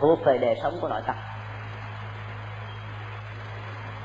thuộc 0.00 0.24
về 0.24 0.38
đời 0.38 0.58
sống 0.62 0.78
của 0.80 0.88
nội 0.88 1.00
tâm. 1.06 1.16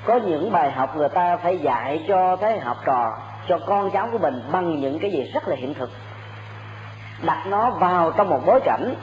Có 0.06 0.16
những 0.16 0.52
bài 0.52 0.71
học 0.71 0.96
người 0.96 1.10
ta 1.10 1.38
phải 1.38 1.58
dạy 1.58 2.06
cho 2.08 2.38
thế 2.42 2.60
học 2.60 2.78
trò, 2.86 3.18
cho 3.48 3.60
con 3.68 3.92
cháu 3.92 4.10
của 4.12 4.18
mình 4.18 4.44
bằng 4.52 4.80
những 4.80 5.00
cái 5.00 5.12
gì 5.12 5.32
rất 5.34 5.48
là 5.48 5.56
hiện 5.56 5.74
thực. 5.74 5.92
Đặt 7.22 7.48
nó 7.48 7.70
vào 7.70 8.12
trong 8.12 8.30
một 8.30 8.40
bối 8.46 8.60
cảnh 8.66 8.96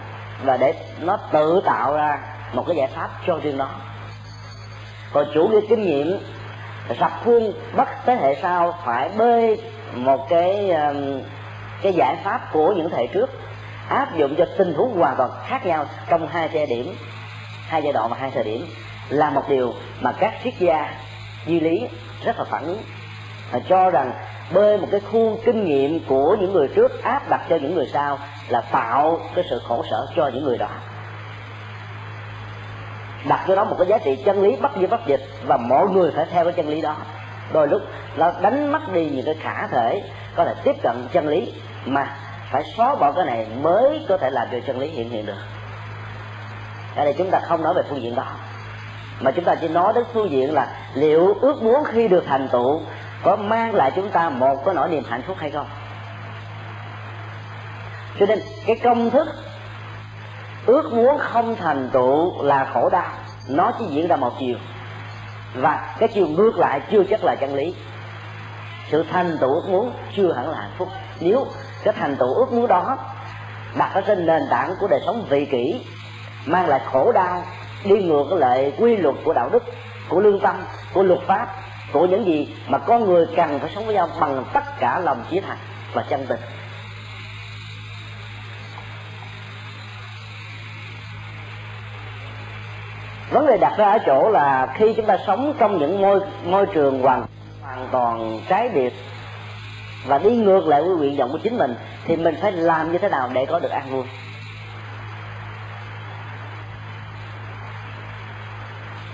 và 0.44 0.56
để 0.56 0.74
nó 1.00 1.18
tự 1.32 1.62
tạo 1.64 1.94
ra 1.94 2.18
một 2.52 2.64
cái 2.66 2.76
giải 2.76 2.88
pháp 2.94 3.10
cho 3.26 3.38
riêng 3.42 3.58
nó. 3.58 3.68
Còn 5.12 5.26
chủ 5.34 5.48
nghĩa 5.48 5.60
kinh 5.68 5.82
nghiệm 5.82 6.18
rập 7.00 7.12
khuôn 7.24 7.52
bắt 7.76 7.88
thế 8.06 8.14
hệ 8.14 8.34
sau 8.42 8.74
phải 8.84 9.10
bơi 9.18 9.62
một 9.94 10.26
cái 10.28 10.76
cái 11.82 11.92
giải 11.92 12.16
pháp 12.24 12.40
của 12.52 12.72
những 12.72 12.90
thế 12.90 12.96
hệ 12.96 13.06
trước 13.06 13.30
áp 13.88 14.16
dụng 14.16 14.34
cho 14.38 14.44
tình 14.58 14.74
huống 14.74 14.98
hoàn 14.98 15.14
toàn 15.16 15.30
khác 15.46 15.66
nhau 15.66 15.86
trong 16.08 16.28
hai 16.28 16.50
giai 16.52 16.66
điểm, 16.66 16.94
hai 17.66 17.82
giai 17.82 17.92
đoạn 17.92 18.10
và 18.10 18.16
hai 18.20 18.30
thời 18.30 18.44
điểm 18.44 18.66
là 19.08 19.30
một 19.30 19.42
điều 19.48 19.72
mà 20.00 20.12
các 20.12 20.34
triết 20.44 20.54
gia 20.58 20.94
duy 21.46 21.60
lý 21.60 21.88
rất 22.24 22.38
là 22.38 22.44
phản 22.44 22.64
ứng. 22.64 22.78
Và 23.50 23.60
cho 23.68 23.90
rằng 23.90 24.12
bơi 24.54 24.78
một 24.78 24.88
cái 24.90 25.00
khuôn 25.00 25.38
kinh 25.44 25.64
nghiệm 25.64 26.00
của 26.08 26.36
những 26.40 26.52
người 26.52 26.68
trước, 26.68 27.02
áp 27.02 27.28
đặt 27.28 27.40
cho 27.48 27.56
những 27.56 27.74
người 27.74 27.86
sau 27.92 28.18
là 28.48 28.60
tạo 28.60 29.20
cái 29.34 29.44
sự 29.50 29.60
khổ 29.68 29.84
sở 29.90 30.06
cho 30.16 30.30
những 30.34 30.44
người 30.44 30.58
đó. 30.58 30.68
Đặt 33.28 33.44
cho 33.48 33.56
đó 33.56 33.64
một 33.64 33.76
cái 33.78 33.86
giá 33.86 33.98
trị 33.98 34.16
chân 34.24 34.42
lý 34.42 34.56
bất 34.56 34.70
di 34.80 34.86
bất 34.86 35.06
dịch 35.06 35.20
và 35.46 35.56
mọi 35.56 35.88
người 35.88 36.10
phải 36.16 36.26
theo 36.30 36.44
cái 36.44 36.52
chân 36.52 36.68
lý 36.68 36.80
đó. 36.80 36.96
Đôi 37.52 37.68
lúc 37.68 37.82
nó 38.16 38.32
đánh 38.40 38.72
mất 38.72 38.92
đi 38.92 39.10
những 39.10 39.26
cái 39.26 39.34
khả 39.34 39.66
thể 39.66 40.02
có 40.36 40.44
thể 40.44 40.54
tiếp 40.64 40.74
cận 40.82 41.08
chân 41.12 41.28
lý 41.28 41.52
mà 41.84 42.16
phải 42.50 42.64
xóa 42.76 42.94
bỏ 42.94 43.12
cái 43.12 43.24
này 43.24 43.46
mới 43.62 44.06
có 44.08 44.16
thể 44.16 44.30
làm 44.30 44.48
cho 44.52 44.58
chân 44.66 44.78
lý 44.78 44.88
hiện 44.88 45.10
hiện 45.10 45.26
được. 45.26 45.38
Ở 46.96 47.04
đây 47.04 47.14
chúng 47.18 47.30
ta 47.30 47.40
không 47.40 47.62
nói 47.62 47.74
về 47.74 47.82
phương 47.88 48.02
diện 48.02 48.14
đó. 48.14 48.24
Mà 49.20 49.30
chúng 49.30 49.44
ta 49.44 49.54
chỉ 49.54 49.68
nói 49.68 49.92
đến 49.92 50.04
phương 50.12 50.30
diện 50.30 50.54
là 50.54 50.68
liệu 50.94 51.34
ước 51.40 51.62
muốn 51.62 51.84
khi 51.84 52.08
được 52.08 52.24
thành 52.26 52.48
tựu 52.48 52.80
có 53.22 53.36
mang 53.36 53.74
lại 53.74 53.92
chúng 53.96 54.10
ta 54.10 54.30
một 54.30 54.64
cái 54.64 54.74
nỗi 54.74 54.88
niềm 54.88 55.02
hạnh 55.08 55.22
phúc 55.26 55.36
hay 55.40 55.50
không. 55.50 55.66
Cho 58.20 58.26
nên 58.26 58.38
cái 58.66 58.76
công 58.76 59.10
thức 59.10 59.28
ước 60.66 60.92
muốn 60.92 61.18
không 61.18 61.56
thành 61.56 61.90
tựu 61.92 62.42
là 62.42 62.66
khổ 62.74 62.88
đau. 62.88 63.10
Nó 63.48 63.72
chỉ 63.78 63.84
diễn 63.90 64.08
ra 64.08 64.16
một 64.16 64.32
chiều. 64.40 64.56
Và 65.54 65.94
cái 65.98 66.08
chiều 66.08 66.26
ngược 66.26 66.58
lại 66.58 66.80
chưa 66.90 67.02
chắc 67.10 67.24
là 67.24 67.34
chân 67.34 67.54
lý. 67.54 67.74
Sự 68.90 69.04
thành 69.12 69.38
tựu 69.40 69.54
ước 69.54 69.68
muốn 69.68 69.92
chưa 70.16 70.32
hẳn 70.32 70.50
là 70.50 70.60
hạnh 70.60 70.72
phúc. 70.78 70.88
Nếu 71.20 71.46
cái 71.88 71.96
thành 72.00 72.16
tựu 72.16 72.34
ước 72.34 72.52
muốn 72.52 72.68
đó, 72.68 72.98
đặt 73.78 73.90
ở 73.94 74.00
trên 74.00 74.26
nền 74.26 74.42
tảng 74.50 74.74
của 74.80 74.88
đời 74.88 75.00
sống 75.06 75.26
vị 75.28 75.44
kỷ, 75.44 75.86
mang 76.46 76.68
lại 76.68 76.80
khổ 76.92 77.12
đau, 77.12 77.42
đi 77.84 78.02
ngược 78.02 78.32
lại 78.32 78.72
quy 78.78 78.96
luật 78.96 79.14
của 79.24 79.32
đạo 79.32 79.48
đức, 79.52 79.64
của 80.08 80.20
lương 80.20 80.40
tâm, 80.40 80.56
của 80.94 81.02
luật 81.02 81.20
pháp, 81.26 81.48
của 81.92 82.06
những 82.06 82.26
gì 82.26 82.56
mà 82.68 82.78
con 82.78 83.04
người 83.04 83.26
cần 83.36 83.58
phải 83.58 83.70
sống 83.74 83.86
với 83.86 83.94
nhau 83.94 84.08
bằng 84.20 84.44
tất 84.52 84.64
cả 84.80 85.00
lòng 85.00 85.24
chí 85.30 85.40
thành 85.40 85.56
và 85.92 86.04
chân 86.10 86.26
tình. 86.28 86.40
Vấn 93.30 93.46
đề 93.46 93.58
đặt 93.60 93.72
ra 93.78 93.90
ở 93.90 93.98
chỗ 94.06 94.30
là 94.30 94.74
khi 94.74 94.94
chúng 94.96 95.06
ta 95.06 95.18
sống 95.26 95.54
trong 95.58 95.78
những 95.78 96.02
môi 96.02 96.20
môi 96.44 96.66
trường 96.66 97.02
hoàn 97.02 97.26
hoàn 97.62 97.88
toàn 97.92 98.40
trái 98.48 98.68
biệt 98.68 98.92
và 100.06 100.18
đi 100.18 100.36
ngược 100.36 100.66
lại 100.66 100.82
với 100.82 100.90
nguyện 100.90 101.16
vọng 101.16 101.32
của 101.32 101.38
chính 101.38 101.58
mình 101.58 101.74
thì 102.04 102.16
mình 102.16 102.34
phải 102.42 102.52
làm 102.52 102.92
như 102.92 102.98
thế 102.98 103.08
nào 103.08 103.30
để 103.32 103.46
có 103.46 103.58
được 103.58 103.70
an 103.70 103.90
vui? 103.90 104.04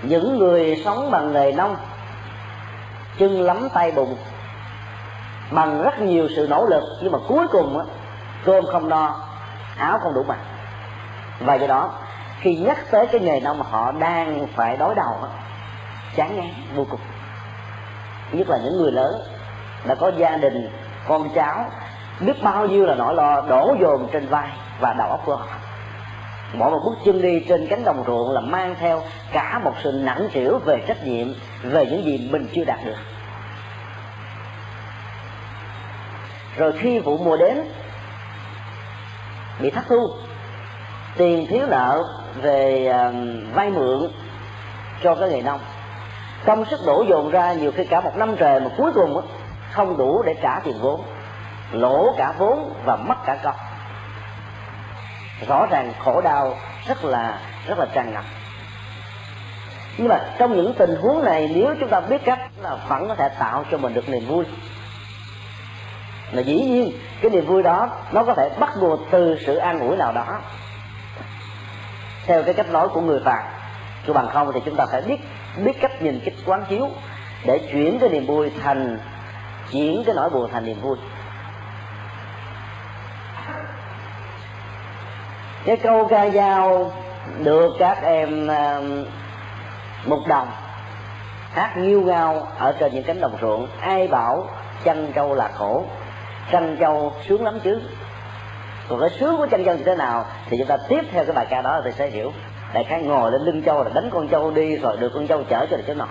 Những 0.01 0.37
người 0.37 0.81
sống 0.85 1.11
bằng 1.11 1.33
nghề 1.33 1.51
nông 1.51 1.75
chân 3.17 3.41
lắm 3.41 3.69
tay 3.73 3.91
bụng 3.91 4.17
bằng 5.51 5.81
rất 5.81 5.99
nhiều 5.99 6.27
sự 6.35 6.47
nỗ 6.49 6.65
lực 6.65 6.83
nhưng 7.01 7.11
mà 7.11 7.19
cuối 7.27 7.47
cùng 7.51 7.79
á, 7.79 7.85
cơm 8.45 8.65
không 8.65 8.89
no 8.89 9.15
áo 9.77 9.99
không 10.03 10.13
đủ 10.13 10.23
mặc. 10.23 10.37
Và 11.39 11.55
do 11.55 11.67
đó 11.67 11.91
khi 12.39 12.55
nhắc 12.55 12.77
tới 12.91 13.07
cái 13.07 13.21
nghề 13.21 13.39
nông 13.39 13.59
mà 13.59 13.65
họ 13.69 13.91
đang 13.91 14.47
phải 14.55 14.77
đối 14.77 14.95
đầu 14.95 15.13
á, 15.21 15.29
chán 16.15 16.35
ngán 16.35 16.49
vô 16.75 16.85
cùng. 16.89 16.99
Nhất 18.31 18.49
là 18.49 18.57
những 18.63 18.77
người 18.77 18.91
lớn 18.91 19.21
đã 19.87 19.95
có 19.95 20.11
gia 20.17 20.37
đình, 20.37 20.69
con 21.07 21.29
cháu, 21.35 21.65
biết 22.19 22.43
bao 22.43 22.67
nhiêu 22.67 22.85
là 22.85 22.95
nỗi 22.95 23.15
lo 23.15 23.41
đổ 23.41 23.75
dồn 23.81 24.07
trên 24.11 24.27
vai 24.27 24.49
và 24.79 24.93
đầu 24.93 25.09
óc 25.09 25.21
của 25.25 25.35
họ. 25.35 25.47
Mỗi 26.53 26.71
một 26.71 26.79
bước 26.85 26.95
chân 27.05 27.21
đi 27.21 27.45
trên 27.49 27.67
cánh 27.67 27.83
đồng 27.83 28.03
ruộng 28.07 28.31
là 28.31 28.41
mang 28.41 28.75
theo 28.79 29.01
cả 29.31 29.59
một 29.63 29.73
sự 29.83 29.91
nặng 29.91 30.27
trĩu 30.33 30.57
về 30.57 30.83
trách 30.87 31.05
nhiệm, 31.05 31.27
về 31.63 31.85
những 31.85 32.03
gì 32.03 32.29
mình 32.31 32.47
chưa 32.55 32.63
đạt 32.63 32.79
được. 32.85 32.95
Rồi 36.57 36.73
khi 36.79 36.99
vụ 36.99 37.17
mùa 37.17 37.37
đến, 37.37 37.63
bị 39.59 39.69
thất 39.69 39.83
thu, 39.89 40.09
tiền 41.17 41.47
thiếu 41.47 41.67
nợ 41.67 42.03
về 42.41 42.87
à, 42.87 43.11
vay 43.53 43.69
mượn 43.69 44.11
cho 45.03 45.15
cái 45.15 45.29
nghề 45.29 45.41
nông. 45.41 45.59
Công 46.45 46.65
sức 46.65 46.79
đổ 46.85 47.05
dồn 47.09 47.31
ra 47.31 47.53
nhiều 47.53 47.71
khi 47.71 47.85
cả 47.85 48.01
một 48.01 48.17
năm 48.17 48.35
trời 48.37 48.59
mà 48.59 48.69
cuối 48.77 48.91
cùng 48.93 49.21
không 49.75 49.97
đủ 49.97 50.23
để 50.25 50.35
trả 50.41 50.59
tiền 50.59 50.75
vốn. 50.81 51.01
Lỗ 51.71 52.15
cả 52.17 52.33
vốn 52.37 52.73
và 52.85 52.95
mất 52.95 53.15
cả 53.25 53.37
công 53.43 53.55
rõ 55.47 55.65
ràng 55.65 55.93
khổ 56.03 56.21
đau 56.21 56.57
rất 56.87 57.03
là 57.03 57.39
rất 57.67 57.79
là 57.79 57.85
tràn 57.93 58.13
ngập. 58.13 58.23
Nhưng 59.97 60.07
mà 60.07 60.19
trong 60.37 60.55
những 60.55 60.73
tình 60.77 60.95
huống 61.01 61.23
này, 61.23 61.51
nếu 61.55 61.75
chúng 61.79 61.89
ta 61.89 61.99
biết 61.99 62.25
cách 62.25 62.39
là 62.61 62.77
vẫn 62.87 63.07
có 63.07 63.15
thể 63.15 63.29
tạo 63.39 63.63
cho 63.71 63.77
mình 63.77 63.93
được 63.93 64.09
niềm 64.09 64.25
vui. 64.27 64.45
Mà 66.33 66.41
dĩ 66.41 66.61
nhiên, 66.61 66.91
cái 67.21 67.31
niềm 67.31 67.45
vui 67.45 67.63
đó, 67.63 67.89
nó 68.11 68.23
có 68.23 68.33
thể 68.33 68.49
bắt 68.59 68.69
nguồn 68.77 69.05
từ 69.11 69.37
sự 69.45 69.55
an 69.55 69.79
ủi 69.79 69.97
nào 69.97 70.11
đó. 70.11 70.25
Theo 72.25 72.43
cái 72.43 72.53
cách 72.53 72.69
nói 72.69 72.87
của 72.87 73.01
người 73.01 73.21
phàm 73.25 73.43
chứ 74.07 74.13
bằng 74.13 74.27
không 74.27 74.51
thì 74.53 74.59
chúng 74.65 74.75
ta 74.75 74.85
phải 74.85 75.01
biết 75.01 75.17
biết 75.63 75.81
cách 75.81 76.01
nhìn 76.01 76.19
cách 76.25 76.33
quán 76.45 76.63
chiếu 76.69 76.89
để 77.45 77.59
chuyển 77.71 77.99
cái 77.99 78.09
niềm 78.09 78.25
vui 78.25 78.51
thành 78.63 78.99
chuyển 79.71 80.03
cái 80.05 80.15
nỗi 80.15 80.29
buồn 80.29 80.49
thành 80.51 80.65
niềm 80.65 80.81
vui. 80.81 80.97
Cái 85.65 85.77
câu 85.77 86.07
ca 86.07 86.29
dao 86.29 86.91
được 87.43 87.73
các 87.79 88.03
em 88.03 88.47
um, 88.47 89.05
một 90.05 90.19
đồng 90.27 90.47
hát 91.53 91.77
nghiêu 91.77 92.01
ngao 92.01 92.47
ở 92.57 92.75
trên 92.79 92.93
những 92.93 93.03
cánh 93.03 93.21
đồng 93.21 93.37
ruộng. 93.41 93.67
Ai 93.81 94.07
bảo 94.07 94.47
chăn 94.83 95.11
trâu 95.15 95.35
là 95.35 95.49
khổ, 95.55 95.85
chăn 96.51 96.77
trâu 96.79 97.13
sướng 97.27 97.43
lắm 97.43 97.59
chứ. 97.63 97.81
Còn 98.89 98.99
cái 98.99 99.09
sướng 99.19 99.37
của 99.37 99.47
chăn 99.51 99.65
trâu 99.65 99.75
như 99.75 99.83
thế 99.83 99.95
nào? 99.95 100.25
Thì 100.49 100.57
chúng 100.57 100.67
ta 100.67 100.77
tiếp 100.89 101.01
theo 101.11 101.25
cái 101.25 101.33
bài 101.33 101.45
ca 101.49 101.61
đó 101.61 101.81
thì 101.85 101.91
sẽ 101.91 102.07
hiểu. 102.07 102.31
Đại 102.73 102.83
khái 102.83 103.01
ngồi 103.01 103.31
lên 103.31 103.41
lưng 103.41 103.61
trâu 103.61 103.83
là 103.83 103.89
đánh 103.93 104.09
con 104.13 104.27
trâu 104.27 104.51
đi 104.51 104.75
rồi 104.75 104.97
được 104.97 105.11
con 105.13 105.27
trâu 105.27 105.43
chở 105.43 105.65
cho 105.71 105.77
được 105.77 105.83
chỗ 105.87 105.93
nọ 105.93 106.07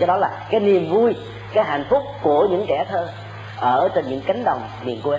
cho 0.00 0.06
đó 0.06 0.16
là 0.16 0.30
cái 0.50 0.60
niềm 0.60 0.90
vui, 0.90 1.16
cái 1.52 1.64
hạnh 1.64 1.84
phúc 1.90 2.02
của 2.22 2.46
những 2.50 2.64
trẻ 2.68 2.84
thơ 2.88 3.08
ở 3.60 3.88
trên 3.94 4.08
những 4.08 4.20
cánh 4.20 4.44
đồng 4.44 4.68
miền 4.84 5.00
quê. 5.02 5.18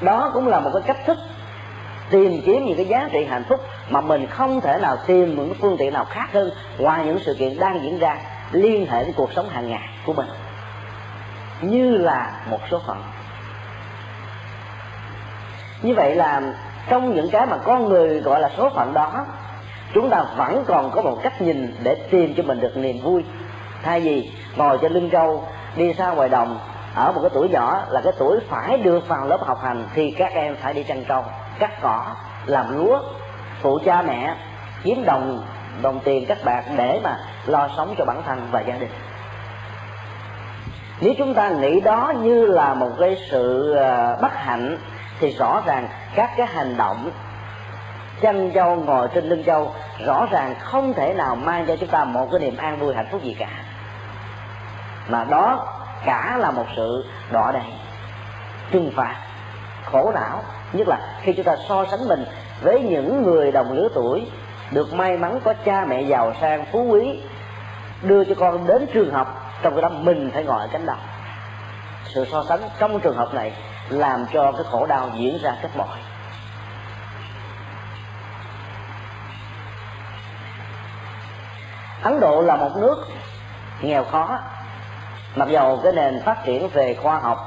Đó 0.00 0.30
cũng 0.34 0.48
là 0.48 0.60
một 0.60 0.70
cái 0.74 0.82
cách 0.86 1.06
thức 1.06 1.18
tìm 2.10 2.42
kiếm 2.46 2.64
những 2.64 2.76
cái 2.76 2.86
giá 2.86 3.08
trị 3.12 3.24
hạnh 3.24 3.44
phúc 3.48 3.60
mà 3.88 4.00
mình 4.00 4.26
không 4.26 4.60
thể 4.60 4.78
nào 4.78 4.96
tìm 5.06 5.36
những 5.36 5.54
phương 5.60 5.76
tiện 5.78 5.92
nào 5.92 6.04
khác 6.04 6.28
hơn 6.32 6.50
ngoài 6.78 7.06
những 7.06 7.18
sự 7.24 7.36
kiện 7.38 7.58
đang 7.58 7.82
diễn 7.82 7.98
ra 7.98 8.16
liên 8.52 8.86
hệ 8.90 9.04
với 9.04 9.12
cuộc 9.16 9.32
sống 9.32 9.48
hàng 9.48 9.70
ngày 9.70 9.88
của 10.06 10.12
mình. 10.12 10.28
Như 11.60 11.96
là 11.96 12.32
một 12.50 12.60
số 12.70 12.80
phận. 12.86 13.02
Như 15.82 15.94
vậy 15.94 16.14
là 16.14 16.40
trong 16.88 17.14
những 17.14 17.30
cái 17.30 17.46
mà 17.46 17.56
con 17.56 17.88
người 17.88 18.20
gọi 18.20 18.40
là 18.40 18.50
số 18.56 18.70
phận 18.74 18.94
đó 18.94 19.26
chúng 19.94 20.10
ta 20.10 20.24
vẫn 20.36 20.64
còn 20.66 20.90
có 20.90 21.02
một 21.02 21.18
cách 21.22 21.42
nhìn 21.42 21.74
để 21.82 21.94
tìm 22.10 22.34
cho 22.36 22.42
mình 22.42 22.60
được 22.60 22.76
niềm 22.76 23.00
vui. 23.02 23.24
Thay 23.82 24.00
vì 24.00 24.30
ngồi 24.56 24.78
trên 24.82 24.92
lưng 24.92 25.10
trâu 25.10 25.44
đi 25.76 25.92
ra 25.92 26.10
ngoài 26.10 26.28
đồng, 26.28 26.58
ở 26.94 27.12
một 27.12 27.20
cái 27.22 27.30
tuổi 27.34 27.48
nhỏ 27.48 27.82
là 27.90 28.00
cái 28.04 28.12
tuổi 28.18 28.38
phải 28.48 28.78
đưa 28.78 28.98
vào 28.98 29.26
lớp 29.26 29.40
học 29.40 29.58
hành, 29.62 29.84
thì 29.94 30.10
các 30.10 30.32
em 30.32 30.56
phải 30.56 30.74
đi 30.74 30.82
chăn 30.82 31.04
trâu, 31.04 31.24
cắt 31.58 31.70
cỏ, 31.82 32.06
làm 32.46 32.78
lúa, 32.78 32.98
phụ 33.60 33.78
cha 33.84 34.02
mẹ, 34.02 34.34
kiếm 34.82 35.04
đồng 35.04 35.44
đồng 35.82 36.00
tiền 36.04 36.26
các 36.28 36.38
bạn 36.44 36.64
để 36.76 37.00
mà 37.04 37.16
lo 37.46 37.68
sống 37.76 37.94
cho 37.98 38.04
bản 38.04 38.22
thân 38.26 38.48
và 38.50 38.60
gia 38.60 38.74
đình. 38.74 38.90
Nếu 41.00 41.14
chúng 41.18 41.34
ta 41.34 41.48
nghĩ 41.48 41.80
đó 41.80 42.12
như 42.22 42.46
là 42.46 42.74
một 42.74 42.90
cái 43.00 43.16
sự 43.30 43.74
ờ, 43.74 44.18
bất 44.22 44.34
hạnh, 44.34 44.78
thì 45.20 45.30
rõ 45.30 45.62
ràng 45.66 45.88
các 46.14 46.30
cái 46.36 46.46
hành 46.46 46.76
động 46.76 47.10
chân 48.22 48.52
dâu 48.54 48.76
ngồi 48.76 49.08
trên 49.14 49.24
lưng 49.24 49.42
dâu, 49.46 49.74
rõ 50.06 50.26
ràng 50.30 50.54
không 50.60 50.94
thể 50.94 51.14
nào 51.14 51.36
mang 51.36 51.66
cho 51.66 51.76
chúng 51.76 51.88
ta 51.88 52.04
một 52.04 52.28
cái 52.30 52.40
niềm 52.40 52.56
an 52.56 52.78
vui 52.78 52.94
hạnh 52.94 53.08
phúc 53.10 53.22
gì 53.22 53.36
cả. 53.38 53.48
Mà 55.08 55.24
đó 55.24 55.66
cả 56.04 56.36
là 56.40 56.50
một 56.50 56.66
sự 56.76 57.04
đọa 57.32 57.52
đầy 57.52 57.62
trừng 58.70 58.92
phạt, 58.96 59.16
khổ 59.84 60.12
não. 60.14 60.42
Nhất 60.72 60.88
là 60.88 60.98
khi 61.22 61.32
chúng 61.32 61.44
ta 61.44 61.56
so 61.68 61.84
sánh 61.90 62.08
mình 62.08 62.24
với 62.62 62.80
những 62.80 63.22
người 63.22 63.52
đồng 63.52 63.72
lứa 63.72 63.88
tuổi, 63.94 64.26
được 64.70 64.94
may 64.94 65.16
mắn 65.16 65.40
có 65.44 65.54
cha 65.64 65.84
mẹ 65.88 66.02
giàu 66.02 66.32
sang, 66.40 66.64
phú 66.72 66.82
quý, 66.82 67.20
đưa 68.02 68.24
cho 68.24 68.34
con 68.38 68.66
đến 68.66 68.86
trường 68.92 69.12
học, 69.12 69.52
trong 69.62 69.74
cái 69.74 69.82
đó 69.82 69.88
mình 69.88 70.30
phải 70.34 70.44
ngồi 70.44 70.60
ở 70.60 70.68
cánh 70.72 70.86
đồng. 70.86 70.98
Sự 72.04 72.26
so 72.32 72.44
sánh 72.48 72.60
trong 72.78 73.00
trường 73.00 73.16
hợp 73.16 73.34
này 73.34 73.52
làm 73.88 74.26
cho 74.32 74.52
cái 74.52 74.62
khổ 74.70 74.86
đau 74.86 75.10
diễn 75.16 75.38
ra 75.42 75.56
cách 75.62 75.76
mọi 75.76 75.98
ấn 82.02 82.20
độ 82.20 82.40
là 82.40 82.56
một 82.56 82.70
nước 82.76 83.06
nghèo 83.80 84.04
khó, 84.04 84.38
mặc 85.34 85.48
dầu 85.48 85.80
cái 85.82 85.92
nền 85.92 86.20
phát 86.24 86.36
triển 86.44 86.68
về 86.68 86.94
khoa 87.02 87.18
học, 87.18 87.38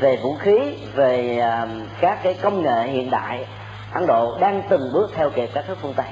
về 0.00 0.16
vũ 0.16 0.36
khí, 0.40 0.78
về 0.94 1.38
à, 1.38 1.66
các 2.00 2.18
cái 2.22 2.34
công 2.42 2.62
nghệ 2.62 2.88
hiện 2.88 3.10
đại, 3.10 3.46
ấn 3.92 4.06
độ 4.06 4.38
đang 4.40 4.62
từng 4.68 4.92
bước 4.92 5.10
theo 5.14 5.30
kịp 5.30 5.50
các 5.54 5.64
nước 5.68 5.76
phương 5.82 5.94
tây. 5.94 6.06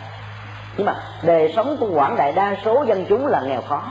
Nhưng 0.77 0.87
mà 0.87 0.95
đời 1.23 1.53
sống 1.57 1.77
của 1.81 1.91
quảng 1.95 2.17
đại 2.17 2.33
đa 2.33 2.57
số 2.65 2.85
dân 2.89 3.07
chúng 3.09 3.27
là 3.27 3.41
nghèo 3.41 3.63
khó. 3.63 3.83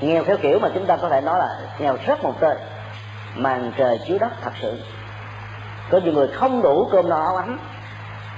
Nghèo 0.00 0.24
theo 0.24 0.36
kiểu 0.36 0.58
mà 0.58 0.68
chúng 0.74 0.86
ta 0.86 0.96
có 0.96 1.08
thể 1.08 1.20
nói 1.20 1.38
là 1.38 1.58
nghèo 1.78 1.96
rất 2.06 2.24
một 2.24 2.34
tên 2.40 2.56
màn 3.34 3.72
trời 3.76 4.00
chiếu 4.06 4.18
đất 4.18 4.30
thật 4.42 4.52
sự. 4.62 4.82
Có 5.90 6.00
nhiều 6.04 6.12
người 6.12 6.28
không 6.28 6.62
đủ 6.62 6.88
cơm 6.92 7.08
no 7.08 7.22
áo 7.22 7.36
ấm 7.36 7.58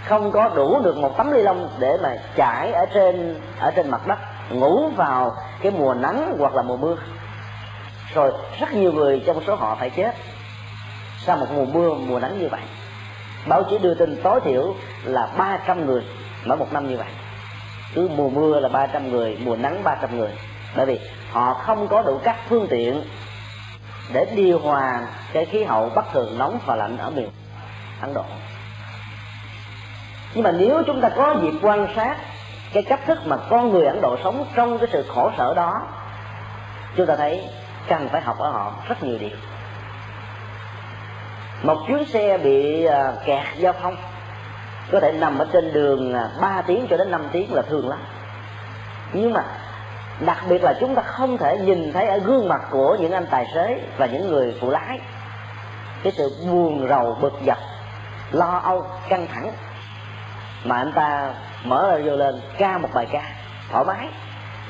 không 0.06 0.32
có 0.32 0.49
đủ 0.49 0.81
được 0.81 0.96
một 0.96 1.14
tấm 1.16 1.32
ly 1.32 1.43
lông 1.43 1.69
để 1.78 1.96
mà 2.02 2.16
trải 2.37 2.72
ở 2.72 2.87
trên 2.94 3.40
ở 3.60 3.70
trên 3.70 3.90
mặt 3.90 4.06
đất, 4.06 4.19
ngủ 4.50 4.88
vào 4.96 5.37
cái 5.62 5.72
mùa 5.72 5.94
nắng 5.94 6.37
hoặc 6.38 6.54
là 6.54 6.62
mùa 6.62 6.76
mưa. 6.76 6.96
Rồi 8.14 8.32
rất 8.60 8.75
nhiều 8.75 8.93
người 8.93 9.22
trong 9.26 9.44
số 9.46 9.54
họ 9.54 9.76
phải 9.81 9.90
chết 9.90 10.14
sau 11.19 11.37
một 11.37 11.46
mùa 11.54 11.64
mưa, 11.64 11.94
mùa 11.94 12.19
nắng 12.19 12.38
như 12.38 12.49
vậy. 12.49 12.60
Báo 13.46 13.62
chí 13.70 13.78
đưa 13.78 13.94
tin 13.94 14.20
tối 14.22 14.40
thiểu 14.40 14.75
là 15.04 15.28
300 15.38 15.87
người 15.87 16.02
mỗi 16.44 16.56
một 16.56 16.72
năm 16.72 16.88
như 16.88 16.96
vậy. 16.96 17.08
Cứ 17.94 18.08
mùa 18.16 18.28
mưa 18.28 18.60
là 18.60 18.69
300 18.69 19.10
người, 19.10 19.38
mùa 19.44 19.56
nắng 19.56 19.84
300 19.84 20.19
người. 20.19 20.31
Bởi 20.76 20.87
vì 20.87 21.00
họ 21.32 21.54
không 21.54 21.88
có 21.88 22.02
đủ 22.02 22.20
các 22.25 22.37
phương 22.49 22.66
tiện 22.70 23.02
để 24.12 24.26
điều 24.34 24.58
hòa 24.58 25.06
cái 25.32 25.44
khí 25.44 25.64
hậu 25.64 25.90
bất 25.94 26.04
thường 26.12 26.38
nóng 26.38 26.58
và 26.66 26.76
lạnh 26.76 26.99
ở 26.99 27.10
miền 27.10 27.28
Ấn 28.00 28.14
Độ 28.14 28.25
nhưng 30.34 30.44
mà 30.44 30.52
nếu 30.52 30.82
chúng 30.87 31.00
ta 31.00 31.08
có 31.08 31.37
dịp 31.43 31.52
quan 31.62 31.88
sát 31.96 32.17
cái 32.73 32.82
cách 32.82 33.00
thức 33.06 33.19
mà 33.25 33.37
con 33.50 33.73
người 33.73 33.87
Ấn 33.87 34.00
Độ 34.00 34.17
sống 34.25 34.46
trong 34.55 34.79
cái 34.79 34.88
sự 34.93 35.05
khổ 35.08 35.31
sở 35.38 35.55
đó, 35.55 35.82
chúng 36.96 37.06
ta 37.06 37.17
thấy 37.17 37.49
cần 37.88 38.08
phải 38.12 38.20
học 38.20 38.38
ở 38.38 38.50
họ 38.50 38.73
rất 38.88 39.02
nhiều 39.02 39.19
điều. 39.19 39.37
Một 41.62 41.79
chuyến 41.87 42.05
xe 42.05 42.38
bị 42.38 42.84
à, 42.84 43.12
kẹt 43.25 43.44
giao 43.56 43.73
thông, 43.73 43.96
có 44.93 45.00
thể 45.00 45.12
nằm 45.12 45.38
ở 45.38 45.46
trên 45.52 45.73
đường 45.73 46.14
à, 46.14 46.31
3 46.40 46.62
tiếng 46.67 46.87
cho 46.90 46.96
đến 46.96 47.11
5 47.11 47.28
tiếng 47.32 47.55
là 47.55 47.62
thường 47.62 47.88
lắm. 47.88 47.99
Nhưng 49.12 49.32
mà 49.32 49.44
đặc 50.20 50.38
biệt 50.49 50.62
là 50.62 50.75
chúng 50.81 50.94
ta 50.94 51.02
không 51.02 51.38
thể 51.38 51.58
nhìn 51.58 51.93
thấy 51.93 52.06
ở 52.06 52.19
gương 52.19 52.49
mặt 52.49 52.61
của 52.70 52.96
những 53.00 53.12
anh 53.12 53.26
tài 53.31 53.46
xế 53.55 53.81
và 53.96 54.06
những 54.06 54.28
người 54.28 54.56
phụ 54.61 54.70
lái, 54.70 55.00
cái 56.02 56.12
sự 56.17 56.37
buồn 56.50 56.88
rầu, 56.88 57.19
bực 57.20 57.32
dọc, 57.46 57.58
lo 58.32 58.61
âu, 58.64 58.87
căng 59.08 59.26
thẳng 59.26 59.52
mà 60.64 60.76
anh 60.76 60.93
ta 60.93 61.35
mở 61.64 61.88
radio 61.91 62.11
lên, 62.11 62.41
ca 62.59 62.79
một 62.79 62.88
bài 62.94 63.06
ca, 63.12 63.23
thoải 63.70 63.85
mái. 63.85 64.09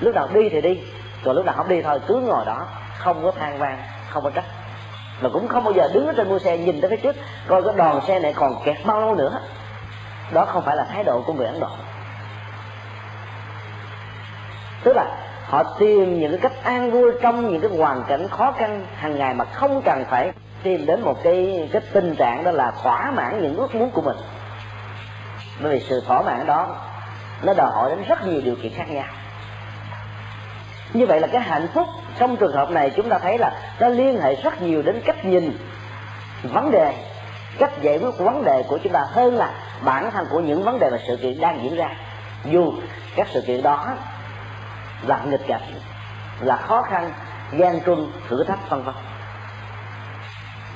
Lúc 0.01 0.15
nào 0.15 0.29
đi 0.35 0.49
thì 0.49 0.61
đi, 0.61 0.81
còn 1.25 1.37
lúc 1.37 1.45
nào 1.45 1.55
không 1.57 1.69
đi 1.69 1.83
thôi, 1.83 2.01
cứ 2.07 2.15
ngồi 2.15 2.45
đó, 2.47 2.67
không 2.99 3.23
có 3.25 3.31
than 3.31 3.59
van 3.59 3.79
không 4.09 4.25
có 4.25 4.31
trách. 4.31 4.45
Và 5.21 5.29
cũng 5.33 5.49
không 5.49 5.65
bao 5.65 5.73
giờ 5.73 5.89
đứng 5.95 6.07
ở 6.07 6.13
trên 6.17 6.29
mua 6.29 6.39
xe 6.39 6.59
nhìn 6.59 6.81
tới 6.81 6.91
phía 6.91 6.97
trước, 6.97 7.17
coi 7.49 7.63
cái 7.63 7.75
đoàn 7.77 8.01
xe 8.07 8.19
này 8.19 8.33
còn 8.33 8.55
kẹt 8.65 8.77
bao 8.85 9.01
lâu 9.01 9.15
nữa. 9.15 9.41
Đó 10.33 10.45
không 10.45 10.63
phải 10.65 10.77
là 10.77 10.85
thái 10.85 11.05
độ 11.05 11.23
của 11.27 11.33
người 11.33 11.47
ấn 11.47 11.61
độ. 11.61 11.69
Tức 14.85 14.93
là 14.97 15.05
họ 15.47 15.63
tìm 15.79 16.21
những 16.21 16.31
cái 16.31 16.41
cách 16.41 16.65
an 16.65 16.91
vui 16.91 17.13
trong 17.23 17.51
những 17.51 17.61
cái 17.61 17.79
hoàn 17.79 18.05
cảnh 18.05 18.29
khó 18.29 18.53
khăn 18.53 18.87
hàng 18.97 19.19
ngày 19.19 19.35
mà 19.35 19.45
không 19.45 19.83
cần 19.85 20.05
phải 20.11 20.33
tìm 20.63 20.87
đến 20.87 21.01
một 21.01 21.23
cái 21.23 21.69
cái 21.73 21.83
tình 21.93 22.17
trạng 22.17 22.45
đó 22.45 22.51
là 22.51 22.73
thỏa 22.83 23.11
mãn 23.11 23.43
những 23.43 23.57
ước 23.57 23.75
muốn 23.75 23.91
của 23.91 24.03
mình 24.03 24.17
bởi 25.61 25.73
vì 25.73 25.87
sự 25.89 26.03
thỏa 26.07 26.23
mãn 26.23 26.47
đó 26.47 26.77
nó 27.43 27.55
đòi 27.55 27.71
hỏi 27.75 27.91
đến 27.91 28.05
rất 28.09 28.27
nhiều 28.27 28.41
điều 28.45 28.57
kiện 28.63 28.73
khác 28.75 28.91
nhau. 28.91 29.05
Như 30.93 31.07
vậy 31.07 31.21
là 31.21 31.27
cái 31.27 31.41
hạnh 31.41 31.69
phúc 31.75 31.89
trong 32.19 32.37
trường 32.37 32.53
hợp 32.53 32.71
này 32.71 32.91
chúng 32.97 33.09
ta 33.09 33.19
thấy 33.19 33.39
là 33.39 33.53
nó 33.81 33.89
liên 33.89 34.21
hệ 34.21 34.35
rất 34.35 34.63
nhiều 34.63 34.83
đến 34.83 35.01
cách 35.05 35.25
nhìn 35.25 35.59
vấn 36.43 36.71
đề, 36.71 36.95
cách 37.59 37.71
giải 37.83 37.99
quyết 37.99 38.19
vấn 38.19 38.45
đề 38.45 38.65
của 38.69 38.79
chúng 38.79 38.93
ta 38.93 39.05
hơn 39.13 39.37
là 39.37 39.51
bản 39.81 40.11
thân 40.11 40.27
của 40.31 40.41
những 40.41 40.63
vấn 40.63 40.79
đề 40.79 40.91
và 40.91 40.99
sự 41.09 41.17
kiện 41.17 41.41
đang 41.41 41.63
diễn 41.63 41.77
ra. 41.77 41.89
Dù 42.45 42.73
các 43.17 43.29
sự 43.33 43.41
kiện 43.47 43.63
đó 43.63 43.89
là 45.07 45.21
nghịch 45.25 45.47
cảnh, 45.47 45.75
là 46.41 46.57
khó 46.57 46.83
khăn, 46.83 47.13
gian 47.53 47.81
truân, 47.85 48.13
thử 48.29 48.45
thách, 48.45 48.71
vân 48.71 48.83
vân. 48.83 48.95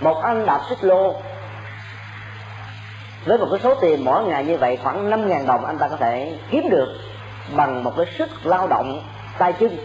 Một 0.00 0.23
anh 0.23 0.46
đạp 0.46 0.61
xích 0.69 0.84
lô 0.84 1.14
với 3.26 3.38
một 3.38 3.46
cái 3.50 3.61
số 3.62 3.75
tiền 3.75 4.05
mỗi 4.05 4.25
ngày 4.25 4.44
như 4.44 4.56
vậy, 4.56 4.78
khoảng 4.82 5.11
năm 5.11 5.28
ngàn 5.28 5.46
đồng 5.46 5.64
anh 5.64 5.78
ta 5.78 5.88
có 5.88 5.96
thể 5.96 6.38
kiếm 6.50 6.69
được 6.70 6.99
bằng 7.56 7.84
một 7.84 7.93
cái 7.96 8.06
sức 8.19 8.31
lao 8.44 8.69
động 8.69 9.02
tay 9.38 9.52
chân 9.52 9.76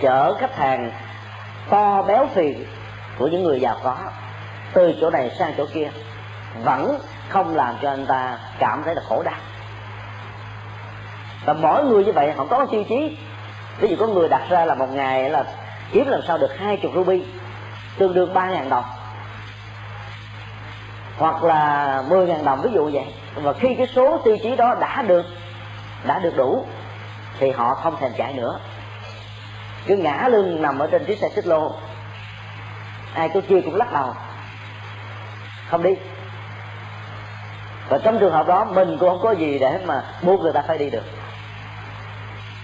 chở 0.00 0.34
khách 0.34 0.56
hàng 0.56 0.90
to 1.70 2.02
béo 2.02 2.26
phì 2.34 2.54
của 3.18 3.26
những 3.26 3.42
người 3.42 3.60
giàu 3.60 3.76
có 3.84 3.96
từ 4.72 4.94
chỗ 5.00 5.10
này 5.10 5.30
sang 5.38 5.52
chỗ 5.56 5.66
kia 5.74 5.90
vẫn 6.64 6.98
không 7.28 7.56
làm 7.56 7.74
cho 7.82 7.90
anh 7.90 8.06
ta 8.06 8.38
cảm 8.58 8.82
thấy 8.84 8.94
là 8.94 9.02
khổ 9.08 9.22
đau. 9.22 9.34
Và 11.44 11.52
mỗi 11.52 11.84
người 11.84 12.04
như 12.04 12.12
vậy 12.12 12.32
họ 12.32 12.44
có 12.44 12.66
tiêu 12.70 12.84
chí 12.88 13.16
ví 13.78 13.88
dụ 13.88 13.96
có 13.96 14.06
người 14.06 14.28
đặt 14.28 14.42
ra 14.50 14.64
là 14.64 14.74
một 14.74 14.88
ngày 14.92 15.30
là 15.30 15.44
kiếm 15.92 16.08
làm 16.08 16.20
sao 16.28 16.38
được 16.38 16.58
hai 16.58 16.76
chục 16.76 16.92
ruby, 16.94 17.24
tương 17.98 18.14
đương 18.14 18.34
ba 18.34 18.50
ngàn 18.50 18.68
đồng 18.68 18.84
hoặc 21.22 21.44
là 21.44 22.02
mười 22.08 22.26
ngàn 22.26 22.44
đồng, 22.44 22.62
ví 22.62 22.70
dụ 22.74 22.90
vậy. 22.92 23.04
Và 23.34 23.52
khi 23.52 23.74
cái 23.74 23.86
số 23.86 24.18
tiêu 24.24 24.36
chí 24.42 24.56
đó 24.56 24.74
đã 24.80 25.02
được 25.02 25.26
đã 26.04 26.18
được 26.18 26.36
đủ, 26.36 26.64
thì 27.38 27.50
họ 27.50 27.74
không 27.74 27.96
thèm 28.00 28.12
chạy 28.16 28.32
nữa. 28.32 28.58
Cứ 29.86 29.96
ngã 29.96 30.28
lưng 30.30 30.62
nằm 30.62 30.78
ở 30.78 30.86
trên 30.86 31.04
chiếc 31.04 31.18
xe 31.18 31.28
xích 31.28 31.46
lô. 31.46 31.72
Ai 33.14 33.28
cứ 33.34 33.40
chia 33.40 33.60
cũng 33.60 33.76
lắc 33.76 33.92
đầu. 33.92 34.14
Không 35.70 35.82
đi. 35.82 35.94
Và 37.88 37.98
trong 37.98 38.18
trường 38.18 38.32
hợp 38.32 38.46
đó, 38.46 38.64
mình 38.64 38.96
cũng 39.00 39.08
không 39.08 39.22
có 39.22 39.30
gì 39.30 39.58
để 39.58 39.78
mà 39.86 40.02
buộc 40.22 40.40
người 40.40 40.52
ta 40.52 40.62
phải 40.68 40.78
đi 40.78 40.90
được. 40.90 41.04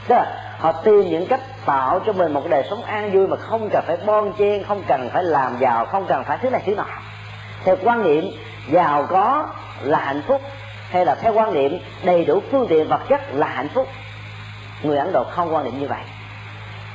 Tức 0.08 0.14
là 0.14 0.54
họ 0.58 0.72
tìm 0.72 1.10
những 1.10 1.26
cách 1.26 1.40
tạo 1.66 2.00
cho 2.06 2.12
mình 2.12 2.32
một 2.32 2.42
đời 2.50 2.66
sống 2.70 2.82
an 2.82 3.10
vui 3.12 3.26
mà 3.28 3.36
không 3.36 3.70
cần 3.72 3.84
phải 3.86 3.96
bon 4.06 4.32
chen, 4.38 4.64
không 4.64 4.82
cần 4.88 5.10
phải 5.12 5.24
làm 5.24 5.56
giàu, 5.58 5.86
không 5.86 6.06
cần 6.08 6.24
phải 6.24 6.38
thứ 6.38 6.50
này 6.50 6.62
thứ 6.66 6.74
nọ. 6.74 6.86
Theo 7.64 7.76
quan 7.84 8.02
niệm 8.02 8.24
giàu 8.70 9.06
có 9.10 9.46
là 9.82 9.98
hạnh 9.98 10.22
phúc, 10.26 10.42
hay 10.90 11.06
là 11.06 11.14
theo 11.14 11.32
quan 11.32 11.54
niệm 11.54 11.78
đầy 12.04 12.25
đủ 12.25 12.42
phương 12.50 12.66
tiện 12.68 12.88
vật 12.88 13.00
chất 13.08 13.20
là 13.32 13.46
hạnh 13.46 13.68
phúc? 13.75 13.88
Người 14.82 14.98
ấn 14.98 15.12
độ 15.12 15.25
không 15.25 15.54
quan 15.54 15.64
niệm 15.64 15.80
như 15.80 15.87
vậy. 15.88 16.02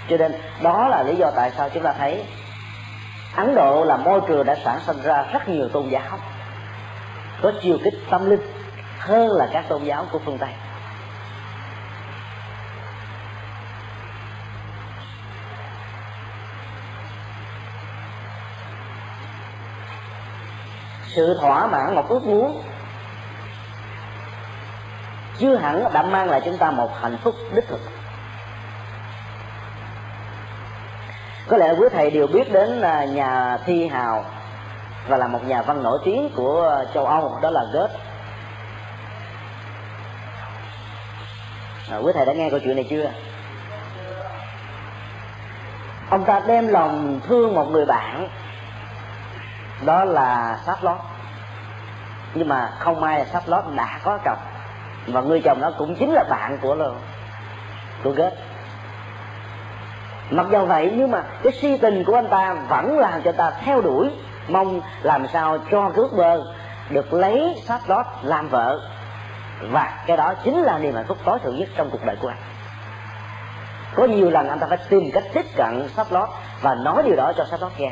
Cho 0.10 0.18
nên, 0.18 0.32
đó 0.62 0.88
là 0.88 1.03
lý 1.03 1.15
do 1.15 1.32
tại 1.36 1.51
sao 1.58 1.70
chúng 1.70 1.84
ta 1.84 1.94
thấy 1.98 2.25
ấn 3.36 3.56
độ 3.56 3.84
là 3.84 3.98
môi 3.98 4.22
trường 4.27 4.46
đã 4.46 4.56
sản 4.65 4.80
sinh 4.86 5.01
ra 5.03 5.25
rất 5.34 5.50
nhiều 5.50 5.70
tôn 5.70 5.89
giáo, 5.89 6.18
có 7.42 7.51
chiều 7.62 7.77
kích 7.84 7.94
tâm 8.10 8.30
linh 8.30 8.42
hơn 9.00 9.32
là 9.32 9.50
các 9.53 9.65
tôn 9.70 9.84
giáo 9.84 10.06
của 10.12 10.20
phương 10.25 10.38
tây. 10.38 10.50
Sự 21.15 21.38
thỏa 21.41 21.67
mãn 21.67 21.96
một 21.96 22.10
ước 22.10 22.24
muốn. 22.24 22.63
Chưa 25.38 25.55
hẳn 25.55 25.93
đã 25.93 26.03
mang 26.03 26.29
lại 26.29 26.41
chúng 26.46 26.58
ta 26.58 26.72
một 26.72 26.89
hạnh 27.01 27.17
phúc 27.24 27.36
đích 27.55 27.67
thực. 27.67 27.79
Có 31.48 31.58
lẽ 31.58 31.74
quý 31.77 31.88
thầy 31.91 32.12
đều 32.12 32.27
biết 32.27 32.51
đến 32.51 32.82
à, 32.82 33.05
nhà 33.05 33.58
thi 33.65 33.88
hào 33.88 34.25
và 35.08 35.17
là 35.17 35.27
một 35.27 35.48
nhà 35.48 35.62
văn 35.62 35.84
nổi 35.84 36.00
tiếng 36.05 36.29
của 36.36 36.86
châu 36.93 37.05
âu 37.05 37.39
đó 37.41 37.50
là 37.50 37.65
goethe. 37.74 37.98
À, 41.91 41.98
quý 41.98 42.12
thầy 42.15 42.25
đã 42.25 42.34
nghe 42.34 42.50
câu 42.50 42.60
chuyện 42.60 42.75
này 42.75 42.88
chưa? 42.89 43.12
Ông 46.10 46.25
ta 46.25 46.41
đem 46.48 46.67
lòng 46.67 47.20
thương 47.27 47.55
một 47.55 47.65
người 47.72 47.86
bạn 47.86 48.29
đó 49.86 50.04
là 50.04 50.60
sắp 50.66 50.78
lót. 50.82 50.98
Nhưng 52.34 52.48
mà 52.48 52.70
không 52.80 53.02
may 53.02 53.20
là 53.20 53.25
sắp 53.25 53.44
lót 53.46 53.63
đã 53.75 54.00
có 54.04 54.20
chồng. 54.25 54.38
Và 55.08 55.22
người 55.22 55.42
chồng 55.46 55.62
đó 55.62 55.72
cũng 55.78 55.96
chính 55.96 56.13
là 56.13 56.24
bạn 56.30 56.58
của 56.62 56.75
của 58.04 58.12
ghét 58.12 58.32
mặc 60.30 60.46
dù 60.52 60.66
vậy, 60.66 60.94
nhưng 60.96 61.12
mà 61.12 61.24
cái 61.44 61.54
si 61.54 61.78
tình 61.78 62.04
của 62.04 62.16
anh 62.16 62.30
ta 62.30 62.54
vẫn 62.70 63.00
làm 63.00 63.22
cho 63.22 63.32
ta 63.32 63.52
theo 63.66 63.82
đuổi, 63.82 64.10
mong 64.48 64.82
làm 65.02 65.28
sao 65.28 65.58
cho 65.72 65.92
ước 65.96 66.13
mơ 66.13 66.54
được 66.90 67.13
lấy 67.13 67.62
sắp 67.66 67.80
lót 67.88 68.06
làm 68.22 68.50
vợ. 68.50 68.80
Và 69.72 70.04
cái 70.08 70.18
đó 70.18 70.34
chính 70.44 70.62
là 70.62 70.78
niềm 70.78 70.96
hạnh 70.96 71.06
phúc 71.08 71.18
tối 71.25 71.40
thượng 71.40 71.60
nhất 71.60 71.70
trong 71.75 71.90
cuộc 71.90 72.06
đời 72.06 72.16
của 72.22 72.28
anh. 72.28 72.38
Có 73.96 74.06
nhiều 74.06 74.30
lần 74.30 74.50
anh 74.50 74.60
ta 74.60 74.68
phải 74.68 74.78
tìm 74.90 75.12
cách 75.13 75.24
tiếp 75.34 75.46
cận 75.56 75.90
sắp 75.96 76.08
lót 76.10 76.30
và 76.62 76.75
nói 76.75 77.04
điều 77.04 77.16
đó 77.16 77.34
cho 77.38 77.46
sắp 77.52 77.62
lót 77.62 77.72
nghe 77.78 77.92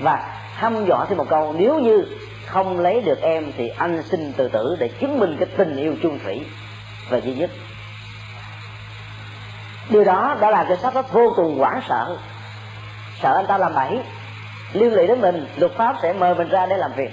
và 0.00 0.40
thăm 0.56 0.86
dò 0.86 1.06
thêm 1.08 1.18
một 1.18 1.26
câu, 1.28 1.54
nếu 1.58 1.78
như 1.78 2.04
không 2.46 2.80
lấy 2.80 3.00
được 3.00 3.20
em 3.22 3.52
thì 3.56 3.68
anh 3.68 4.02
xin 4.02 4.32
tự 4.32 4.48
tử 4.48 4.76
để 4.80 4.90
chứng 5.00 5.18
minh 5.18 5.36
cái 5.38 5.48
tình 5.56 5.76
yêu 5.76 5.94
chung 6.02 6.18
thủy. 6.24 6.46
Và 7.08 7.18
duy 7.20 7.34
nhất. 7.34 7.50
Điều 9.90 10.04
đó 10.04 10.36
đã 10.40 10.50
làm 10.50 10.66
cho 10.68 10.76
sắp 10.76 10.92
pháp 10.94 11.12
vô 11.12 11.32
cùng 11.36 11.58
hoảng 11.58 11.80
sợ. 11.88 12.16
Sợ 13.22 13.34
anh 13.36 13.46
ta 13.46 13.58
làm 13.58 13.74
bẫy 13.74 13.98
liên 14.72 14.94
lụy 14.94 15.06
đến 15.06 15.20
mình, 15.20 15.46
luật 15.56 15.72
pháp 15.72 15.96
sẽ 16.02 16.12
mời 16.12 16.34
mình 16.34 16.48
ra 16.48 16.66
để 16.66 16.76
làm 16.76 16.92
việc. 16.96 17.10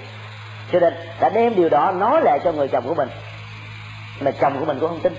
Cho 0.72 0.80
nên 0.80 0.94
đã 1.20 1.28
đem 1.28 1.54
điều 1.54 1.68
đó 1.68 1.92
nói 1.92 2.20
lại 2.24 2.38
cho 2.44 2.52
người 2.52 2.68
chồng 2.68 2.88
của 2.88 2.94
mình. 2.94 3.08
Mà 4.20 4.30
chồng 4.30 4.58
của 4.58 4.64
mình 4.64 4.78
cũng 4.80 4.88
không 4.88 5.00
tin. 5.00 5.14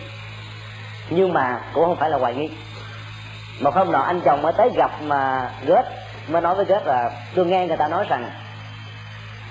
Nhưng 1.10 1.34
mà 1.34 1.62
cũng 1.74 1.86
không 1.86 1.96
phải 1.96 2.10
là 2.10 2.18
hoài 2.18 2.34
nghi. 2.34 2.50
Một 3.60 3.76
hôm 3.76 3.92
nọ 3.92 4.00
anh 4.00 4.22
chồng 4.22 4.42
mới 4.42 4.54
tới 4.54 4.70
gặp 4.76 4.92
mà 5.02 5.52
gớt 5.66 5.86
mới 6.28 6.42
nói 6.42 6.56
với 6.56 6.66
gớt 6.66 6.86
là 6.86 7.12
tôi 7.36 7.46
nghe 7.46 7.68
người 7.68 7.78
ta 7.78 7.88
nói 7.88 8.06
rằng 8.10 8.32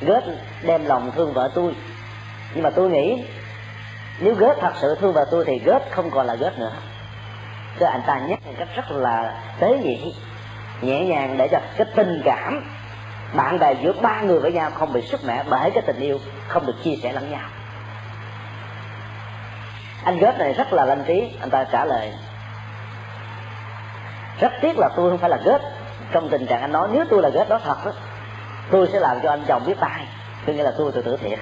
gớt 0.00 0.24
đem 0.62 0.84
lòng 0.84 1.10
thương 1.14 1.32
vợ 1.32 1.50
tôi. 1.54 1.74
Nhưng 2.54 2.62
mà 2.62 2.70
tôi 2.70 2.90
nghĩ 2.90 3.24
nếu 4.20 4.34
gớt 4.34 4.56
thật 4.60 4.72
sự 4.80 4.96
thương 5.00 5.12
vợ 5.12 5.26
tôi 5.30 5.44
thì 5.46 5.58
gớt 5.58 5.82
không 5.90 6.10
còn 6.10 6.26
là 6.26 6.34
gớt 6.34 6.58
nữa. 6.58 6.72
Cho 7.80 7.88
anh 7.88 8.02
ta 8.06 8.18
nhắc 8.18 8.46
một 8.46 8.52
cách 8.58 8.68
rất 8.76 8.90
là 8.90 9.42
tế 9.60 9.78
nhị, 9.78 10.14
nhẹ 10.80 11.04
nhàng 11.04 11.36
để 11.38 11.48
cho 11.48 11.60
cái 11.76 11.86
tình 11.96 12.22
cảm 12.24 12.70
bạn 13.34 13.58
bè 13.58 13.74
giữa 13.74 13.92
ba 13.92 14.20
người 14.20 14.40
với 14.40 14.52
nhau 14.52 14.70
không 14.70 14.92
bị 14.92 15.02
sức 15.02 15.24
mẻ 15.24 15.44
bởi 15.50 15.70
cái 15.70 15.82
tình 15.86 16.00
yêu 16.00 16.18
không 16.48 16.66
được 16.66 16.76
chia 16.84 16.94
sẻ 17.02 17.12
lẫn 17.12 17.30
nhau. 17.30 17.48
Anh 20.04 20.18
gớt 20.18 20.38
này 20.38 20.52
rất 20.52 20.72
là 20.72 20.84
lanh 20.84 21.04
trí, 21.06 21.36
anh 21.40 21.50
ta 21.50 21.64
trả 21.64 21.84
lời. 21.84 22.12
Rất 24.40 24.52
tiếc 24.60 24.78
là 24.78 24.88
tôi 24.96 25.10
không 25.10 25.18
phải 25.18 25.30
là 25.30 25.36
gớt 25.44 25.62
trong 26.14 26.28
tình 26.28 26.46
trạng 26.46 26.60
anh 26.60 26.72
nói 26.72 26.88
nếu 26.92 27.04
tôi 27.10 27.22
là 27.22 27.28
ghét 27.28 27.48
đó 27.48 27.60
thật 27.64 27.76
đó, 27.84 27.92
tôi 28.70 28.88
sẽ 28.92 29.00
làm 29.00 29.16
cho 29.22 29.30
anh 29.30 29.44
chồng 29.48 29.62
biết 29.66 29.74
tay 29.80 30.06
có 30.46 30.52
nghĩa 30.52 30.62
là 30.62 30.72
tôi 30.78 30.92
tự 30.92 31.02
tử 31.02 31.16
thiệt. 31.16 31.38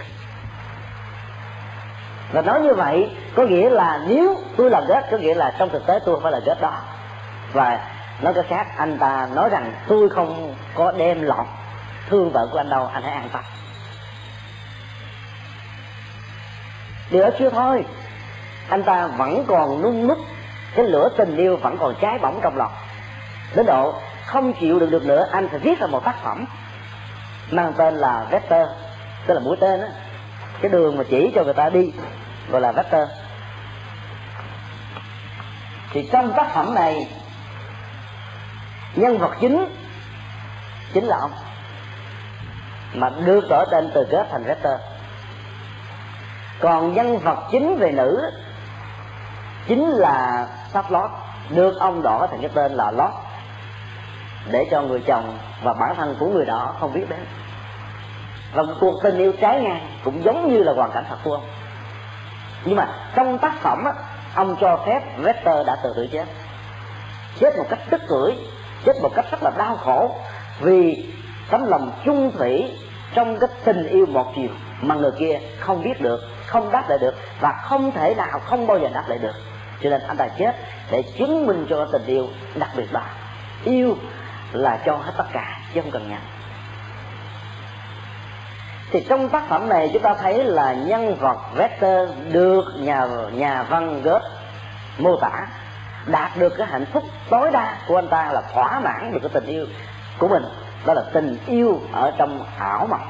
Và 2.33 2.43
nói 2.43 2.61
như 2.61 2.75
vậy 2.75 3.11
có 3.35 3.43
nghĩa 3.43 3.71
là 3.71 4.01
nếu 4.07 4.37
tôi 4.57 4.71
là 4.71 4.81
ghét 4.89 5.03
có 5.11 5.17
nghĩa 5.17 5.35
là 5.35 5.55
trong 5.59 5.69
thực 5.69 5.87
tế 5.87 5.99
tôi 6.05 6.15
không 6.15 6.23
phải 6.23 6.33
là 6.33 6.41
ghét 6.47 6.61
đó. 6.61 6.73
Và 7.53 7.81
nói 8.23 8.35
cái 8.35 8.45
khác 8.49 8.67
anh 8.77 8.99
ta 8.99 9.29
nói 9.35 9.49
rằng 9.49 9.73
tôi 9.89 10.09
không 10.09 10.55
có 10.75 10.93
đem 10.93 11.23
lọt 11.23 11.47
thương 12.09 12.31
vợ 12.31 12.49
của 12.53 12.59
anh 12.59 12.71
đâu 12.71 12.91
anh 12.95 13.03
hãy 13.03 13.13
an 13.13 13.29
tâm. 13.33 13.43
Điều 17.11 17.23
đó 17.23 17.29
chưa 17.39 17.51
thôi. 17.51 17.85
Anh 18.69 18.83
ta 18.83 19.07
vẫn 19.07 19.45
còn 19.49 19.83
nung 19.83 20.07
nức 20.07 20.19
cái 20.75 20.85
lửa 20.87 21.09
tình 21.17 21.37
yêu 21.37 21.57
vẫn 21.57 21.79
còn 21.79 21.95
cháy 22.01 22.19
bỏng 22.19 22.41
trong 22.43 22.57
lòng. 22.57 22.73
Đến 23.55 23.67
độ 23.67 23.95
không 24.27 24.53
chịu 24.61 24.79
được 24.79 24.91
được 24.91 25.05
nữa, 25.05 25.27
anh 25.33 25.49
phải 25.49 25.59
viết 25.59 25.81
ra 25.81 25.87
một 25.87 26.05
tác 26.05 26.23
phẩm 26.23 26.45
mang 27.51 27.73
tên 27.77 27.97
là 27.97 28.27
vector, 28.31 28.69
tức 29.27 29.35
là 29.35 29.41
mũi 29.41 29.57
tên 29.61 29.81
á. 29.81 29.89
Cái 30.61 30.71
đường 30.71 30.99
mà 30.99 31.05
chỉ 31.11 31.33
cho 31.35 31.45
người 31.45 31.55
ta 31.55 31.69
đi 31.69 31.93
gọi 32.49 32.61
là 32.61 32.73
vector. 32.73 33.09
Thì 35.93 36.09
trong 36.13 36.33
tác 36.37 36.55
phẩm 36.55 36.75
này, 36.75 37.09
nhân 38.95 39.19
vật 39.19 39.37
chính 39.41 39.67
chính 40.95 41.05
là 41.05 41.17
ông, 41.21 41.33
mà 42.95 43.11
đưa 43.25 43.41
đổi 43.41 43.67
tên 43.71 43.91
từ 43.95 44.07
ghép 44.11 44.31
thành 44.31 44.45
vector. 44.45 44.81
Còn 46.61 46.95
nhân 46.95 47.19
vật 47.19 47.39
chính 47.51 47.79
về 47.79 47.91
nữ 47.93 48.31
chính 49.69 49.89
là 49.89 50.47
sắp 50.73 50.91
lót 50.91 51.11
được 51.49 51.81
ông 51.81 52.03
đỏ 52.03 52.27
thành 52.31 52.41
cái 52.41 52.51
tên 52.55 52.73
là 52.73 52.91
lót 52.91 53.11
để 54.51 54.67
cho 54.71 54.83
người 54.83 55.03
chồng 55.07 55.39
và 55.63 55.75
bản 55.75 55.95
thân 55.97 56.17
của 56.19 56.27
người 56.27 56.45
đó 56.45 56.75
không 56.81 56.93
biết 56.93 57.05
đến. 57.09 57.21
Và 58.55 58.63
một 58.63 58.75
cuộc 58.81 59.03
tình 59.03 59.19
yêu 59.19 59.33
trái 59.41 59.61
ngang 59.61 59.87
cũng 60.05 60.25
giống 60.25 60.53
như 60.53 60.63
là 60.63 60.73
hoàn 60.73 60.91
cảnh 60.91 61.05
thật 61.09 61.17
của 61.25 61.35
ông. 61.35 61.45
Nhưng 62.65 62.77
mà 62.77 62.89
trong 63.15 63.39
tác 63.39 63.55
phẩm 63.61 63.85
á, 63.85 63.93
ông 64.35 64.57
cho 64.61 64.81
phép 64.87 65.01
Vector 65.19 65.67
đã 65.67 65.77
tự 65.77 65.93
tử 65.97 66.09
chết. 66.13 66.25
Chết 67.39 67.59
một 67.59 67.67
cách 67.71 67.81
tức 67.91 68.01
cưỡi 68.09 68.33
chết 68.85 69.03
một 69.03 69.11
cách 69.15 69.25
rất 69.31 69.43
là 69.43 69.51
đau 69.59 69.77
khổ 69.77 70.17
vì 70.61 71.07
tấm 71.51 71.67
lòng 71.67 71.91
chung 72.05 72.33
thủy 72.39 72.73
trong 73.15 73.39
cái 73.39 73.49
tình 73.65 73.87
yêu 73.87 74.07
một 74.07 74.33
chiều 74.37 74.49
mà 74.81 74.95
người 74.95 75.11
kia 75.19 75.41
không 75.59 75.83
biết 75.83 76.01
được 76.01 76.21
không 76.47 76.73
đáp 76.73 76.89
lại 76.89 76.99
được 76.99 77.15
và 77.41 77.53
không 77.63 77.93
thể 77.93 78.15
nào 78.15 78.41
không 78.45 78.67
bao 78.67 78.79
giờ 78.79 78.89
đáp 78.95 79.05
lại 79.09 79.19
được. 79.19 79.35
Cho 79.83 79.91
nên 79.91 80.01
anh 80.09 80.17
ta 80.17 80.29
chết 80.29 80.53
để 80.91 81.03
chứng 81.03 81.47
minh 81.47 81.67
cho 81.71 81.89
tình 81.93 82.07
yêu 82.07 82.27
đặc 82.55 82.71
biệt 82.77 82.93
là 82.93 83.11
yêu 83.65 83.97
là 84.53 84.79
cho 84.87 84.97
hết 84.97 85.13
tất 85.17 85.27
cả, 85.33 85.59
chứ 85.75 85.81
không 85.81 85.91
cần 85.91 86.11
nhận. 86.11 86.21
Thì 88.91 89.07
trong 89.09 89.29
tác 89.29 89.49
phẩm 89.49 89.69
này 89.69 89.91
chúng 89.93 90.03
ta 90.03 90.15
thấy 90.15 90.45
là 90.45 90.73
nhân 90.73 91.17
vật 91.21 91.39
Vector 91.55 92.11
được 92.33 92.65
nhà 92.79 93.07
nhà 93.33 93.63
văn 93.63 94.03
Goethe 94.03 94.29
mô 94.99 95.17
tả, 95.17 95.47
đạt 96.07 96.37
được 96.37 96.53
cái 96.59 96.67
hạnh 96.67 96.87
phúc 96.93 97.05
tối 97.31 97.51
đa 97.53 97.77
của 97.89 97.99
anh 97.99 98.09
ta 98.09 98.31
là 98.33 98.43
thỏa 98.55 98.81
mãn 98.81 99.13
được 99.13 99.19
cái 99.23 99.31
tình 99.33 99.47
yêu 99.47 99.67
của 100.19 100.29
mình, 100.29 100.45
đó 100.87 100.95
là 100.95 101.03
tình 101.13 101.39
yêu 101.47 101.81
ở 101.93 102.13
trong 102.19 102.47
ảo 102.59 102.87
mộng. 102.91 103.07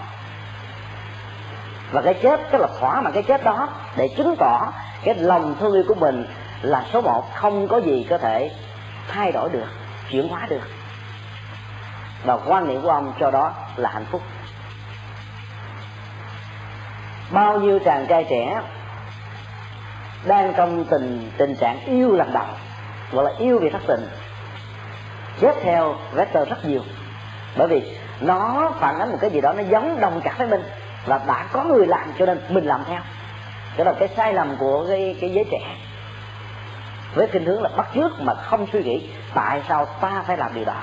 Và 1.92 2.02
cái 2.02 2.14
chết, 2.14 2.40
tức 2.50 2.58
là 2.58 2.68
thỏa 2.80 3.00
mãn 3.00 3.12
cái 3.12 3.22
chết 3.22 3.44
đó 3.44 3.68
để 3.96 4.08
chứng 4.16 4.36
tỏ 4.38 4.72
cái 5.04 5.14
lòng 5.14 5.54
thương 5.60 5.72
yêu 5.72 5.84
của 5.88 5.94
mình 5.94 6.26
là 6.62 6.84
số 6.92 7.00
một, 7.00 7.34
không 7.34 7.68
có 7.68 7.76
gì 7.76 8.06
có 8.10 8.18
thể 8.18 8.50
thay 9.08 9.32
đổi 9.32 9.50
được, 9.50 9.68
chuyển 10.10 10.28
hóa 10.28 10.46
được 10.50 10.62
và 12.24 12.38
quan 12.46 12.68
niệm 12.68 12.82
của 12.82 12.90
ông 12.90 13.12
cho 13.20 13.30
đó 13.30 13.52
là 13.76 13.90
hạnh 13.90 14.04
phúc. 14.10 14.22
Bao 17.30 17.60
nhiêu 17.60 17.78
chàng 17.84 18.06
trai 18.08 18.26
trẻ 18.30 18.60
đang 20.24 20.54
trong 20.56 20.84
tình 20.84 21.30
tình 21.36 21.56
trạng 21.56 21.84
yêu 21.84 22.16
lần 22.16 22.32
đầu 22.32 22.46
gọi 23.12 23.24
là 23.24 23.30
yêu 23.38 23.58
vì 23.62 23.70
thất 23.70 23.82
tình 23.86 24.08
chết 25.40 25.56
theo 25.62 25.94
vector 26.12 26.48
rất 26.48 26.64
nhiều. 26.64 26.80
Bởi 27.56 27.68
vì 27.68 27.98
nó 28.20 28.70
phản 28.80 28.98
ánh 28.98 29.10
một 29.10 29.18
cái 29.20 29.30
gì 29.30 29.40
đó 29.40 29.52
nó 29.52 29.62
giống 29.62 30.00
đồng 30.00 30.20
cảm 30.24 30.34
với 30.38 30.46
mình 30.46 30.62
và 31.06 31.20
đã 31.26 31.46
có 31.52 31.64
người 31.64 31.86
làm 31.86 32.12
cho 32.18 32.26
nên 32.26 32.40
mình 32.48 32.64
làm 32.64 32.84
theo. 32.84 33.00
Đó 33.76 33.84
là 33.84 33.92
cái 33.98 34.08
sai 34.16 34.34
lầm 34.34 34.56
của 34.56 34.86
cái 34.88 35.16
cái 35.20 35.30
giới 35.30 35.44
trẻ. 35.50 35.76
Với 37.14 37.28
kinh 37.32 37.46
hướng 37.46 37.62
là 37.62 37.70
bắt 37.76 37.88
chước 37.94 38.20
mà 38.20 38.34
không 38.34 38.66
suy 38.72 38.82
nghĩ 38.82 39.08
tại 39.34 39.62
sao 39.68 39.86
ta 40.00 40.24
phải 40.26 40.36
làm 40.36 40.54
điều 40.54 40.64
đó. 40.64 40.76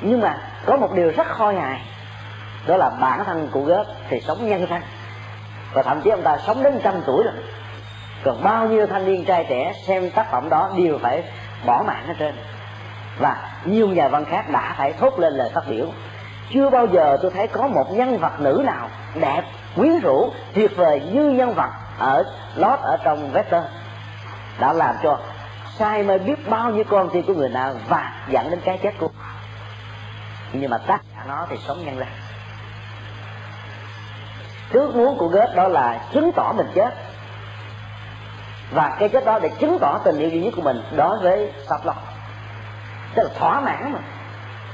Nhưng 0.00 0.20
mà 0.20 0.38
có 0.66 0.76
một 0.76 0.92
điều 0.94 1.12
rất 1.16 1.26
khôi 1.26 1.54
hài 1.54 1.80
đó 2.66 2.76
là 2.76 2.90
bản 3.00 3.24
thân 3.24 3.48
của 3.52 3.60
gớp 3.60 3.86
thì 4.08 4.20
sống 4.20 4.48
nhân 4.48 4.66
thân 4.66 4.82
và 5.76 5.82
thậm 5.82 6.00
chí 6.00 6.10
ông 6.10 6.22
ta 6.22 6.38
sống 6.46 6.62
đến 6.62 6.80
trăm 6.82 6.94
tuổi 7.06 7.24
rồi. 7.24 7.34
Còn 8.24 8.42
bao 8.42 8.68
nhiêu 8.68 8.86
thanh 8.86 9.06
niên 9.06 9.24
trai 9.24 9.46
trẻ 9.48 9.72
xem 9.86 10.10
tác 10.10 10.30
phẩm 10.30 10.48
đó 10.48 10.70
đều 10.76 10.98
phải 11.02 11.22
bỏ 11.66 11.82
mạng 11.86 12.04
hết 12.06 12.14
trơn. 12.18 12.34
Và 13.18 13.36
nhiều 13.64 13.88
nhà 13.88 14.08
văn 14.08 14.24
khác 14.24 14.50
đã 14.50 14.74
phải 14.78 14.92
thốt 14.92 15.18
lên 15.18 15.32
lời 15.32 15.50
phát 15.54 15.64
biểu. 15.68 15.86
Chưa 16.50 16.70
bao 16.70 16.86
giờ 16.86 17.16
tôi 17.22 17.30
thấy 17.30 17.46
có 17.46 17.66
một 17.66 17.92
nhân 17.92 18.18
vật 18.18 18.40
nữ 18.40 18.62
nào 18.66 18.88
đẹp, 19.14 19.42
quyến 19.76 20.00
rũ, 20.00 20.30
tuyệt 20.54 20.76
vời 20.76 21.02
như 21.12 21.30
nhân 21.30 21.54
vật 21.54 21.70
ở 21.98 22.24
lót 22.56 22.80
ở 22.80 22.96
trong 23.04 23.32
vector. 23.32 23.62
Đã 24.60 24.72
làm 24.72 24.94
cho 25.02 25.18
sai 25.78 26.02
mê 26.02 26.18
biết 26.18 26.50
bao 26.50 26.70
nhiêu 26.70 26.84
con 26.84 27.08
tim 27.12 27.22
của 27.22 27.34
người 27.34 27.48
nào 27.48 27.74
và 27.88 28.12
dẫn 28.28 28.50
đến 28.50 28.60
cái 28.64 28.78
chết 28.82 28.92
của 28.98 29.08
nhưng 30.60 30.70
mà 30.70 30.78
tác 30.78 31.00
giả 31.14 31.24
nó 31.28 31.46
thì 31.50 31.56
sống 31.66 31.84
nhân 31.84 31.98
lên. 31.98 32.08
Trước 34.72 34.96
muốn 34.96 35.18
của 35.18 35.28
ghét 35.28 35.52
đó 35.54 35.68
là 35.68 36.00
chứng 36.12 36.32
tỏ 36.36 36.52
mình 36.56 36.66
chết. 36.74 36.94
Và 38.70 38.96
cái 38.98 39.08
chết 39.08 39.24
đó 39.24 39.38
để 39.38 39.48
chứng 39.48 39.78
tỏ 39.80 40.00
tình 40.04 40.18
yêu 40.18 40.28
duy 40.28 40.40
nhất 40.40 40.52
của 40.56 40.62
mình 40.62 40.82
đối 40.96 41.18
với 41.18 41.52
Sablon 41.68 41.96
tức 43.16 43.22
là 43.22 43.28
thỏa 43.38 43.60
mãn 43.60 43.92
mà. 43.92 43.98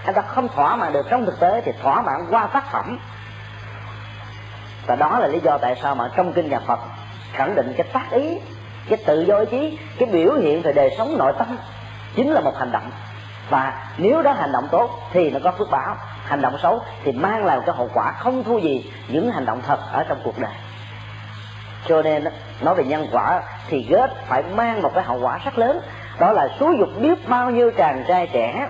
Anh 0.05 0.15
ta 0.15 0.23
không 0.23 0.49
thỏa 0.49 0.77
mãn 0.77 0.93
được 0.93 1.07
trong 1.11 1.27
thực 1.27 1.41
tế 1.41 1.61
thì 1.61 1.73
thỏa 1.83 2.03
mãn 2.03 2.27
qua 2.31 2.47
tác 2.47 2.73
phẩm. 2.73 2.99
Và 4.87 4.97
đó 4.97 5.19
là 5.19 5.27
lý 5.27 5.41
do 5.41 5.59
tại 5.59 5.77
sao 5.83 5.95
mà 5.95 6.11
trong 6.17 6.33
kinh 6.33 6.51
nhà 6.51 6.59
Phật 6.67 6.81
khẳng 7.33 7.55
định 7.55 7.75
cái 7.77 7.87
tác 7.93 8.11
ý, 8.11 8.39
cái 8.89 8.99
tự 9.07 9.21
do 9.21 9.39
ý 9.39 9.47
chí, 9.51 9.79
cái 9.99 10.09
biểu 10.13 10.35
hiện 10.35 10.63
về 10.63 10.73
đời 10.73 10.95
sống 10.99 11.19
nội 11.19 11.33
tâm 11.39 11.57
chính 12.17 12.33
là 12.33 12.41
một 12.41 12.53
hành 12.59 12.73
động 12.73 12.91
và 13.51 13.89
nếu 13.97 14.23
đó 14.23 14.33
hành 14.33 14.53
động 14.53 14.69
tốt 14.71 14.91
thì 15.13 15.31
nó 15.31 15.39
có 15.45 15.53
phước 15.59 15.71
báo. 15.71 15.97
Hành 16.25 16.41
động 16.41 16.59
xấu 16.63 16.81
thì 17.05 17.13
mang 17.13 17.45
lại 17.45 17.57
một 17.57 17.63
cái 17.67 17.77
hậu 17.77 17.91
quả 17.95 18.13
không 18.13 18.45
thua 18.45 18.59
gì 18.59 18.93
những 19.09 19.31
hành 19.31 19.45
động 19.45 19.61
thật 19.67 19.79
ở 19.93 20.05
trong 20.09 20.19
cuộc 20.25 20.39
đời. 20.39 20.53
Cho 21.87 22.03
nên 22.03 22.25
nói 22.61 22.75
về 22.75 22.85
nhân 22.85 23.07
quả 23.13 23.43
thì 23.69 23.87
ghét 23.89 24.07
phải 24.29 24.43
mang 24.43 24.83
một 24.83 24.91
cái 24.95 25.05
hậu 25.05 25.21
quả 25.21 25.39
rất 25.45 25.59
lớn. 25.59 25.81
Đó 26.19 26.33
là 26.33 26.49
xúi 26.61 26.77
dục 26.79 26.89
biết 27.01 27.29
bao 27.29 27.51
nhiêu 27.51 27.71
chàng 27.77 28.05
trai 28.09 28.27
trẻ 28.33 28.69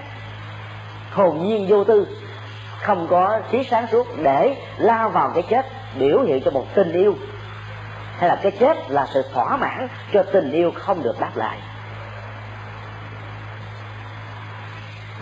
hồn 1.13 1.43
nhiên 1.43 1.67
vô 1.69 1.85
tư, 1.85 2.07
không 2.83 3.07
có 3.11 3.41
trí 3.51 3.65
sáng 3.65 3.87
suốt 3.87 4.07
để 4.23 4.57
lao 4.79 5.09
vào 5.09 5.31
cái 5.35 5.43
chết 5.43 5.67
biểu 5.99 6.21
hiện 6.23 6.43
cho 6.45 6.51
một 6.51 6.67
tình 6.75 6.93
yêu. 6.93 7.15
Hay 8.19 8.29
là 8.29 8.37
cái 8.43 8.53
chết 8.53 8.91
là 8.91 9.07
sự 9.07 9.25
thỏa 9.35 9.57
mãn 9.57 9.89
cho 10.13 10.23
tình 10.23 10.51
yêu 10.51 10.73
không 10.75 11.03
được 11.03 11.21
đáp 11.21 11.31
lại. 11.35 11.59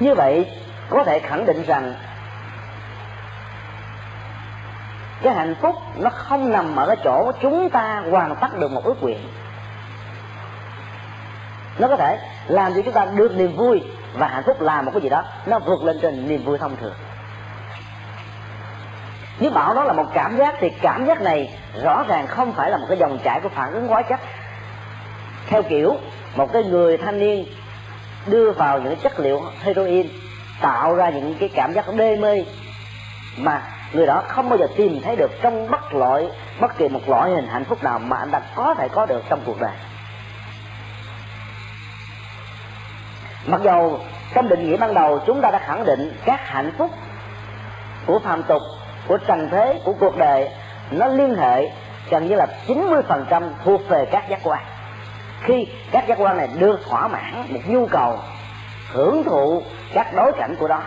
Như 0.00 0.14
vậy, 0.14 0.50
có 0.88 1.04
thể 1.04 1.18
khẳng 1.18 1.46
định 1.46 1.62
rằng, 1.66 1.94
cái 5.22 5.34
hạnh 5.34 5.54
phúc 5.62 5.76
nó 5.96 6.10
không 6.10 6.52
nằm 6.52 6.76
ở 6.76 6.86
cái 6.86 6.96
chỗ 7.04 7.32
chúng 7.40 7.70
ta 7.70 8.02
hoàn 8.10 8.36
tất 8.36 8.58
được 8.58 8.70
một 8.70 8.84
ước 8.84 9.02
nguyện. 9.02 9.18
Nó 11.78 11.88
có 11.88 11.96
thể 11.96 12.18
làm 12.46 12.74
cho 12.74 12.82
chúng 12.84 12.94
ta 12.94 13.04
được 13.04 13.36
niềm 13.36 13.56
vui 13.56 13.82
và 14.14 14.28
hạnh 14.28 14.42
phúc 14.46 14.60
làm 14.60 14.84
một 14.84 14.90
cái 14.94 15.02
gì 15.02 15.08
đó, 15.08 15.24
nó 15.46 15.58
vượt 15.58 15.82
lên 15.82 15.98
trên 16.02 16.28
niềm 16.28 16.44
vui 16.44 16.58
thông 16.58 16.76
thường. 16.76 16.94
Nếu 19.40 19.50
bảo 19.50 19.74
đó 19.74 19.84
là 19.84 19.92
một 19.92 20.06
cảm 20.14 20.36
giác 20.36 20.54
thì 20.58 20.70
cảm 20.82 21.06
giác 21.06 21.20
này 21.20 21.58
rõ 21.82 22.04
ràng 22.08 22.26
không 22.26 22.52
phải 22.52 22.70
là 22.70 22.76
một 22.76 22.86
cái 22.88 22.98
dòng 22.98 23.18
chảy 23.24 23.40
của 23.40 23.48
phản 23.48 23.72
ứng 23.72 23.88
hóa 23.88 24.02
chất. 24.02 24.20
Theo 25.46 25.62
kiểu, 25.62 25.96
một 26.36 26.52
cái 26.52 26.64
người 26.64 26.96
thanh 26.96 27.18
niên 27.18 27.46
đưa 28.26 28.52
vào 28.52 28.80
những 28.80 28.96
chất 28.96 29.20
liệu 29.20 29.42
heroin, 29.62 30.06
tạo 30.60 30.94
ra 30.94 31.10
những 31.10 31.34
cái 31.40 31.48
cảm 31.54 31.72
giác 31.72 31.94
đê 31.96 32.16
mê 32.16 32.44
mà 33.36 33.62
người 33.92 34.06
đó 34.06 34.22
không 34.28 34.48
bao 34.48 34.58
giờ 34.58 34.66
tìm 34.76 35.00
thấy 35.02 35.16
được 35.16 35.30
trong 35.42 35.70
bất 35.70 35.94
loại, 35.94 36.28
bất 36.60 36.78
kỳ 36.78 36.88
một 36.88 37.08
loại 37.08 37.30
hình 37.30 37.46
hạnh 37.46 37.64
phúc 37.64 37.82
nào 37.82 37.98
mà 37.98 38.16
anh 38.16 38.30
ta 38.30 38.40
có 38.54 38.74
thể 38.74 38.88
có 38.88 39.06
được 39.06 39.22
trong 39.28 39.40
cuộc 39.46 39.60
đời. 39.60 39.72
Mặc 43.46 43.60
dầu 43.64 44.00
trong 44.34 44.48
định 44.48 44.70
nghĩa 44.70 44.76
ban 44.76 44.94
đầu 44.94 45.20
chúng 45.26 45.40
ta 45.40 45.50
đã 45.50 45.58
khẳng 45.58 45.84
định 45.84 46.12
các 46.24 46.40
hạnh 46.48 46.72
phúc 46.78 46.90
của 48.06 48.18
phàm 48.18 48.42
tục, 48.42 48.62
của 49.08 49.18
trần 49.26 49.48
thế, 49.50 49.80
của 49.84 49.94
cuộc 50.00 50.18
đời, 50.18 50.48
nó 50.90 51.06
liên 51.06 51.36
hệ 51.36 51.70
gần 52.10 52.28
như 52.28 52.34
là 52.34 52.46
90% 52.66 53.50
thuộc 53.64 53.88
về 53.88 54.04
các 54.04 54.28
giác 54.28 54.40
quan 54.42 54.62
khi 55.40 55.66
các 55.92 56.04
giác 56.08 56.18
quan 56.18 56.36
này 56.36 56.48
được 56.58 56.80
thỏa 56.88 57.08
mãn 57.08 57.46
một 57.48 57.60
nhu 57.66 57.86
cầu 57.86 58.18
hưởng 58.92 59.24
thụ 59.24 59.62
các 59.94 60.14
đối 60.14 60.32
cảnh 60.32 60.56
của 60.58 60.68
đó, 60.68 60.82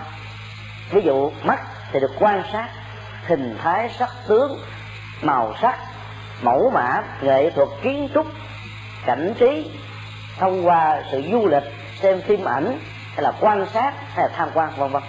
ví 0.92 1.02
dụ 1.02 1.32
mắt 1.44 1.60
thì 1.92 2.00
được 2.00 2.12
quan 2.20 2.44
sát, 2.52 2.70
hình 3.28 3.58
thái 3.64 3.90
sắc 3.90 4.10
tướng, 4.28 4.60
màu 5.22 5.54
sắc, 5.62 5.78
mẫu 6.42 6.72
mã, 6.74 7.04
nghệ 7.22 7.50
thuật, 7.50 7.68
kiến 7.82 8.10
trúc, 8.14 8.28
cảnh 9.06 9.34
trí, 9.40 9.72
thông 10.40 10.68
qua 10.68 11.02
sự 11.12 11.24
du 11.32 11.48
lịch, 11.48 11.64
xem 12.02 12.22
phim 12.22 12.46
ảnh, 12.46 12.80
hay 13.14 13.24
là 13.24 13.32
quan 13.40 13.66
sát, 13.74 13.94
hay 14.14 14.30
là 14.30 14.36
tham 14.38 14.50
quan, 14.54 14.70
vân 14.78 14.92
vân. 14.92 15.04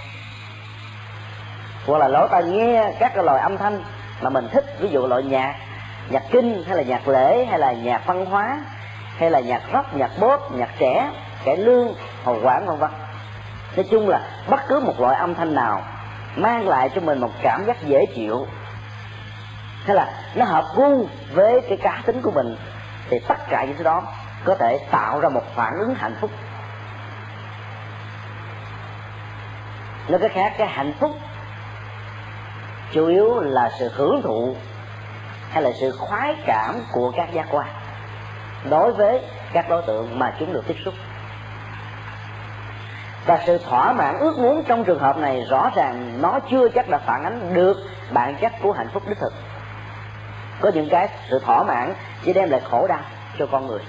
Hoặc 1.87 1.99
là 1.99 2.09
lỗ 2.09 2.29
tai 2.29 2.45
nghe 2.45 2.93
các 2.99 3.13
cái 3.15 3.25
loại 3.25 3.41
âm 3.41 3.59
thanh 3.59 3.83
mà 4.21 4.31
mình 4.31 4.49
thích, 4.53 4.65
ví 4.81 4.89
dụ 4.89 5.07
loại 5.07 5.23
nhạc 5.23 5.55
nhạc 6.11 6.23
kinh, 6.31 6.65
hay 6.67 6.77
là 6.77 6.83
nhạc 6.83 7.09
lễ, 7.09 7.45
hay 7.45 7.59
là 7.59 7.73
nhạc 7.73 8.07
văn 8.07 8.27
hóa 8.27 8.65
hay 9.19 9.31
là 9.31 9.41
nhạc 9.41 9.63
rock, 9.73 9.95
nhạc 9.95 10.11
bốp 10.21 10.53
nhạc 10.53 10.71
trẻ 10.79 11.11
cải 11.45 11.57
lương 11.57 11.95
hầu 12.25 12.39
quảng 12.43 12.67
vân 12.67 12.79
vân. 12.79 12.91
Nói 13.77 13.87
chung 13.91 14.09
là 14.09 14.21
bất 14.49 14.61
cứ 14.69 14.81
một 14.81 15.01
loại 15.01 15.17
âm 15.17 15.35
thanh 15.35 15.55
nào 15.55 15.83
mang 16.37 16.69
lại 16.69 16.91
cho 16.95 17.01
mình 17.01 17.21
một 17.21 17.31
cảm 17.43 17.65
giác 17.65 17.83
dễ 17.83 18.07
chịu. 18.15 18.47
Hay 19.85 19.97
là 19.97 20.13
nó 20.35 20.45
hợp 20.45 20.65
gu 20.77 21.07
với 21.33 21.61
cái 21.69 21.79
cá 21.83 22.03
tính 22.07 22.23
của 22.23 22.31
mình, 22.31 22.57
thì 23.11 23.19
tất 23.29 23.39
cả 23.51 23.65
những 23.65 23.77
thứ 23.77 23.85
đó 23.85 24.03
có 24.45 24.55
thể 24.55 24.79
tạo 24.91 25.21
ra 25.21 25.29
một 25.29 25.43
phản 25.55 25.73
ứng 25.79 25.95
hạnh 25.95 26.15
phúc. 26.21 26.31
Nói 30.09 30.21
cái 30.21 30.29
khác, 30.29 30.53
cái 30.59 30.69
hạnh 30.69 30.93
phúc 31.01 31.11
chủ 32.93 33.07
yếu 33.07 33.41
là 33.41 33.71
sự 33.79 33.91
hưởng 33.95 34.23
thụ 34.23 34.57
hay 35.51 35.63
là 35.63 35.71
sự 35.81 35.91
khoái 35.99 36.35
cảm 36.47 36.83
của 36.93 37.13
các 37.17 37.33
giác 37.33 37.47
quan 37.51 37.67
đối 38.71 38.93
với 38.93 39.21
các 39.53 39.69
đối 39.69 39.83
tượng 39.83 40.19
mà 40.19 40.35
chúng 40.39 40.53
được 40.53 40.65
tiếp 40.67 40.77
xúc. 40.85 40.95
Và 43.27 43.39
sự 43.47 43.59
thỏa 43.59 43.93
mãn 43.93 44.19
ước 44.19 44.39
muốn 44.39 44.65
trong 44.69 44.85
trường 44.85 44.99
hợp 44.99 45.17
này 45.17 45.47
rõ 45.51 45.71
ràng 45.75 46.19
nó 46.23 46.39
chưa 46.51 46.69
chắc 46.69 46.89
là 46.89 46.99
phản 46.99 47.25
ánh 47.25 47.55
được 47.55 47.77
bản 48.11 48.37
chất 48.41 48.53
của 48.63 48.73
hạnh 48.73 48.89
phúc 48.93 49.03
đích 49.09 49.19
thực. 49.19 49.33
Có 50.61 50.71
những 50.75 50.89
cái 50.91 51.09
sự 51.31 51.39
thỏa 51.39 51.63
mãn 51.63 51.95
chỉ 52.25 52.33
đem 52.33 52.51
lại 52.51 52.61
khổ 52.71 52.87
đau 52.87 53.01
cho 53.39 53.47
con 53.53 53.67
người. 53.67 53.81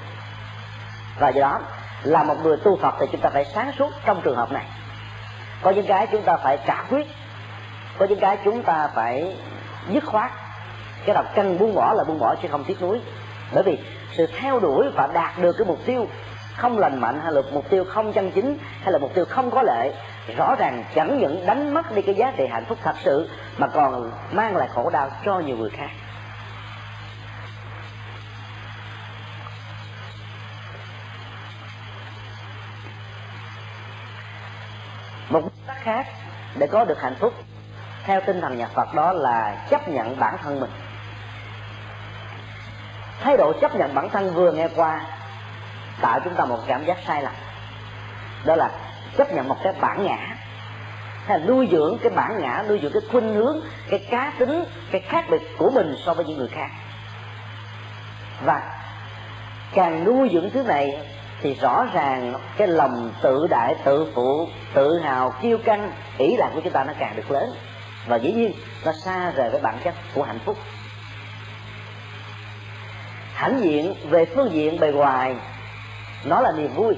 Và 1.19 1.29
do 1.29 1.41
đó, 1.41 1.59
là 2.03 2.23
một 2.23 2.35
người 2.43 2.57
tu 2.57 2.77
phật 2.77 2.95
thì 2.99 3.05
chúng 3.11 3.21
ta 3.21 3.29
phải 3.29 3.45
sáng 3.45 3.71
suốt 3.79 3.91
trong 4.05 4.21
trường 4.21 4.35
hợp 4.35 4.51
này. 4.51 4.65
Có 5.61 5.71
những 5.71 5.85
cái 5.85 6.07
chúng 6.07 6.21
ta 6.21 6.37
phải 6.37 6.59
trả 6.67 6.83
quyết, 6.89 7.07
có 7.97 8.05
những 8.05 8.19
cái 8.19 8.37
chúng 8.45 8.63
ta 8.63 8.89
phải 8.95 9.37
dứt 9.89 10.05
khoát. 10.05 10.31
Cái 11.05 11.13
đầu 11.13 11.23
cần 11.35 11.57
buông 11.57 11.75
bỏ 11.75 11.93
là 11.93 12.03
buông 12.03 12.19
bỏ 12.19 12.35
chứ 12.41 12.47
không 12.51 12.63
tiếc 12.63 12.81
nuối. 12.81 13.01
Bởi 13.53 13.63
vì 13.63 13.77
sự 14.17 14.27
theo 14.39 14.59
đuổi 14.59 14.89
và 14.95 15.07
đạt 15.13 15.39
được 15.39 15.55
cái 15.57 15.67
mục 15.67 15.79
tiêu 15.85 16.07
không 16.55 16.79
lành 16.79 17.01
mạnh 17.01 17.19
hay 17.23 17.31
là 17.31 17.41
mục 17.53 17.69
tiêu 17.69 17.83
không 17.83 18.13
chân 18.13 18.31
chính 18.31 18.57
hay 18.81 18.91
là 18.91 18.99
mục 18.99 19.11
tiêu 19.15 19.25
không 19.29 19.51
có 19.51 19.61
lệ, 19.61 19.93
rõ 20.37 20.55
ràng 20.55 20.83
chẳng 20.95 21.19
những 21.19 21.45
đánh 21.45 21.73
mất 21.73 21.95
đi 21.95 22.01
cái 22.01 22.15
giá 22.15 22.33
trị 22.37 22.47
hạnh 22.51 22.65
phúc 22.65 22.77
thật 22.83 22.95
sự, 23.03 23.29
mà 23.57 23.67
còn 23.67 24.11
mang 24.31 24.55
lại 24.55 24.67
khổ 24.73 24.89
đau 24.89 25.09
cho 25.25 25.39
nhiều 25.39 25.57
người 25.57 25.69
khác. 25.69 25.89
Một 35.29 35.41
cách 35.67 35.77
khác 35.81 36.07
để 36.55 36.67
có 36.67 36.85
được 36.85 37.01
hạnh 37.01 37.15
phúc 37.19 37.33
theo 38.03 38.21
tinh 38.25 38.41
thần 38.41 38.57
nhà 38.57 38.67
Phật 38.67 38.93
đó 38.93 39.13
là 39.13 39.65
chấp 39.69 39.87
nhận 39.87 40.19
bản 40.19 40.37
thân 40.41 40.59
mình 40.59 40.71
thái 43.21 43.37
độ 43.37 43.53
chấp 43.61 43.75
nhận 43.75 43.95
bản 43.95 44.09
thân 44.09 44.33
vừa 44.33 44.51
nghe 44.51 44.67
qua, 44.75 45.01
tạo 46.01 46.19
chúng 46.23 46.35
ta 46.35 46.45
một 46.45 46.59
cảm 46.67 46.85
giác 46.85 46.97
sai 47.07 47.23
lầm. 47.23 47.33
Đó 48.45 48.55
là 48.55 48.69
chấp 49.17 49.33
nhận 49.33 49.47
một 49.47 49.57
cái 49.63 49.73
bản 49.81 50.05
ngã. 50.05 50.17
Hay 51.25 51.39
là 51.39 51.45
nuôi 51.45 51.67
dưỡng 51.71 51.97
cái 52.01 52.09
bản 52.15 52.41
ngã, 52.41 52.63
nuôi 52.69 52.79
dưỡng 52.83 52.91
cái 52.93 53.01
khuynh 53.11 53.33
hướng, 53.33 53.59
cái 53.89 54.07
cá 54.09 54.33
tính, 54.39 54.63
cái 54.91 55.01
khác 55.01 55.25
biệt 55.29 55.41
của 55.57 55.69
mình 55.69 55.95
so 56.05 56.13
với 56.13 56.25
những 56.25 56.37
người 56.37 56.47
khác. 56.47 56.67
Và 58.45 58.61
càng 59.73 60.03
nuôi 60.03 60.29
dưỡng 60.33 60.49
thứ 60.49 60.63
này 60.63 61.07
thì 61.41 61.53
rõ 61.53 61.85
ràng 61.93 62.33
cái 62.57 62.67
lòng 62.67 63.11
tự 63.21 63.47
đại, 63.49 63.75
tự 63.83 64.11
phụ, 64.15 64.47
tự 64.73 64.99
hào, 64.99 65.33
kiêu 65.41 65.57
căng 65.65 65.91
ỷ 66.17 66.35
lạc 66.37 66.49
của 66.53 66.61
chúng 66.63 66.73
ta 66.73 66.83
nó 66.83 66.93
càng 66.99 67.15
được 67.15 67.31
lớn. 67.31 67.49
Và 68.07 68.15
dĩ 68.15 68.31
nhiên 68.31 68.51
nó 68.85 68.91
xa 68.91 69.31
rời 69.31 69.49
cái 69.51 69.61
bản 69.61 69.77
chất 69.83 69.93
của 70.13 70.23
hạnh 70.23 70.39
phúc 70.45 70.57
hãnh 73.35 73.61
diện 73.63 73.95
về 74.09 74.25
phương 74.25 74.51
diện 74.51 74.79
bề 74.79 74.91
ngoài. 74.91 75.35
Nó 76.25 76.41
là 76.41 76.51
niềm 76.57 76.73
vui. 76.75 76.95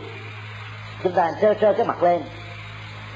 Chúng 1.04 1.14
ta 1.14 1.32
trơ 1.42 1.54
trơ 1.54 1.74
cái 1.74 1.86
mặt 1.86 2.04
lên, 2.04 2.22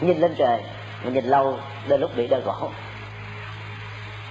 nhìn 0.02 0.18
lên 0.18 0.36
trời, 0.38 0.62
mà 1.04 1.12
nhìn 1.12 1.26
lâu 1.26 1.58
đến 1.88 2.02
lúc 2.02 2.12
bị 2.16 2.28
đau 2.28 2.42
cổ 2.46 2.70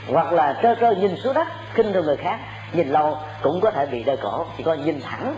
hoặc 0.08 0.32
là 0.32 0.58
trơ 0.62 0.74
trơ 0.74 0.90
nhìn 0.90 1.16
xuống 1.16 1.34
đất 1.34 1.48
kinh 1.74 1.92
thường 1.92 2.06
người 2.06 2.16
khác, 2.16 2.38
nhìn 2.72 2.88
lâu 2.88 3.18
cũng 3.42 3.60
có 3.60 3.70
thể 3.70 3.86
bị 3.86 4.02
đau 4.02 4.16
cổ 4.22 4.46
chỉ 4.56 4.62
có 4.62 4.74
nhìn 4.74 5.00
thẳng. 5.00 5.34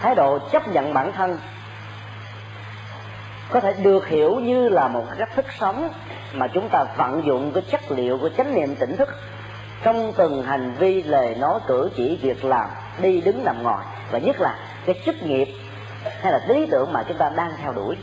Thái 0.00 0.14
độ 0.14 0.38
chấp 0.38 0.68
nhận 0.68 0.94
bản 0.94 1.12
thân 1.12 1.38
có 3.52 3.60
thể 3.60 3.72
được 3.72 4.08
hiểu 4.08 4.34
như 4.34 4.68
là 4.68 4.88
một 4.88 5.04
cách 5.18 5.28
thức 5.36 5.44
sống 5.58 5.88
mà 6.32 6.48
chúng 6.48 6.68
ta 6.68 6.84
vận 6.96 7.26
dụng 7.26 7.52
cái 7.54 7.62
chất 7.70 7.80
liệu 7.90 8.18
của 8.18 8.28
chánh 8.28 8.54
niệm 8.54 8.74
tỉnh 8.74 8.96
thức 8.96 9.08
trong 9.82 10.12
từng 10.16 10.42
hành 10.42 10.74
vi, 10.78 11.02
lời 11.02 11.34
nói, 11.34 11.60
cử 11.66 11.90
chỉ, 11.96 12.18
việc 12.22 12.44
làm, 12.44 12.68
đi 13.02 13.20
đứng 13.20 13.44
nằm 13.44 13.62
ngồi. 13.62 13.82
Và 14.10 14.18
nhất 14.18 14.40
là 14.40 14.58
cái 14.86 15.00
chức 15.06 15.22
nghiệp 15.22 15.48
hay 16.20 16.32
là 16.32 16.40
lý 16.48 16.66
tưởng 16.70 16.92
mà 16.92 17.04
chúng 17.08 17.18
ta 17.18 17.30
đang 17.36 17.52
theo 17.62 17.72
đuổi. 17.72 17.96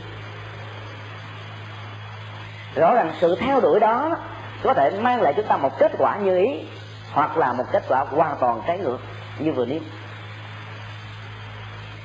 Rõ 2.74 2.94
ràng 2.94 3.12
sự 3.20 3.36
theo 3.36 3.60
đuổi 3.60 3.80
đó 3.80 4.16
có 4.62 4.74
thể 4.74 4.90
mang 5.00 5.22
lại 5.22 5.32
chúng 5.36 5.46
ta 5.46 5.56
một 5.56 5.78
kết 5.78 5.92
quả 5.98 6.16
như 6.16 6.36
ý 6.36 6.64
hoặc 7.12 7.36
là 7.36 7.52
một 7.52 7.64
kết 7.72 7.82
quả 7.88 8.04
hoàn 8.10 8.36
toàn 8.40 8.62
trái 8.66 8.78
ngược 8.78 8.98
như 9.38 9.52
vừa 9.52 9.66
nêu. 9.66 9.80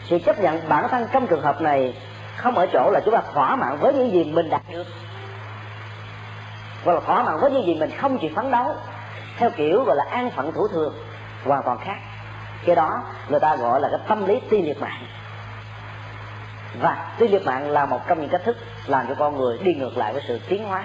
Sự 0.09 0.19
chấp 0.19 0.39
nhận 0.39 0.69
bản 0.69 0.87
thân 0.89 1.07
trong 1.11 1.27
trường 1.27 1.41
hợp 1.41 1.61
này 1.61 1.93
không 2.37 2.55
ở 2.55 2.67
chỗ 2.73 2.91
là 2.91 2.99
chúng 3.05 3.13
ta 3.13 3.21
thỏa 3.33 3.55
mãn 3.55 3.77
với 3.77 3.93
những 3.93 4.11
gì 4.11 4.23
mình 4.23 4.49
đạt 4.49 4.61
được. 4.69 4.87
Gọi 6.85 6.95
là 6.95 7.01
thỏa 7.01 7.23
mãn 7.23 7.39
với 7.39 7.51
những 7.51 7.65
gì 7.65 7.75
mình 7.75 7.91
không 7.97 8.17
chịu 8.17 8.31
phấn 8.35 8.51
đấu. 8.51 8.75
Theo 9.37 9.49
kiểu 9.49 9.83
gọi 9.83 9.95
là 9.95 10.05
an 10.11 10.31
phận 10.31 10.51
thủ 10.51 10.67
thường, 10.67 10.93
hoàn 11.45 11.63
toàn 11.65 11.77
khác. 11.85 11.97
Cái 12.65 12.75
đó 12.75 13.03
người 13.29 13.39
ta 13.39 13.55
gọi 13.55 13.81
là 13.81 13.87
cái 13.91 13.99
tâm 14.07 14.25
lý 14.25 14.39
ti 14.49 14.61
liệt 14.61 14.81
mạng. 14.81 15.05
Và 16.81 17.13
ti 17.19 17.27
liệt 17.27 17.45
mạng 17.45 17.69
là 17.69 17.85
một 17.85 17.99
trong 18.07 18.21
những 18.21 18.29
cách 18.29 18.41
thức 18.45 18.57
làm 18.85 19.07
cho 19.07 19.15
con 19.19 19.37
người 19.37 19.57
đi 19.57 19.73
ngược 19.73 19.97
lại 19.97 20.13
với 20.13 20.21
sự 20.27 20.39
tiến 20.47 20.63
hóa, 20.67 20.83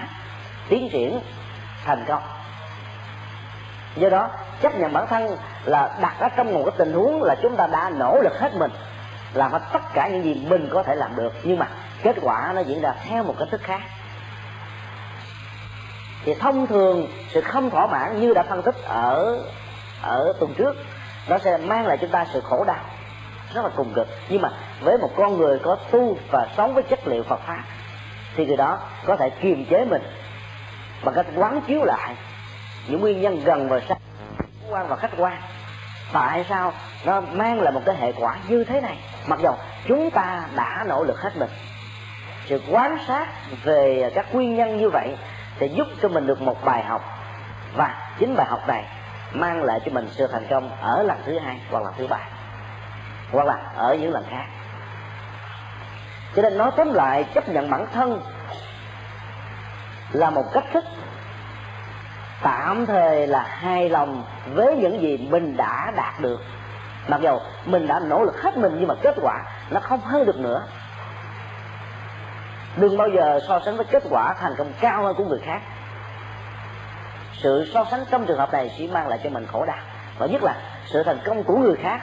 tiến 0.69 0.89
triển 0.91 1.19
thành 1.85 2.05
công. 2.07 2.21
Do 3.95 4.09
đó, 4.09 4.29
chấp 4.61 4.75
nhận 4.75 4.93
bản 4.93 5.07
thân 5.07 5.37
là 5.65 5.97
đặt 6.01 6.15
ở 6.19 6.29
trong 6.29 6.53
một 6.53 6.61
cái 6.65 6.75
tình 6.77 6.93
huống 6.93 7.23
là 7.23 7.35
chúng 7.41 7.55
ta 7.55 7.67
đã 7.67 7.89
nỗ 7.89 8.21
lực 8.23 8.39
hết 8.39 8.55
mình 8.55 8.71
làm 9.33 9.51
hết 9.51 9.61
tất 9.73 9.81
cả 9.93 10.07
những 10.07 10.23
gì 10.23 10.45
mình 10.49 10.69
có 10.71 10.83
thể 10.83 10.95
làm 10.95 11.15
được. 11.15 11.33
Nhưng 11.43 11.59
mà 11.59 11.67
kết 12.03 12.15
quả 12.21 12.51
nó 12.55 12.61
diễn 12.61 12.81
ra 12.81 12.93
theo 13.03 13.23
một 13.23 13.35
cách 13.39 13.47
thức 13.51 13.61
khác. 13.63 13.81
Thì 16.25 16.33
thông 16.33 16.67
thường 16.67 17.07
sự 17.29 17.41
không 17.41 17.69
thỏa 17.69 17.87
mãn 17.87 18.19
như 18.19 18.33
đã 18.33 18.43
phân 18.43 18.61
tích 18.61 18.75
ở 18.83 19.43
ở 20.01 20.33
tuần 20.39 20.53
trước, 20.57 20.75
nó 21.29 21.37
sẽ 21.37 21.57
mang 21.57 21.85
lại 21.85 21.97
chúng 22.01 22.09
ta 22.09 22.25
sự 22.33 22.41
khổ 22.41 22.63
đau. 22.63 22.85
Rất 23.53 23.61
là 23.63 23.69
cùng 23.75 23.93
cực. 23.93 24.07
Nhưng 24.29 24.41
mà 24.41 24.49
với 24.81 24.97
một 24.97 25.09
con 25.17 25.37
người 25.37 25.59
có 25.59 25.77
tu 25.91 26.17
và 26.31 26.47
sống 26.57 26.73
với 26.73 26.83
chất 26.83 27.07
liệu 27.07 27.23
Phật 27.23 27.39
pháp, 27.47 27.63
thì 28.35 28.45
người 28.45 28.57
đó 28.57 28.79
có 29.05 29.15
thể 29.17 29.29
kiềm 29.29 29.65
chế 29.69 29.85
mình 29.85 30.01
bằng 31.03 31.15
cách 31.15 31.25
quán 31.35 31.61
chiếu 31.67 31.83
lại 31.83 32.15
những 32.87 33.01
nguyên 33.01 33.21
nhân 33.21 33.41
gần 33.43 33.69
và 33.69 33.79
xa 33.89 33.95
quan 34.69 34.87
và 34.87 34.95
khách 34.95 35.11
quan 35.17 35.41
tại 36.13 36.45
sao? 36.49 36.73
Nó 37.05 37.21
mang 37.21 37.61
lại 37.61 37.73
một 37.73 37.81
cái 37.85 37.95
hệ 37.95 38.11
quả 38.11 38.35
như 38.47 38.63
thế 38.63 38.81
này. 38.81 38.97
Mặc 39.27 39.39
dù 39.43 39.49
chúng 39.87 40.11
ta 40.11 40.43
đã 40.55 40.85
nỗ 40.87 41.03
lực 41.03 41.21
hết 41.21 41.31
mình, 41.37 41.49
sự 42.45 42.61
quan 42.69 42.97
sát 43.07 43.27
về 43.63 44.11
các 44.15 44.35
nguyên 44.35 44.55
nhân 44.55 44.77
như 44.77 44.89
vậy 44.89 45.17
sẽ 45.59 45.65
giúp 45.65 45.87
cho 46.01 46.09
mình 46.09 46.27
được 46.27 46.41
một 46.41 46.65
bài 46.65 46.83
học. 46.83 47.01
Và 47.75 47.95
chính 48.19 48.35
bài 48.35 48.47
học 48.49 48.67
này 48.67 48.83
mang 49.33 49.63
lại 49.63 49.79
cho 49.85 49.91
mình 49.91 50.07
sự 50.11 50.27
thành 50.27 50.47
công 50.49 50.69
ở 50.81 51.03
lần 51.03 51.17
thứ 51.25 51.39
hai 51.39 51.59
hoặc 51.71 51.83
lần 51.83 51.93
thứ 51.97 52.07
ba, 52.07 52.19
hoặc 53.31 53.45
là 53.45 53.57
ở 53.75 53.95
những 53.95 54.13
lần 54.13 54.25
khác. 54.29 54.45
Cho 56.35 56.41
nên 56.41 56.57
nói 56.57 56.71
tóm 56.77 56.93
lại, 56.93 57.25
chấp 57.33 57.49
nhận 57.49 57.69
bản 57.69 57.87
thân 57.93 58.21
là 60.11 60.29
một 60.29 60.45
cách 60.53 60.63
thức 60.73 60.83
tạm 62.41 62.85
thời 62.85 63.27
là 63.27 63.43
hài 63.43 63.89
lòng 63.89 64.23
với 64.53 64.75
những 64.75 65.01
gì 65.01 65.27
mình 65.29 65.57
đã 65.57 65.91
đạt 65.95 66.19
được. 66.19 66.41
Mặc 67.07 67.21
dù 67.23 67.39
mình 67.65 67.87
đã 67.87 67.99
nỗ 67.99 68.23
lực 68.23 68.41
hết 68.41 68.57
mình 68.57 68.75
nhưng 68.79 68.87
mà 68.87 68.95
kết 69.01 69.15
quả 69.21 69.43
nó 69.69 69.79
không 69.79 69.99
hơn 69.99 70.25
được 70.25 70.39
nữa. 70.39 70.63
Đừng 72.75 72.97
bao 72.97 73.07
giờ 73.07 73.39
so 73.47 73.59
sánh 73.65 73.77
với 73.77 73.85
kết 73.85 74.03
quả 74.09 74.33
thành 74.33 74.55
công 74.57 74.73
cao 74.79 75.03
hơn 75.03 75.15
của 75.15 75.25
người 75.25 75.39
khác. 75.45 75.61
Sự 77.33 77.71
so 77.73 77.85
sánh 77.91 78.03
trong 78.11 78.25
trường 78.25 78.37
hợp 78.37 78.53
này 78.53 78.71
chỉ 78.77 78.87
mang 78.87 79.07
lại 79.07 79.19
cho 79.23 79.29
mình 79.29 79.47
khổ 79.51 79.65
đau. 79.65 79.77
Và 80.17 80.25
nhất 80.25 80.43
là 80.43 80.55
sự 80.85 81.03
thành 81.03 81.19
công 81.25 81.43
của 81.43 81.57
người 81.57 81.75
khác 81.75 82.01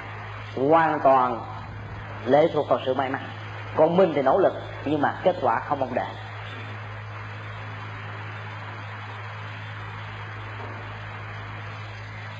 hoàn 0.57 1.01
toàn 1.01 1.40
lệ 2.27 2.48
thuộc 2.55 2.68
vào 2.68 2.79
sự 2.87 2.94
may 2.94 3.11
mắn. 3.11 3.22
Còn 3.77 3.96
mình 3.96 4.12
thì 4.14 4.22
nỗ 4.22 4.38
lực 4.38 4.53
nhưng 4.85 5.01
mà 5.01 5.14
kết 5.22 5.37
quả 5.40 5.61
không 5.61 5.81
mong 5.81 5.94
đợi. 5.94 6.07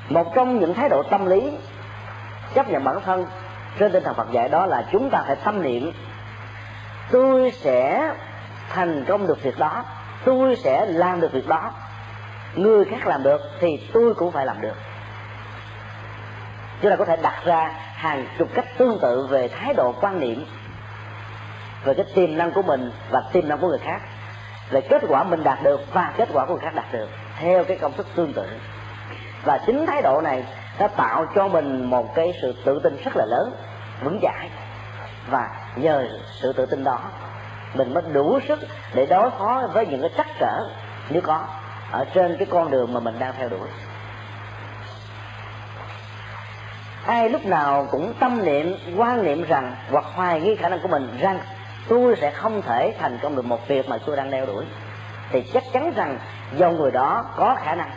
Một 0.09 0.35
trong 0.35 0.59
những 0.59 0.73
thái 0.73 0.89
độ 0.89 1.03
tâm 1.03 1.25
lý 1.25 1.51
chấp 2.53 2.69
nhận 2.69 2.83
bản 2.83 2.99
thân 3.05 3.25
trên 3.79 3.91
tinh 3.91 4.03
thần 4.03 4.15
Phật 4.15 4.31
dạy 4.31 4.49
đó 4.49 4.65
là 4.65 4.85
chúng 4.91 5.09
ta 5.09 5.23
phải 5.27 5.35
tâm 5.35 5.61
niệm, 5.61 5.91
tôi 7.11 7.51
sẽ 7.51 8.11
thành 8.69 9.05
công 9.07 9.27
được 9.27 9.43
việc 9.43 9.59
đó, 9.59 9.83
tôi 10.25 10.55
sẽ 10.55 10.85
làm 10.85 11.21
được 11.21 11.31
việc 11.31 11.47
đó. 11.47 11.71
Người 12.55 12.85
khác 12.85 13.07
làm 13.07 13.23
được 13.23 13.41
thì 13.59 13.89
tôi 13.93 14.13
cũng 14.13 14.31
phải 14.31 14.45
làm 14.45 14.61
được. 14.61 14.75
Chúng 16.81 16.91
ta 16.91 16.95
có 16.95 17.05
thể 17.05 17.17
đặt 17.21 17.41
ra 17.45 17.71
hàng 17.95 18.25
chục 18.37 18.47
cách 18.53 18.65
tương 18.77 18.99
tự 19.01 19.27
về 19.29 19.47
thái 19.47 19.73
độ 19.73 19.93
quan 20.01 20.19
niệm 20.19 20.45
về 21.83 21.93
cái 21.93 22.05
tiềm 22.15 22.37
năng 22.37 22.51
của 22.51 22.61
mình 22.61 22.91
và 23.11 23.23
tiềm 23.33 23.49
năng 23.49 23.57
của 23.57 23.67
người 23.67 23.79
khác, 23.79 24.01
về 24.69 24.81
kết 24.81 25.01
quả 25.07 25.23
mình 25.23 25.43
đạt 25.43 25.63
được 25.63 25.93
và 25.93 26.13
kết 26.17 26.29
quả 26.33 26.45
của 26.45 26.53
người 26.53 26.63
khác 26.63 26.75
đạt 26.75 26.85
được 26.91 27.07
theo 27.39 27.63
cái 27.63 27.77
công 27.77 27.93
thức 27.93 28.07
tương 28.15 28.33
tự 28.33 28.47
và 29.43 29.57
chính 29.65 29.85
thái 29.85 30.01
độ 30.01 30.21
này 30.21 30.43
nó 30.79 30.87
tạo 30.87 31.25
cho 31.35 31.47
mình 31.47 31.85
một 31.85 32.15
cái 32.15 32.33
sự 32.41 32.55
tự 32.65 32.79
tin 32.83 32.97
rất 33.03 33.11
là 33.15 33.25
lớn, 33.25 33.51
vững 34.03 34.19
chãi. 34.21 34.49
Và 35.29 35.49
nhờ 35.75 36.07
sự 36.41 36.53
tự 36.53 36.65
tin 36.65 36.83
đó, 36.83 36.99
mình 37.73 37.93
mới 37.93 38.03
đủ 38.13 38.39
sức 38.47 38.59
để 38.93 39.05
đối 39.05 39.29
phó 39.29 39.67
với 39.73 39.87
những 39.87 40.01
cái 40.01 40.11
trắc 40.17 40.27
trở 40.39 40.69
nếu 41.09 41.21
có 41.21 41.45
ở 41.91 42.05
trên 42.13 42.37
cái 42.37 42.47
con 42.51 42.71
đường 42.71 42.93
mà 42.93 42.99
mình 42.99 43.19
đang 43.19 43.33
theo 43.37 43.49
đuổi. 43.49 43.67
Ai 47.05 47.29
lúc 47.29 47.45
nào 47.45 47.87
cũng 47.91 48.13
tâm 48.19 48.45
niệm, 48.45 48.75
quan 48.97 49.23
niệm 49.23 49.43
rằng 49.43 49.75
hoặc 49.91 50.05
hoài 50.15 50.41
nghi 50.41 50.55
khả 50.55 50.69
năng 50.69 50.79
của 50.79 50.87
mình 50.87 51.17
rằng 51.19 51.39
tôi 51.87 52.15
sẽ 52.21 52.31
không 52.31 52.61
thể 52.61 52.95
thành 52.99 53.19
công 53.21 53.35
được 53.35 53.45
một 53.45 53.67
việc 53.67 53.89
mà 53.89 53.97
tôi 54.05 54.17
đang 54.17 54.31
đeo 54.31 54.45
đuổi, 54.45 54.65
thì 55.31 55.43
chắc 55.53 55.63
chắn 55.73 55.93
rằng 55.95 56.19
do 56.57 56.69
người 56.69 56.91
đó 56.91 57.25
có 57.35 57.57
khả 57.63 57.75
năng. 57.75 57.91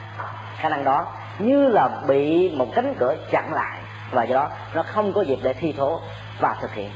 Khả 0.56 0.68
năng 0.68 0.84
đó 0.84 1.06
như 1.38 1.68
là 1.68 1.88
bị 2.08 2.50
một 2.54 2.68
cánh 2.74 2.94
cửa 2.98 3.16
chặn 3.30 3.52
lại. 3.52 3.80
Và 4.10 4.24
do 4.24 4.34
đó, 4.34 4.50
nó 4.74 4.82
không 4.82 5.12
có 5.12 5.22
dịp 5.22 5.38
để 5.42 5.52
thi 5.52 5.72
thố 5.72 6.00
và 6.40 6.56
thực 6.60 6.74
hiện. 6.74 6.90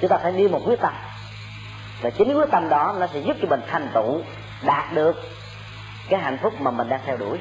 Chúng 0.00 0.10
ta 0.10 0.18
phải 0.22 0.32
đi 0.32 0.48
một 0.48 0.60
quyết 0.64 0.80
tâm. 0.80 0.92
Và 2.02 2.10
chính 2.10 2.34
quyết 2.34 2.50
tâm 2.50 2.68
đó, 2.68 2.96
nó 3.00 3.06
sẽ 3.06 3.20
giúp 3.20 3.36
cho 3.42 3.48
mình 3.48 3.60
thành 3.70 3.88
tựu, 3.94 4.22
đạt 4.62 4.92
được 4.94 5.16
cái 6.08 6.20
hạnh 6.20 6.38
phúc 6.42 6.60
mà 6.60 6.70
mình 6.70 6.88
đang 6.88 7.00
theo 7.06 7.16
đuổi. 7.16 7.38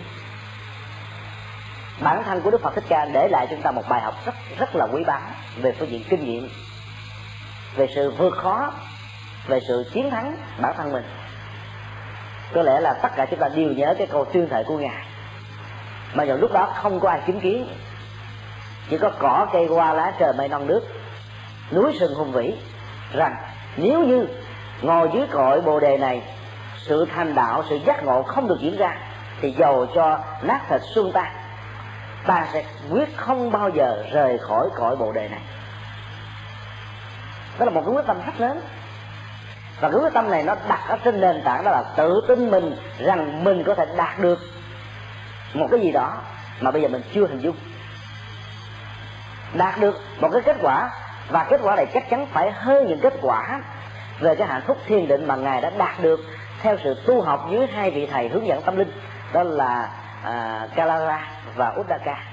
Bản 2.02 2.24
thân 2.24 2.42
của 2.42 2.52
đức 2.52 2.62
phật 2.62 2.76
thích 2.76 2.84
ca 2.90 3.06
để 3.06 3.28
lại 3.28 3.48
chúng 3.50 3.62
ta 3.62 3.72
một 3.72 3.84
bài 3.90 4.02
học 4.02 4.14
rất 4.26 4.36
rất 4.58 4.76
là 4.76 4.88
quý 4.94 5.04
báu 5.04 5.22
về 5.56 5.72
phương 5.80 5.92
diện 5.92 6.04
kinh 6.10 6.26
nghiệm, 6.26 6.50
về 7.76 7.88
sự 7.96 8.12
vượt 8.12 8.34
khó, 8.34 8.74
về 9.48 9.60
sự 9.68 9.90
chiến 9.94 10.10
thắng 10.12 10.38
bản 10.62 10.74
thân 10.78 10.92
mình 10.92 11.04
có 12.54 12.62
lẽ 12.62 12.80
là 12.80 12.94
tất 12.94 13.10
cả 13.16 13.26
chúng 13.26 13.40
ta 13.40 13.50
đều 13.50 13.70
nhớ 13.70 13.96
cái 13.98 14.08
câu 14.08 14.26
tuyên 14.26 14.50
thệ 14.50 14.64
của 14.64 14.78
ngài. 14.78 15.06
Mà 16.14 16.26
vào 16.26 16.38
lúc 16.38 16.52
đó 16.54 16.70
không 16.76 17.00
có 17.00 17.10
ai 17.10 17.22
chứng 17.28 17.40
kiến. 17.40 17.68
Chỉ 18.90 18.98
có 18.98 19.12
cỏ 19.20 19.48
cây 19.54 19.66
hoa 19.66 19.94
lá 19.94 20.14
trời 20.20 20.34
mây 20.38 20.48
non 20.48 20.68
nước, 20.68 20.82
núi 21.72 21.98
sừng 22.00 22.16
hùng 22.16 22.32
vĩ, 22.32 22.54
rằng 23.14 23.36
nếu 23.78 24.04
như 24.04 24.28
ngồi 24.82 25.10
dưới 25.14 25.28
cội 25.28 25.62
bồ 25.62 25.80
đề 25.80 25.98
này, 25.98 26.22
sự 26.78 27.06
thành 27.16 27.36
đạo, 27.36 27.64
sự 27.70 27.80
giác 27.86 28.04
ngộ 28.04 28.24
không 28.24 28.48
được 28.48 28.58
diễn 28.60 28.78
ra, 28.78 28.98
thì 29.42 29.52
dầu 29.52 29.86
cho 29.96 30.20
nát 30.42 30.62
thịt 30.70 30.82
xương 30.96 31.12
ta 31.12 31.32
ta 32.28 32.48
sẽ 32.54 32.64
quyết 32.90 33.18
không 33.18 33.52
bao 33.52 33.70
giờ 33.70 34.04
rời 34.12 34.38
khỏi 34.38 34.70
cõi 34.76 34.96
bồ 34.96 35.12
đề 35.12 35.28
này. 35.30 35.42
Đó 37.60 37.66
là 37.66 37.72
một 37.72 37.82
cái 37.86 37.94
quyết 37.96 38.06
tâm 38.08 38.18
rất 38.26 38.40
lớn 38.40 38.62
và 39.80 39.90
cái 39.90 40.00
quyết 40.00 40.14
tâm 40.14 40.30
này 40.30 40.44
nó 40.44 40.56
đặt 40.68 40.80
ở 40.88 40.98
trên 41.04 41.22
nền 41.22 41.42
tảng 41.44 41.64
đó 41.64 41.72
là 41.72 41.84
tự 41.96 42.22
tin 42.28 42.52
mình 42.52 42.76
rằng 43.00 43.44
mình 43.44 43.64
có 43.64 43.76
thể 43.76 43.86
đạt 43.98 44.20
được 44.20 44.40
một 45.54 45.68
cái 45.72 45.80
gì 45.80 45.92
đó 45.92 46.14
mà 46.60 46.72
bây 46.72 46.82
giờ 46.82 46.88
mình 46.88 47.02
chưa 47.14 47.28
hình 47.28 47.40
dung. 47.40 47.56
Đạt 49.54 49.80
được 49.80 50.02
một 50.20 50.30
cái 50.34 50.42
kết 50.42 50.58
quả 50.62 50.90
và 51.30 51.46
kết 51.50 51.60
quả 51.64 51.76
này 51.76 51.86
chắc 51.94 52.10
chắn 52.10 52.26
phải 52.34 52.52
hơn 52.52 52.88
những 52.88 53.00
kết 53.00 53.14
quả 53.22 53.62
về 54.20 54.36
cái 54.36 54.48
hạnh 54.48 54.62
phúc 54.68 54.78
thiền 54.86 55.08
định 55.08 55.28
mà 55.28 55.36
ngài 55.36 55.62
đã 55.62 55.70
đạt 55.70 56.02
được 56.02 56.20
theo 56.62 56.78
sự 56.84 57.04
tu 57.06 57.22
học 57.22 57.48
dưới 57.52 57.68
hai 57.68 57.92
vị 57.92 58.08
thầy 58.12 58.28
hướng 58.28 58.48
dẫn 58.48 58.62
tâm 58.62 58.78
linh 58.78 58.92
đó 59.34 59.44
là 59.44 59.90
à, 60.24 60.68
Kalara 60.76 61.28
và 61.56 61.74
Uddaka 61.80 62.24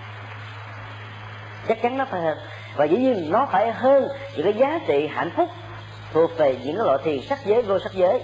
chắc 1.68 1.82
chắn 1.82 1.98
nó 1.98 2.04
phải 2.04 2.20
hơn. 2.20 2.38
Và 2.76 2.84
dĩ 2.84 2.96
nhiên 2.96 3.30
nó 3.30 3.46
phải 3.52 3.72
hơn 3.72 4.08
những 4.36 4.44
cái 4.44 4.52
giá 4.52 4.78
trị 4.86 5.10
hạnh 5.14 5.30
phúc 5.36 5.48
thuộc 6.14 6.38
về 6.38 6.56
những 6.64 6.76
cái 6.76 6.86
loại 6.86 6.98
thiền 7.04 7.20
sắc 7.22 7.38
giới, 7.44 7.62
vô 7.62 7.78
sắc 7.78 7.92
giới, 7.92 8.20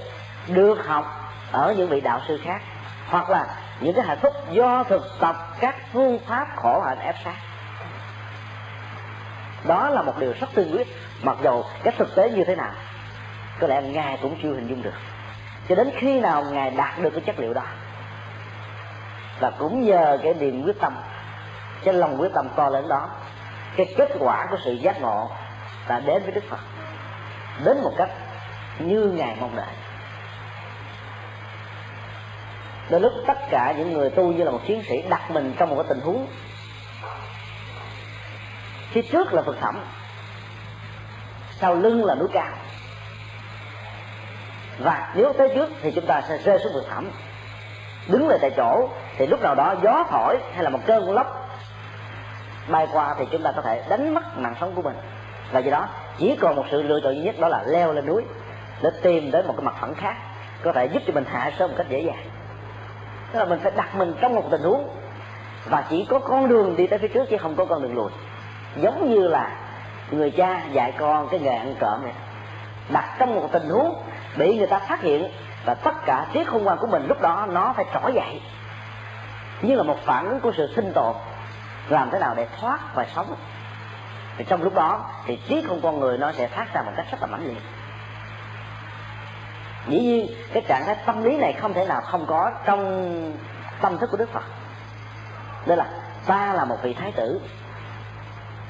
được 0.49 0.87
học 0.87 1.33
ở 1.53 1.75
những 1.77 1.89
vị 1.89 2.01
đạo 2.01 2.21
sư 2.29 2.41
khác, 2.45 2.63
hoặc 3.09 3.31
là 3.31 3.47
những 3.81 3.95
cái 3.95 4.05
hạnh 4.05 4.19
phúc 4.23 4.33
do 4.51 4.85
thực 4.89 5.03
tập 5.21 5.37
các 5.61 5.77
phương 5.93 6.19
pháp 6.27 6.47
khổ 6.57 6.81
hạnh 6.81 6.99
ép 6.99 7.15
sát. 7.25 7.35
Đó 9.65 9.91
là 9.91 10.03
một 10.03 10.19
điều 10.19 10.33
rất 10.41 10.47
tương 10.55 10.73
quyết, 10.73 10.89
mặc 11.23 11.37
dầu 11.43 11.65
cái 11.83 11.95
thực 11.99 12.15
tế 12.15 12.31
như 12.31 12.45
thế 12.45 12.57
nào, 12.57 12.73
có 13.61 13.67
lẽ 13.67 13.83
ngài 13.83 14.19
cũng 14.23 14.37
chưa 14.43 14.55
hình 14.55 14.67
dung 14.69 14.83
được. 14.83 14.95
Cho 15.69 15.75
đến 15.75 15.91
khi 15.99 16.21
nào 16.21 16.45
ngài 16.45 16.71
đạt 16.71 16.99
được 16.99 17.11
cái 17.11 17.21
chất 17.21 17.39
liệu 17.39 17.55
đó, 17.55 17.65
và 19.41 19.51
cũng 19.51 19.85
nhờ 19.85 20.19
cái 20.23 20.35
niềm 20.35 20.63
quyết 20.65 20.81
tâm, 20.81 20.93
cái 21.85 21.95
lòng 21.95 22.21
quyết 22.21 22.33
tâm 22.35 22.49
to 22.57 22.69
lớn 22.69 22.89
đó, 22.89 23.09
cái 23.77 23.95
kết 23.97 24.11
quả 24.19 24.47
của 24.51 24.57
sự 24.65 24.73
giác 24.73 25.01
ngộ 25.01 25.31
đã 25.89 26.01
đến 26.01 26.23
với 26.23 26.33
đức 26.33 26.45
phật 26.51 26.59
đến 27.65 27.83
một 27.83 27.93
cách 27.97 28.11
như 28.79 29.05
ngài 29.05 29.37
mong 29.41 29.57
đợi. 29.57 29.75
Đôi 32.91 33.01
lúc 33.01 33.13
tất 33.27 33.39
cả 33.51 33.75
những 33.77 33.93
người 33.93 34.11
tu 34.11 34.33
như 34.33 34.45
là 34.45 34.51
một 34.51 34.61
chiến 34.67 34.83
sĩ 34.89 35.03
đặt 35.03 35.31
mình 35.31 35.55
trong 35.59 35.69
một 35.71 35.77
cái 35.77 35.87
tình 35.89 36.01
huống, 36.01 36.27
phía 38.91 39.03
trước 39.03 39.33
là 39.33 39.43
vực 39.43 39.57
thẳm, 39.61 39.85
sau 41.61 41.75
lưng 41.75 42.05
là 42.05 42.15
núi 42.15 42.29
cao. 42.33 42.53
Và 44.79 45.13
nếu 45.15 45.33
tới 45.39 45.53
trước 45.55 45.71
thì 45.83 45.93
chúng 45.95 46.07
ta 46.07 46.23
sẽ 46.29 46.39
rơi 46.39 46.59
xuống 46.59 46.73
vực 46.73 46.87
thẳm, 46.91 47.11
đứng 48.09 48.29
lại 48.29 48.39
tại 48.41 48.51
chỗ, 48.57 48.89
thì 49.17 49.27
lúc 49.27 49.43
nào 49.43 49.55
đó 49.55 49.75
gió 49.83 50.05
thổi 50.11 50.39
hay 50.55 50.65
là 50.65 50.71
một 50.71 50.81
cơn 50.87 51.13
lốc 51.13 51.49
bay 52.69 52.87
qua 52.93 53.15
thì 53.19 53.25
chúng 53.33 53.43
ta 53.43 53.53
có 53.57 53.63
thể 53.63 53.85
đánh 53.89 54.15
mất 54.15 54.39
mạng 54.39 54.55
sống 54.61 54.75
của 54.75 54.83
mình. 54.83 54.97
Và 55.53 55.61
do 55.61 55.71
đó 55.71 55.89
chỉ 56.21 56.37
còn 56.41 56.57
một 56.57 56.65
sự 56.71 56.83
lựa 56.83 57.01
chọn 57.01 57.15
duy 57.15 57.23
nhất, 57.23 57.35
đó 57.41 57.49
là 57.49 57.63
leo 57.67 57.93
lên 57.93 58.07
núi, 58.07 58.25
để 58.83 58.91
tìm 59.03 59.31
đến 59.31 59.47
một 59.47 59.55
cái 59.57 59.65
mặt 59.65 59.75
phẳng 59.81 59.95
khác, 59.95 60.17
có 60.63 60.73
thể 60.73 60.87
giúp 60.87 61.03
cho 61.07 61.13
mình 61.13 61.25
hạ 61.25 61.51
sơn 61.59 61.71
một 61.71 61.75
cách 61.79 61.87
dễ 61.89 62.01
dàng. 62.01 62.25
Tức 63.33 63.39
là 63.39 63.45
mình 63.45 63.59
phải 63.63 63.73
đặt 63.77 63.95
mình 63.95 64.13
trong 64.21 64.35
một 64.35 64.45
tình 64.51 64.63
huống, 64.63 64.89
và 65.71 65.85
chỉ 65.91 66.07
có 66.09 66.19
con 66.19 66.49
đường 66.49 66.77
đi 66.77 66.87
tới 66.87 66.99
phía 66.99 67.09
trước 67.09 67.25
chứ 67.31 67.37
không 67.37 67.57
có 67.57 67.65
con 67.65 67.83
đường 67.83 67.95
lùi. 67.95 68.11
Giống 68.77 69.11
như 69.11 69.29
là 69.29 69.51
người 70.11 70.31
cha 70.31 70.63
dạy 70.73 70.93
con 70.99 71.29
cái 71.29 71.41
nghề 71.41 71.57
ăn 71.57 71.75
trộm 71.81 72.03
này 72.03 72.13
đặt 72.93 73.17
trong 73.19 73.35
một 73.35 73.49
tình 73.53 73.69
huống 73.69 74.03
bị 74.37 74.59
người 74.59 74.67
ta 74.67 74.79
phát 74.79 75.01
hiện, 75.01 75.29
và 75.65 75.75
tất 75.75 75.95
cả 76.07 76.27
trí 76.33 76.45
khôn 76.45 76.65
ngoan 76.65 76.79
của 76.79 76.87
mình, 76.87 77.07
lúc 77.09 77.21
đó 77.21 77.47
nó 77.51 77.73
phải 77.77 77.85
trỗi 77.95 78.13
dậy. 78.15 78.41
Như 79.63 79.75
là 79.75 79.83
một 79.83 79.97
phản 80.05 80.29
ứng 80.29 80.41
của 80.41 80.53
sự 80.57 80.73
sinh 80.77 80.93
tồn, 80.93 81.15
làm 81.89 82.11
thế 82.13 82.19
nào 82.19 82.35
để 82.37 82.47
thoát 82.61 82.79
và 82.95 83.07
sống 83.15 83.35
thì 84.41 84.47
trong 84.49 84.63
lúc 84.63 84.75
đó, 84.75 85.05
thì 85.27 85.39
trí 85.49 85.63
không 85.69 85.81
con 85.83 86.01
người 86.01 86.19
nó 86.19 86.33
sẽ 86.33 86.47
phát 86.47 86.67
ra 86.75 86.83
một 86.83 86.93
cách 86.97 87.07
rất 87.11 87.19
là 87.21 87.27
mãnh 87.27 87.47
liệt. 87.47 87.63
Dĩ 89.89 89.99
nhiên, 89.99 90.27
cái 90.53 90.63
trạng 90.69 90.85
thái 90.85 90.97
tâm 91.07 91.25
lý 91.25 91.37
này 91.37 91.53
không 91.53 91.75
thể 91.75 91.87
nào 91.87 92.01
không 92.01 92.27
có 92.27 92.51
trong 92.65 93.33
tâm 93.81 93.99
thức 93.99 94.11
của 94.11 94.17
đức 94.17 94.33
phật. 94.33 94.43
Đó 95.67 95.75
là, 95.75 95.87
ta 96.27 96.55
là 96.55 96.65
một 96.65 96.77
vị 96.83 96.95
thái 96.95 97.13
tử. 97.13 97.41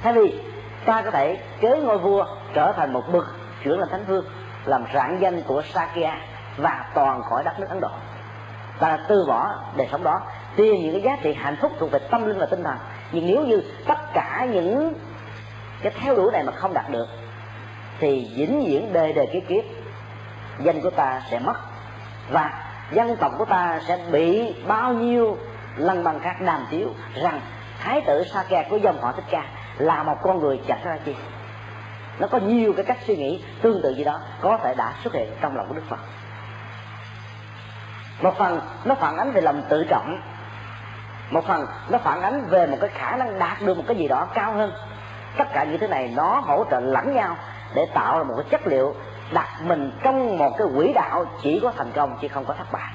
Thay 0.03 0.13
vì 0.13 0.41
ta 0.85 1.03
có 1.03 1.11
thể 1.11 1.39
kế 1.61 1.81
ngôi 1.81 1.99
vua 1.99 2.25
trở 2.55 2.73
thành 2.77 2.93
một 2.93 3.03
bậc 3.13 3.25
trưởng 3.63 3.81
làm 3.81 3.89
thánh 3.89 4.05
vương, 4.05 4.25
làm 4.65 4.85
rạng 4.95 5.19
danh 5.21 5.43
của 5.43 5.63
sakya 5.63 6.17
và 6.57 6.85
toàn 6.95 7.23
khỏi 7.23 7.45
đất 7.45 7.61
nước 7.61 7.67
ấn 7.69 7.81
độ. 7.81 7.91
Ta 8.79 8.99
từ 9.09 9.25
bỏ 9.29 9.55
đời 9.77 9.89
sống 9.93 10.05
đó 10.05 10.21
tìm 10.57 10.75
những 10.83 10.93
cái 10.93 11.03
giá 11.03 11.17
trị 11.23 11.35
hạnh 11.35 11.57
phúc 11.61 11.73
thuộc 11.79 11.91
về 11.91 11.99
tâm 11.99 12.27
linh 12.27 12.39
và 12.39 12.47
tinh 12.47 12.65
thần. 12.65 12.77
Nhưng 13.13 13.27
nếu 13.27 13.45
như 13.45 13.63
tất 13.87 13.99
cả 14.15 14.47
những 14.53 14.95
cái 15.83 15.93
theo 16.01 16.17
đuổi 16.17 16.33
này 16.33 16.43
mà 16.43 16.53
không 16.53 16.75
đạt 16.75 16.91
được, 16.91 17.09
thì 17.99 18.31
vĩnh 18.37 18.65
viễn 18.67 18.93
đời 18.93 19.13
đời 19.13 19.27
kiếp 19.33 19.43
kiếp. 19.49 19.65
Danh 20.59 20.81
của 20.81 20.91
ta 20.91 21.23
sẽ 21.31 21.39
mất, 21.39 21.55
và 22.31 22.65
dân 22.93 23.17
tộc 23.17 23.33
của 23.39 23.45
ta 23.45 23.81
sẽ 23.89 23.99
bị 24.13 24.55
bao 24.67 24.93
nhiêu 24.93 25.39
lần 25.77 26.05
bằng 26.05 26.21
khác 26.21 26.37
đàm 26.41 26.67
tiếu 26.71 26.89
rằng 27.15 27.41
thái 27.81 28.01
tử 28.07 28.25
sa 28.25 28.45
kè 28.49 28.67
của 28.71 28.77
dòng 28.77 29.03
họ 29.03 29.13
thích 29.13 29.25
ca 29.31 29.45
là 29.79 30.03
một 30.03 30.17
con 30.23 30.41
người 30.41 30.61
chẳng 30.69 30.81
ra 30.85 30.99
chi. 31.05 31.15
Nó 32.19 32.27
có 32.27 32.39
nhiều 32.39 32.73
cái 32.77 32.85
cách 32.85 32.99
suy 33.07 33.17
nghĩ 33.17 33.45
tương 33.63 33.83
tự 33.83 33.95
gì 33.95 34.05
đó 34.05 34.21
có 34.41 34.59
thể 34.63 34.75
đã 34.75 34.93
xuất 35.05 35.15
hiện 35.15 35.31
trong 35.41 35.57
lòng 35.57 35.69
của 35.69 35.75
đức 35.75 35.89
phật. 35.89 35.99
Một 38.23 38.35
phần 38.39 38.61
nó 38.85 38.95
phản 38.95 39.17
ánh 39.17 39.33
về 39.33 39.41
lòng 39.41 39.63
tự 39.69 39.85
trọng, 39.91 40.21
một 41.31 41.47
phần 41.47 41.67
nó 41.89 41.99
phản 41.99 42.23
ánh 42.23 42.47
về 42.49 42.67
một 42.67 42.77
cái 42.81 42.91
khả 42.91 43.17
năng 43.17 43.39
đạt 43.39 43.63
được 43.63 43.77
một 43.77 43.85
cái 43.87 43.97
gì 43.97 44.09
đó 44.09 44.29
cao 44.35 44.53
hơn 44.53 44.73
tất 45.37 45.49
cả 45.53 45.65
những 45.65 45.79
thứ 45.79 45.87
này 45.87 46.13
nó 46.17 46.41
hỗ 46.41 46.65
trợ 46.71 46.81
lẫn 46.81 47.15
nhau 47.15 47.37
để 47.75 47.87
tạo 47.95 48.19
ra 48.19 48.25
một 48.25 48.35
cái 48.37 48.47
chất 48.51 48.67
liệu 48.67 48.95
đặt 49.33 49.49
mình 49.63 49.93
trong 50.03 50.39
một 50.39 50.51
cái 50.59 50.67
quỹ 50.77 50.93
đạo 50.93 51.25
chỉ 51.43 51.61
có 51.63 51.73
thành 51.77 51.93
công 51.95 52.19
chứ 52.21 52.29
không 52.29 52.45
có 52.45 52.55
thất 52.55 52.73
bại. 52.73 52.93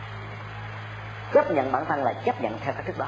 Chấp 1.34 1.52
nhận 1.52 1.72
bản 1.72 1.86
thân 1.86 2.04
là 2.04 2.14
chấp 2.14 2.42
nhận 2.42 2.60
theo 2.60 2.74
cách 2.74 2.86
thức 2.86 2.98
đó. 2.98 3.08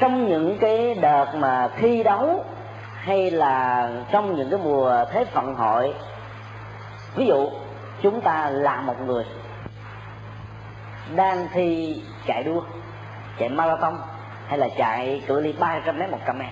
Trong 0.00 0.28
những 0.28 0.58
cái 0.58 0.94
đợt 0.94 1.34
mà 1.34 1.68
thi 1.76 2.02
đấu 2.02 2.44
hay 2.96 3.30
là 3.30 3.90
trong 4.10 4.36
những 4.36 4.50
cái 4.50 4.60
mùa 4.64 5.04
thế 5.12 5.24
vận 5.34 5.54
hội, 5.54 5.94
ví 7.14 7.26
dụ 7.26 7.50
chúng 8.02 8.20
ta 8.20 8.50
là 8.50 8.80
một 8.80 9.00
người 9.06 9.24
đang 11.14 11.48
thi 11.52 12.02
chạy 12.26 12.42
đua 12.42 12.62
chạy 13.38 13.48
marathon 13.48 13.98
hay 14.48 14.58
là 14.58 14.68
chạy 14.76 15.22
cự 15.26 15.40
ly 15.40 15.52
300 15.58 15.98
mét 15.98 16.10
100 16.10 16.38
m 16.38 16.42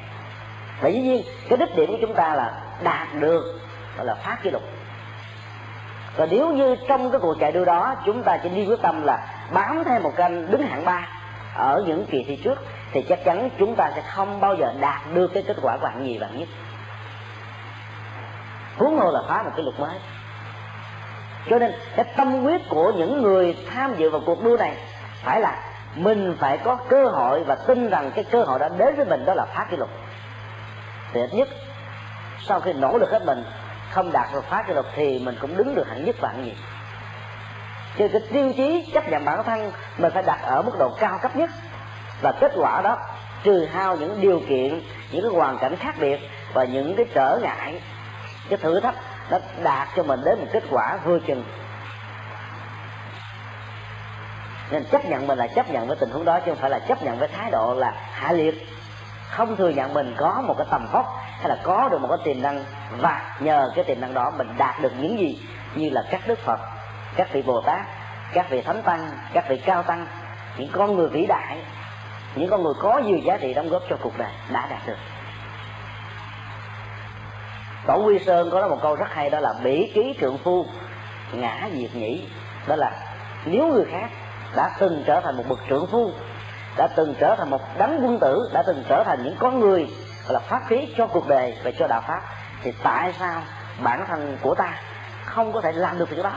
và 0.81 0.89
dĩ 0.89 1.01
nhiên, 1.01 1.23
cái 1.49 1.57
đích 1.57 1.77
điểm 1.77 1.91
của 1.91 1.99
chúng 2.01 2.15
ta 2.15 2.35
là 2.35 2.53
đạt 2.83 3.09
được, 3.15 3.61
gọi 3.97 4.07
là 4.07 4.15
phát 4.15 4.39
kỷ 4.43 4.51
lục. 4.51 4.63
Và 6.17 6.27
nếu 6.31 6.53
như 6.53 6.77
trong 6.89 7.11
cái 7.11 7.21
cuộc 7.21 7.35
chạy 7.41 7.53
đua 7.53 7.65
đó, 7.65 7.95
chúng 8.07 8.23
ta 8.23 8.39
chỉ 8.43 8.49
đi 8.49 8.67
quyết 8.67 8.83
tâm 8.83 9.03
là 9.03 9.27
bám 9.53 9.85
theo 9.85 10.01
một 10.01 10.13
canh 10.17 10.51
đứng 10.51 10.63
hạng 10.63 10.85
ba 10.85 11.09
ở 11.55 11.85
những 11.87 12.07
kỳ 12.07 12.25
thi 12.29 12.37
trước, 12.45 12.59
thì 12.93 13.03
chắc 13.03 13.25
chắn 13.25 13.51
chúng 13.59 13.77
ta 13.77 13.91
sẽ 13.95 14.03
không 14.03 14.41
bao 14.41 14.55
giờ 14.55 14.73
đạt 14.81 15.01
được 15.15 15.31
cái 15.35 15.43
kết 15.47 15.57
quả 15.63 15.77
của 15.81 15.87
hạng 15.87 16.05
nhì 16.05 16.19
bạn 16.19 16.39
nhất. 16.39 16.49
Huống 18.77 18.99
hồ 18.99 19.11
là 19.11 19.21
phá 19.29 19.43
một 19.43 19.51
cái 19.57 19.65
lục 19.65 19.81
mới. 19.81 19.99
Cho 21.51 21.59
nên, 21.59 21.73
cái 21.97 22.05
tâm 22.17 22.43
quyết 22.45 22.69
của 22.69 22.93
những 22.97 23.23
người 23.23 23.57
tham 23.75 23.95
dự 23.97 24.11
vào 24.11 24.21
cuộc 24.27 24.45
đua 24.45 24.57
này 24.57 24.77
phải 25.23 25.41
là 25.41 25.63
mình 25.95 26.37
phải 26.41 26.59
có 26.59 26.77
cơ 26.89 27.05
hội 27.05 27.45
và 27.45 27.55
tin 27.55 27.91
rằng 27.91 28.11
cái 28.15 28.25
cơ 28.25 28.43
hội 28.43 28.59
đã 28.59 28.69
đến 28.69 28.97
với 28.97 29.05
mình 29.05 29.25
đó 29.25 29.35
là 29.35 29.45
phá 29.45 29.67
kỷ 29.71 29.77
lục. 29.77 29.91
Thì 31.13 31.21
ít 31.21 31.35
nhất, 31.35 31.49
sau 32.47 32.61
khi 32.61 32.73
nỗ 32.73 32.99
lực 32.99 33.11
hết 33.11 33.27
mình, 33.27 33.45
không 33.91 34.13
đạt 34.13 34.29
được 34.33 34.45
phá 34.45 34.63
kỷ 34.63 34.73
lục 34.73 34.87
thì 34.95 35.19
mình 35.19 35.37
cũng 35.41 35.57
đứng 35.57 35.75
được 35.75 35.89
hạng 35.89 36.05
nhất 36.05 36.17
và 36.21 36.29
hạng 36.29 36.45
nhì. 36.45 36.55
Cho 37.99 38.09
cái 38.13 38.21
tiêu 38.33 38.53
chí 38.57 38.91
chấp 38.95 39.09
nhận 39.09 39.25
bản 39.25 39.45
thân 39.45 39.73
mình 39.99 40.13
phải 40.13 40.23
đặt 40.23 40.41
ở 40.43 40.63
mức 40.63 40.73
độ 40.79 40.91
cao 41.01 41.19
cấp 41.23 41.37
nhất. 41.37 41.51
Và 42.23 42.33
kết 42.33 42.53
quả 42.57 42.81
đó, 42.83 42.99
trừ 43.43 43.67
hao 43.73 43.97
những 43.97 44.21
điều 44.21 44.41
kiện, 44.49 44.83
những 45.13 45.23
cái 45.23 45.33
hoàn 45.33 45.59
cảnh 45.59 45.77
khác 45.77 45.95
biệt 46.01 46.21
và 46.55 46.65
những 46.65 46.97
cái 46.97 47.07
trở 47.15 47.39
ngại, 47.43 47.83
cái 48.49 48.59
thử 48.59 48.81
thách, 48.81 48.95
nó 49.31 49.39
đạt 49.63 49.89
cho 49.97 50.03
mình 50.03 50.21
đến 50.25 50.39
một 50.39 50.47
kết 50.53 50.63
quả 50.71 50.99
vừa 51.05 51.19
chừng 51.19 51.45
nên 54.71 54.85
chấp 54.85 55.05
nhận 55.05 55.27
mình 55.27 55.39
là 55.39 55.47
chấp 55.47 55.71
nhận 55.71 55.87
với 55.87 55.97
tình 56.01 56.11
huống 56.11 56.25
đó, 56.25 56.41
chứ 56.41 56.53
không 56.53 56.61
phải 56.61 56.71
là 56.71 56.79
chấp 56.79 57.03
nhận 57.03 57.19
với 57.19 57.29
thái 57.29 57.51
độ 57.51 57.75
là 57.75 57.93
hạ 58.13 58.33
liệt. 58.33 58.67
Không 59.29 59.57
thừa 59.57 59.69
nhận 59.69 59.95
mình 59.95 60.15
có 60.19 60.43
một 60.47 60.55
cái 60.59 60.67
tầm 60.71 60.87
vóc, 60.93 61.07
hay 61.39 61.49
là 61.49 61.57
có 61.63 61.89
được 61.89 62.01
một 62.01 62.09
cái 62.09 62.19
tiềm 62.25 62.43
năng, 62.43 62.65
và 62.99 63.37
nhờ 63.41 63.73
cái 63.75 63.85
tiềm 63.85 64.01
năng 64.01 64.15
đó 64.15 64.33
mình 64.37 64.49
đạt 64.59 64.81
được 64.81 64.93
những 64.99 65.19
gì 65.19 65.41
như 65.75 65.91
là 65.91 66.03
các 66.11 66.21
đức 66.27 66.39
phật, 66.39 66.61
các 67.17 67.33
vị 67.33 67.43
bồ 67.43 67.61
tát, 67.61 67.81
các 68.33 68.51
vị 68.51 68.63
thánh 68.63 68.83
tăng, 68.83 69.11
các 69.33 69.45
vị 69.49 69.57
cao 69.57 69.83
tăng, 69.83 70.07
những 70.57 70.71
con 70.73 70.97
người 70.97 71.09
vĩ 71.09 71.27
đại, 71.27 71.59
những 72.35 72.51
con 72.51 72.63
người 72.63 72.75
có 72.81 72.99
nhiều 72.99 73.19
giá 73.19 73.37
trị 73.37 73.55
đóng 73.55 73.69
góp 73.69 73.83
cho 73.91 73.97
cuộc 74.03 74.19
đời 74.19 74.33
đã 74.53 74.67
đạt 74.71 74.87
được. 74.87 74.99
Tổ 77.87 78.03
quy 78.07 78.19
sơn 78.19 78.51
có 78.53 78.61
nói 78.61 78.69
một 78.71 78.79
câu 78.83 78.97
rất 78.97 79.09
hay, 79.11 79.31
đó 79.31 79.41
là 79.41 79.55
bỉ 79.63 79.93
ký 79.95 80.15
trượng 80.21 80.39
phu, 80.39 80.67
ngã 81.33 81.69
diệt 81.73 81.95
nhĩ. 81.95 82.29
Đó 82.67 82.77
là 82.77 82.93
nếu 83.45 83.67
người 83.67 83.85
khác 83.93 84.09
đã 84.57 84.71
từng 84.79 85.05
trở 85.07 85.21
thành 85.21 85.37
một 85.37 85.45
bậc 85.49 85.59
trưởng 85.69 85.87
phu, 85.87 86.11
đã 86.77 86.89
từng 86.97 87.15
trở 87.21 87.37
thành 87.39 87.51
một 87.51 87.61
đấng 87.79 88.01
quân 88.05 88.19
tử, 88.21 88.51
đã 88.53 88.63
từng 88.67 88.85
trở 88.89 89.05
thành 89.05 89.23
những 89.25 89.37
con 89.39 89.61
người 89.61 89.91
là 90.29 90.39
phát 90.39 90.61
khí 90.69 90.95
cho 90.97 91.07
cuộc 91.07 91.29
đời 91.29 91.59
và 91.65 91.71
cho 91.79 91.87
đạo 91.87 92.03
pháp. 92.07 92.21
Thì 92.63 92.73
tại 92.83 93.15
sao 93.19 93.43
bản 93.83 94.05
thân 94.09 94.39
của 94.43 94.55
ta 94.55 94.73
không 95.25 95.53
có 95.53 95.61
thể 95.61 95.73
làm 95.73 95.99
được 95.99 96.11
việc 96.11 96.23
đó? 96.23 96.33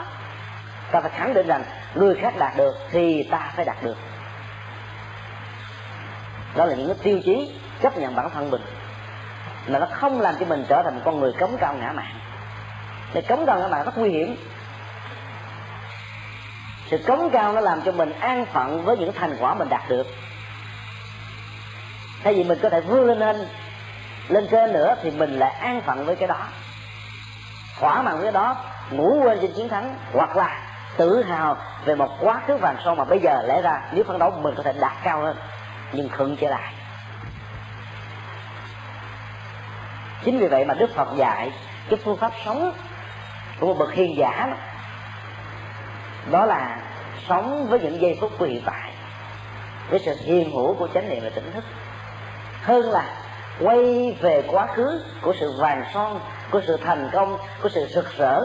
Ta 0.91 1.01
phải 1.01 1.11
khẳng 1.15 1.33
định 1.33 1.47
rằng 1.47 1.63
người 1.95 2.15
khác 2.15 2.33
đạt 2.37 2.57
được 2.57 2.75
thì 2.91 3.27
ta 3.31 3.51
phải 3.55 3.65
đạt 3.65 3.83
được. 3.83 3.97
Đó 6.55 6.65
là 6.65 6.75
những 6.75 6.87
cái 6.87 6.97
tiêu 7.03 7.19
chí 7.23 7.59
chấp 7.81 7.97
nhận 7.97 8.15
bản 8.15 8.29
thân 8.29 8.51
mình. 8.51 8.61
Mà 9.67 9.79
nó 9.79 9.87
không 9.91 10.21
làm 10.21 10.35
cho 10.39 10.45
mình 10.45 10.65
trở 10.69 10.81
thành 10.83 10.95
một 10.95 11.01
con 11.05 11.19
người 11.19 11.33
cống 11.39 11.57
cao 11.57 11.73
ngã 11.73 11.91
mạn. 11.91 12.19
Để 13.13 13.21
cống 13.21 13.45
cao 13.45 13.59
ngã 13.59 13.67
mạng 13.67 13.85
rất 13.85 13.97
nguy 13.97 14.09
hiểm 14.09 14.35
sự 16.97 17.03
cống 17.07 17.29
cao 17.33 17.53
nó 17.53 17.61
làm 17.61 17.81
cho 17.81 17.91
mình 17.91 18.11
an 18.19 18.45
phận 18.45 18.85
với 18.85 18.97
những 18.97 19.13
thành 19.13 19.37
quả 19.39 19.53
mình 19.53 19.69
đạt 19.69 19.81
được. 19.89 20.07
Thay 22.23 22.33
vì 22.33 22.43
mình 22.43 22.59
có 22.61 22.69
thể 22.69 22.81
vươn 22.81 23.07
lên 23.07 23.19
lên 23.19 23.47
lên 24.27 24.47
trên 24.51 24.73
nữa 24.73 24.95
thì 25.03 25.11
mình 25.11 25.39
lại 25.39 25.51
an 25.51 25.81
phận 25.85 26.05
với 26.05 26.15
cái 26.15 26.27
đó. 26.27 26.37
Thỏa 27.79 28.01
mãn 28.01 28.13
với 28.13 28.23
cái 28.23 28.31
đó 28.31 28.55
ngủ 28.91 29.21
quên 29.23 29.39
trên 29.41 29.51
chiến 29.55 29.69
thắng 29.69 29.95
hoặc 30.13 30.37
là 30.37 30.61
tự 30.97 31.23
hào 31.23 31.57
về 31.85 31.95
một 31.95 32.09
quá 32.19 32.41
khứ 32.47 32.57
vàng 32.57 32.75
son 32.85 32.97
mà 32.97 33.03
bây 33.03 33.19
giờ 33.19 33.41
lẽ 33.47 33.61
ra 33.61 33.81
nếu 33.91 34.03
phấn 34.03 34.19
đấu 34.19 34.31
mình 34.31 34.53
có 34.57 34.63
thể 34.63 34.73
đạt 34.73 34.93
cao 35.03 35.21
hơn 35.21 35.35
nhưng 35.91 36.09
khựng 36.09 36.37
trở 36.37 36.49
lại. 36.49 36.73
Chính 40.23 40.39
vì 40.39 40.47
vậy 40.47 40.65
mà 40.65 40.73
đức 40.73 40.95
phật 40.95 41.07
dạy 41.15 41.51
cái 41.89 41.99
phương 42.03 42.17
pháp 42.17 42.31
sống 42.45 42.71
của 43.59 43.67
một 43.67 43.75
bậc 43.79 43.93
hiền 43.93 44.17
giả 44.17 44.47
đó, 44.49 44.55
đó 46.31 46.45
là 46.45 46.77
sống 47.29 47.67
với 47.69 47.79
những 47.79 48.01
giây 48.01 48.17
phút 48.21 48.31
của 48.39 48.45
hiện 48.45 48.61
tại 48.65 48.91
với 49.89 49.99
sự 49.99 50.15
hiền 50.25 50.51
hữu 50.51 50.73
của 50.73 50.87
chánh 50.93 51.09
niệm 51.09 51.23
và 51.23 51.29
tỉnh 51.29 51.51
thức. 51.53 51.63
Hơn 52.63 52.91
là 52.91 53.05
quay 53.59 54.11
về 54.21 54.43
quá 54.47 54.67
khứ 54.75 55.01
của 55.21 55.33
sự 55.39 55.53
vàng 55.59 55.83
son, 55.93 56.19
của 56.51 56.61
sự 56.67 56.77
thành 56.85 57.09
công, 57.13 57.37
của 57.61 57.69
sự 57.69 57.87
rực 57.89 58.17
rỡ, 58.17 58.41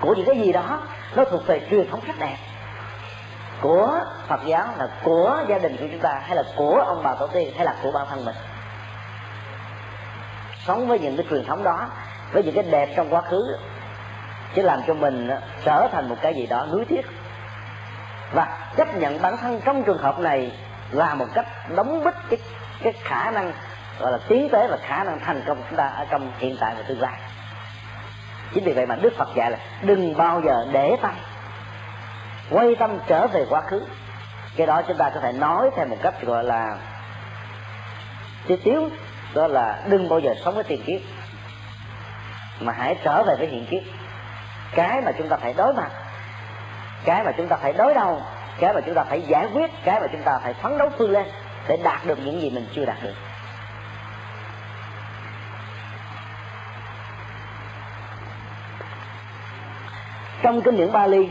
của 0.00 0.14
những 0.14 0.26
cái 0.26 0.38
gì 0.38 0.52
đó, 0.52 0.80
nó 1.16 1.24
thuộc 1.24 1.46
về 1.46 1.60
truyền 1.70 1.90
thống 1.90 2.00
rất 2.06 2.14
đẹp 2.18 2.36
của 3.60 4.00
Phật 4.28 4.40
giáo, 4.46 4.66
là 4.78 4.88
của 5.04 5.44
gia 5.48 5.58
đình 5.58 5.76
của 5.76 5.86
chúng 5.90 6.00
ta, 6.00 6.20
hay 6.22 6.36
là 6.36 6.42
của 6.56 6.84
ông 6.86 7.02
bà 7.04 7.14
tổ 7.14 7.26
tiên, 7.26 7.52
hay 7.56 7.64
là 7.64 7.74
của 7.82 7.92
bản 7.92 8.06
thân 8.10 8.24
mình. 8.24 8.34
Sống 10.66 10.88
với 10.88 10.98
những 10.98 11.16
cái 11.16 11.26
truyền 11.30 11.44
thống 11.44 11.64
đó, 11.64 11.88
với 12.32 12.42
những 12.42 12.54
cái 12.54 12.64
đẹp 12.70 12.88
trong 12.96 13.14
quá 13.14 13.20
khứ 13.20 13.56
sẽ 14.56 14.62
làm 14.62 14.80
cho 14.86 14.94
mình 14.94 15.30
trở 15.64 15.88
thành 15.92 16.08
một 16.08 16.16
cái 16.22 16.34
gì 16.34 16.46
đó 16.46 16.66
núi 16.72 16.84
thiết 16.84 17.02
và 18.32 18.68
chấp 18.76 18.96
nhận 18.96 19.22
bản 19.22 19.36
thân 19.36 19.60
trong 19.64 19.84
trường 19.84 19.98
hợp 19.98 20.18
này 20.18 20.52
là 20.90 21.14
một 21.14 21.26
cách 21.34 21.46
đóng 21.76 22.04
bít 22.04 22.14
cái 22.30 22.38
cái 22.82 22.92
khả 22.92 23.30
năng, 23.30 23.52
gọi 24.00 24.12
là 24.12 24.18
tiến 24.28 24.48
tới 24.52 24.68
và 24.68 24.76
khả 24.76 25.04
năng 25.04 25.20
thành 25.20 25.42
công 25.46 25.56
của 25.56 25.64
chúng 25.70 25.78
ta 25.78 25.86
ở 25.86 26.04
trong 26.10 26.32
hiện 26.38 26.56
tại 26.60 26.74
và 26.76 26.82
tương 26.88 27.00
lai. 27.00 27.20
Chính 28.54 28.64
vì 28.64 28.72
vậy 28.72 28.86
mà 28.86 28.96
đức 28.96 29.12
phật 29.16 29.28
dạy 29.34 29.50
là 29.50 29.58
đừng 29.82 30.16
bao 30.16 30.40
giờ 30.44 30.66
để 30.72 30.96
tâm, 31.02 31.14
quay 32.50 32.74
tâm 32.74 32.98
trở 33.06 33.26
về 33.26 33.46
quá 33.48 33.60
khứ. 33.60 33.86
Cái 34.56 34.66
đó 34.66 34.82
chúng 34.88 34.96
ta 34.96 35.10
có 35.14 35.20
thể 35.20 35.32
nói 35.32 35.70
theo 35.76 35.86
một 35.86 35.96
cách 36.02 36.22
gọi 36.22 36.44
là 36.44 36.76
chi 38.48 38.56
tiếu, 38.64 38.88
đó 39.34 39.46
là 39.46 39.82
đừng 39.88 40.08
bao 40.08 40.18
giờ 40.18 40.34
sống 40.44 40.54
với 40.54 40.64
tiền 40.64 40.82
kiếp, 40.86 41.00
mà 42.60 42.72
hãy 42.72 42.96
trở 43.04 43.22
về 43.22 43.34
với 43.38 43.46
hiện 43.46 43.66
kiếp 43.70 43.82
cái 44.74 45.00
mà 45.00 45.12
chúng 45.18 45.28
ta 45.28 45.36
phải 45.36 45.54
đối 45.56 45.74
mặt. 45.74 45.90
Cái 47.04 47.24
mà 47.24 47.32
chúng 47.36 47.48
ta 47.48 47.56
phải 47.56 47.72
đối 47.72 47.94
đầu. 47.94 48.22
Cái 48.58 48.74
mà 48.74 48.80
chúng 48.80 48.94
ta 48.94 49.04
phải 49.04 49.22
giải 49.22 49.48
quyết. 49.54 49.70
Cái 49.84 50.00
mà 50.00 50.06
chúng 50.12 50.22
ta 50.22 50.38
phải 50.42 50.54
phấn 50.54 50.78
đấu 50.78 50.88
vươn 50.98 51.10
lên 51.10 51.26
để 51.68 51.76
đạt 51.84 52.06
được 52.06 52.18
những 52.24 52.40
gì 52.40 52.50
mình 52.50 52.66
chưa 52.74 52.84
đạt 52.84 52.96
được. 53.02 53.14
Trong 60.42 60.62
kinh 60.62 60.76
điển 60.76 60.92
Bali, 60.92 61.28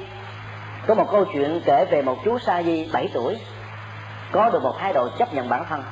có 0.87 0.95
một 0.95 1.07
câu 1.11 1.25
chuyện 1.33 1.61
kể 1.65 1.85
về 1.91 2.01
một 2.01 2.17
chú 2.25 2.39
sa 2.39 2.63
di 2.63 2.89
7 2.93 3.09
tuổi, 3.13 3.37
có 4.31 4.49
được 4.49 4.63
một 4.63 4.75
thái 4.79 4.93
độ 4.93 5.09
chấp 5.17 5.33
nhận 5.33 5.49
bản 5.49 5.65
thân 5.69 5.83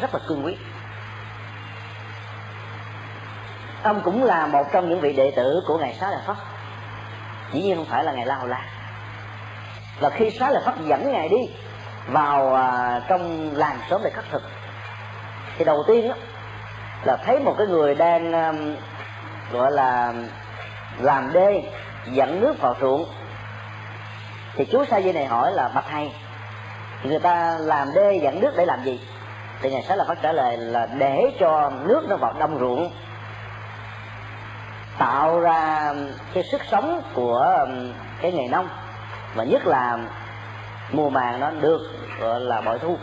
rất 0.00 0.14
là 0.14 0.20
cương 0.28 0.44
quyết. 0.44 0.58
Ông 3.82 4.00
cũng 4.04 4.24
là 4.24 4.46
một 4.46 4.64
trong 4.72 4.88
những 4.88 5.00
vị 5.00 5.12
đệ 5.12 5.30
tử 5.36 5.62
của 5.66 5.78
ngài 5.78 5.94
xá 5.94 6.10
Đà 6.10 6.20
Phật 6.26 6.36
dĩ 7.52 7.62
nhiên 7.62 7.76
không 7.76 7.86
phải 7.90 8.04
là 8.04 8.12
ngài 8.12 8.26
la 8.26 8.34
hầu 8.34 8.46
la. 8.46 8.64
Và 10.00 10.10
khi 10.10 10.30
xá 10.30 10.50
lợi 10.50 10.62
phất 10.66 10.74
dẫn 10.86 11.12
ngài 11.12 11.28
đi 11.28 11.50
vào 12.06 12.54
à, 12.54 13.00
trong 13.08 13.50
làng 13.54 13.78
sớm 13.90 14.00
để 14.04 14.10
khắc 14.10 14.24
thực 14.30 14.42
thì 15.58 15.64
đầu 15.64 15.84
tiên 15.86 16.08
đó, 16.08 16.14
là 17.04 17.16
thấy 17.16 17.38
một 17.38 17.54
cái 17.58 17.66
người 17.66 17.94
đang 17.94 18.32
gọi 19.52 19.72
là 19.72 20.14
làm 20.98 21.32
đê 21.32 21.62
dẫn 22.06 22.40
nước 22.40 22.60
vào 22.60 22.74
ruộng. 22.80 23.04
Thì 24.56 24.64
chú 24.64 24.84
sa 24.84 25.00
di 25.00 25.12
này 25.12 25.26
hỏi 25.26 25.52
là 25.52 25.68
bạch 25.68 25.84
thầy 25.90 26.12
người 27.02 27.18
ta 27.18 27.58
làm 27.60 27.88
đê 27.94 28.20
dẫn 28.22 28.40
nước 28.40 28.54
để 28.56 28.66
làm 28.66 28.84
gì? 28.84 29.00
Thì 29.60 29.70
ngài 29.70 29.82
sẽ 29.82 29.96
là 29.96 30.04
phát 30.04 30.18
trả 30.22 30.32
lời 30.32 30.56
là 30.56 30.86
để 30.86 31.32
cho 31.40 31.70
nước 31.84 32.06
nó 32.08 32.16
vào 32.16 32.34
đông 32.38 32.58
ruộng 32.58 32.90
tạo 34.98 35.40
ra 35.40 35.92
cái 36.34 36.44
sức 36.44 36.60
sống 36.70 37.02
của 37.14 37.64
um, 37.66 37.92
cái 38.22 38.32
nghề 38.32 38.48
nông. 38.48 38.68
Và 39.34 39.44
nhất 39.44 39.66
là 39.66 39.98
mùa 40.92 41.10
màng 41.10 41.40
nó 41.40 41.50
được, 41.50 41.80
gọi 42.20 42.40
là, 42.40 42.60
bội 42.60 42.78
thu. 42.78 42.96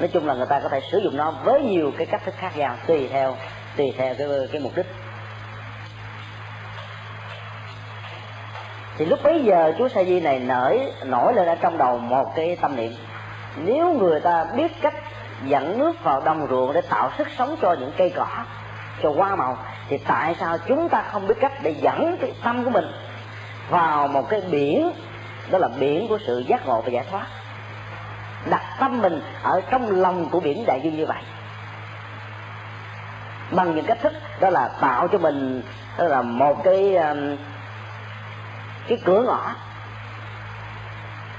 Nói 0.00 0.08
chung 0.12 0.26
là 0.26 0.34
người 0.34 0.46
ta 0.46 0.60
có 0.60 0.68
thể 0.68 0.80
sử 0.92 0.98
dụng 0.98 1.16
nó 1.16 1.30
với 1.30 1.62
nhiều 1.62 1.92
cái 1.98 2.06
cách 2.06 2.20
thức 2.24 2.34
khác 2.38 2.56
nhau, 2.56 2.74
tùy 2.86 3.08
theo 3.12 3.36
tùy 3.76 3.94
theo 3.98 4.14
cái 4.18 4.28
cái 4.52 4.60
mục 4.60 4.72
đích. 4.76 4.86
Thì 8.96 9.04
lúc 9.04 9.18
bấy 9.22 9.44
giờ 9.44 9.72
chú 9.78 9.88
sa 9.88 10.04
di 10.04 10.20
này 10.20 10.38
nổi 10.38 10.92
nổi 11.04 11.34
lên 11.34 11.46
ở 11.46 11.54
trong 11.54 11.78
đầu 11.78 11.98
một 11.98 12.32
cái 12.36 12.56
tâm 12.60 12.76
niệm. 12.76 12.92
Nếu 13.56 13.92
người 13.92 14.20
ta 14.20 14.44
biết 14.56 14.72
cách 14.82 14.94
dẫn 15.44 15.78
nước 15.78 15.92
vào 16.02 16.20
đồng 16.20 16.46
ruộng 16.50 16.72
để 16.72 16.80
tạo 16.80 17.10
sức 17.18 17.28
sống 17.38 17.56
cho 17.62 17.76
những 17.80 17.92
cây 17.96 18.12
cỏ 18.16 18.26
cho 19.02 19.12
hoa 19.16 19.36
màu, 19.36 19.58
thì 19.88 19.98
tại 19.98 20.36
sao 20.40 20.58
chúng 20.66 20.88
ta 20.88 21.02
không 21.12 21.26
biết 21.26 21.34
cách 21.40 21.52
để 21.62 21.74
dẫn 21.80 22.16
cái 22.20 22.32
tâm 22.44 22.64
của 22.64 22.70
mình 22.70 22.86
vào 23.70 24.08
một 24.08 24.28
cái 24.28 24.40
biển, 24.50 24.90
đó 25.50 25.58
là 25.58 25.68
biển 25.78 26.08
của 26.08 26.18
sự 26.26 26.44
giác 26.46 26.66
ngộ 26.66 26.80
và 26.80 26.88
giải 26.88 27.04
thoát. 27.10 27.26
Đặt 28.50 28.62
tâm 28.80 29.02
mình 29.02 29.22
ở 29.42 29.60
trong 29.70 29.90
lòng 29.90 30.28
của 30.30 30.40
biển 30.40 30.64
đại 30.66 30.80
dương 30.84 30.96
như 30.96 31.06
vậy. 31.06 31.22
Bằng 33.50 33.74
những 33.74 33.86
cách 33.86 33.98
thức, 34.02 34.12
đó 34.40 34.50
là 34.50 34.70
tạo 34.80 35.08
cho 35.08 35.18
mình, 35.18 35.62
đó 35.98 36.04
là 36.04 36.22
một 36.22 36.64
cái 36.64 36.96
um, 36.96 37.36
cái 38.88 38.98
cửa 39.04 39.22
ngõ. 39.22 39.54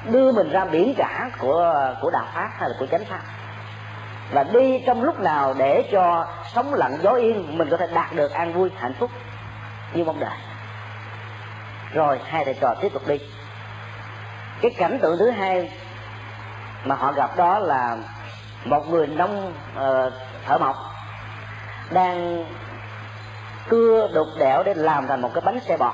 Đưa 0.05 0.31
mình 0.31 0.51
ra 0.51 0.65
biển 0.65 0.93
cả 0.97 1.29
của 1.39 1.93
của 2.01 2.11
đạo 2.11 2.25
pháp 2.33 2.49
hay 2.57 2.69
là 2.69 2.75
của 2.79 2.85
chánh 2.85 3.05
pháp 3.05 3.21
và 4.31 4.43
đi 4.43 4.83
trong 4.85 5.03
lúc 5.03 5.19
nào 5.19 5.53
để 5.57 5.89
cho 5.91 6.27
sống 6.53 6.73
lặng 6.73 6.97
gió 7.01 7.11
yên 7.11 7.57
mình 7.57 7.69
có 7.71 7.77
thể 7.77 7.87
đạt 7.93 8.13
được 8.13 8.31
an 8.31 8.53
vui 8.53 8.69
hạnh 8.77 8.93
phúc 8.99 9.11
như 9.93 10.03
mong 10.03 10.19
đợi. 10.19 10.37
Rồi 11.93 12.19
hai 12.25 12.45
thầy 12.45 12.53
trò 12.53 12.75
tiếp 12.81 12.93
tục 12.93 13.07
đi. 13.07 13.19
Cái 14.61 14.71
cảnh 14.77 14.99
tượng 15.01 15.17
thứ 15.19 15.29
hai 15.29 15.71
mà 16.85 16.95
họ 16.95 17.11
gặp 17.11 17.37
đó 17.37 17.59
là 17.59 17.97
một 18.65 18.89
người 18.89 19.07
nông 19.07 19.53
uh, 19.77 20.13
thợ 20.45 20.57
mộc 20.57 20.75
đang 21.91 22.45
cưa 23.69 24.09
đục 24.13 24.27
đẽo 24.39 24.63
để 24.63 24.73
làm 24.73 25.07
thành 25.07 25.21
một 25.21 25.31
cái 25.33 25.41
bánh 25.45 25.59
xe 25.59 25.77
bò. 25.77 25.93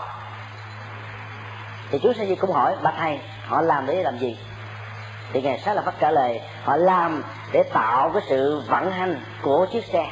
Thì 1.91 1.99
chú 2.03 2.13
sẽ 2.13 2.25
di 2.25 2.35
cũng 2.35 2.51
hỏi 2.51 2.75
bà 2.83 2.91
thầy 2.91 3.19
họ 3.47 3.61
làm 3.61 3.85
để 3.85 4.03
làm 4.03 4.17
gì? 4.17 4.37
Thì 5.33 5.41
ngài 5.41 5.59
sát 5.59 5.73
là 5.73 5.81
phát 5.81 5.93
trả 5.99 6.11
lời 6.11 6.41
họ 6.63 6.75
làm 6.75 7.23
để 7.51 7.63
tạo 7.63 8.11
cái 8.13 8.21
sự 8.27 8.61
vận 8.67 8.91
hành 8.91 9.21
của 9.41 9.67
chiếc 9.71 9.85
xe. 9.85 10.07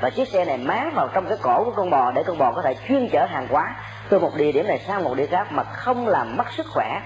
Và 0.00 0.10
chiếc 0.10 0.28
xe 0.28 0.44
này 0.44 0.58
máng 0.58 0.92
vào 0.94 1.08
trong 1.14 1.26
cái 1.28 1.38
cổ 1.42 1.64
của 1.64 1.72
con 1.76 1.90
bò 1.90 2.12
để 2.12 2.22
con 2.22 2.38
bò 2.38 2.52
có 2.52 2.62
thể 2.62 2.76
chuyên 2.88 3.08
chở 3.12 3.26
hàng 3.26 3.46
hóa 3.50 3.74
từ 4.08 4.18
một 4.18 4.30
địa 4.36 4.52
điểm 4.52 4.68
này 4.68 4.78
sang 4.78 5.04
một 5.04 5.14
địa 5.14 5.26
khác 5.26 5.52
mà 5.52 5.62
không 5.62 6.08
làm 6.08 6.36
mất 6.36 6.52
sức 6.52 6.66
khỏe 6.74 7.00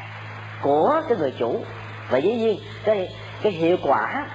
của 0.62 1.02
cái 1.09 1.18
người 1.18 1.35
chủ. 1.38 1.64
Và 2.11 2.18
dĩ 2.18 2.35
nhiên, 2.35 2.59
cái 2.85 3.09
cái 3.42 3.52
hiệu 3.52 3.76
quả 3.83 4.26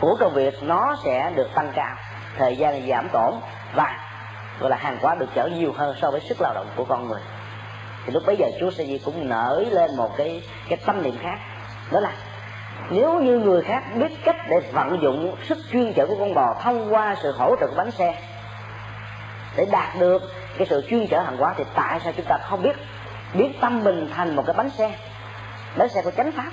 của 0.00 0.16
công 0.20 0.34
việc 0.34 0.54
nó 0.62 0.96
sẽ 1.04 1.32
được 1.34 1.48
tăng 1.54 1.72
cao, 1.74 1.96
thời 2.38 2.56
gian 2.56 2.88
giảm 2.88 3.08
tổn 3.08 3.34
và, 3.74 3.98
gọi 4.60 4.70
là 4.70 4.76
hàng 4.76 4.98
hóa 5.02 5.14
được 5.14 5.28
chở 5.34 5.46
nhiều 5.46 5.72
hơn 5.76 5.96
so 6.02 6.10
với 6.10 6.20
sức 6.20 6.40
lao 6.40 6.54
động 6.54 6.66
của 6.76 6.84
con 6.84 7.08
người. 7.08 7.20
Thì 8.06 8.12
lúc 8.12 8.22
bấy 8.26 8.36
giờ 8.36 8.46
chúa 8.60 8.70
sẽ 8.70 8.84
cũng 9.04 9.28
nở 9.28 9.64
lên 9.70 9.96
một 9.96 10.16
cái 10.16 10.42
cái 10.68 10.78
tâm 10.86 11.02
niệm 11.02 11.14
khác, 11.22 11.38
đó 11.92 12.00
là 12.00 12.12
nếu 12.90 13.20
như 13.20 13.38
người 13.38 13.62
khác 13.62 13.82
biết 13.94 14.24
cách 14.24 14.36
để 14.48 14.60
vận 14.72 15.02
dụng 15.02 15.36
sức 15.48 15.58
chuyên 15.72 15.92
chở 15.92 16.06
của 16.06 16.16
con 16.18 16.34
bò 16.34 16.54
thông 16.62 16.94
qua 16.94 17.16
sự 17.22 17.32
hỗ 17.32 17.56
trợ 17.60 17.66
của 17.66 17.74
bánh 17.76 17.90
xe, 17.90 18.22
để 19.56 19.66
đạt 19.72 19.88
được 19.98 20.22
cái 20.58 20.66
sự 20.70 20.84
chuyên 20.90 21.06
chở 21.06 21.20
hàng 21.20 21.36
hóa 21.36 21.54
thì 21.56 21.64
tại 21.74 22.00
sao 22.04 22.12
chúng 22.16 22.26
ta 22.28 22.38
không 22.42 22.62
biết? 22.62 22.76
Biến 23.34 23.52
tâm 23.60 23.84
mình 23.84 24.10
thành 24.14 24.36
một 24.36 24.42
cái 24.46 24.54
bánh 24.56 24.70
xe. 24.70 24.98
Bánh 25.76 25.88
xe 25.88 26.02
của 26.02 26.10
chánh 26.10 26.32
pháp, 26.32 26.50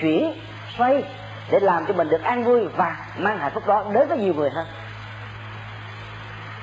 chuyển, 0.00 0.40
xoay, 0.78 1.04
để 1.50 1.60
làm 1.60 1.86
cho 1.86 1.94
mình 1.94 2.08
được 2.08 2.22
an 2.22 2.44
vui 2.44 2.68
và 2.76 2.96
mang 3.18 3.38
hạnh 3.38 3.50
phúc 3.54 3.66
đó 3.66 3.84
đến 3.92 4.08
với 4.08 4.18
nhiều 4.18 4.34
người 4.34 4.50
hơn. 4.50 4.66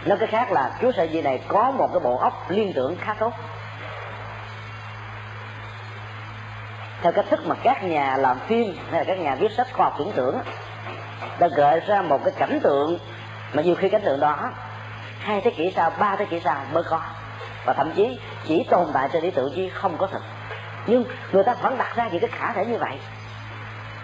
Nói 0.06 0.18
cái 0.18 0.28
khác 0.28 0.52
là 0.52 0.72
chúa 0.82 0.92
sợi 0.92 1.10
di 1.14 1.22
này 1.22 1.42
có 1.48 1.72
một 1.72 1.90
cái 1.94 2.00
bộ 2.00 2.18
óc 2.18 2.46
liên 2.50 2.74
tưởng 2.76 2.96
khá 3.02 3.14
tốt. 3.14 3.34
Theo 7.02 7.12
cách 7.12 7.26
thức 7.30 7.40
mà 7.46 7.56
các 7.64 7.84
nhà 7.84 8.18
làm 8.18 8.40
phim 8.40 8.76
hay 8.92 9.00
là 9.00 9.04
các 9.04 9.20
nhà 9.20 9.36
viết 9.36 9.52
sách 9.52 9.68
khoa 9.74 9.86
học 9.86 9.96
tưởng 10.00 10.12
tượng 10.12 10.38
đã 11.40 11.48
gợi 11.48 11.80
ra 11.88 12.02
một 12.02 12.20
cái 12.24 12.34
cảnh 12.38 12.60
tượng 12.64 13.00
mà 13.54 13.62
nhiều 13.62 13.76
khi 13.76 13.90
cảnh 13.90 14.02
tượng 14.06 14.20
đó 14.20 14.52
hai 15.20 15.42
thế 15.42 15.52
kỷ 15.52 15.72
sau, 15.76 15.92
ba 16.00 16.16
thế 16.16 16.26
kỷ 16.26 16.40
sau 16.40 16.62
mới 16.74 16.84
có. 16.84 17.02
Và 17.66 17.74
thậm 17.74 17.92
chí 17.96 18.20
chỉ 18.48 18.66
tồn 18.70 18.88
tại 18.94 19.10
trên 19.14 19.24
lý 19.24 19.32
tưởng 19.32 19.54
chứ 19.56 19.70
không 19.74 19.98
có 19.98 20.08
thật 20.08 20.22
nhưng 20.88 21.06
người 21.32 21.44
ta 21.44 21.54
vẫn 21.62 21.78
đặt 21.78 21.96
ra 21.96 22.08
những 22.08 22.22
cái 22.22 22.30
khả 22.34 22.54
thể 22.54 22.66
như 22.66 22.78
vậy. 22.78 23.00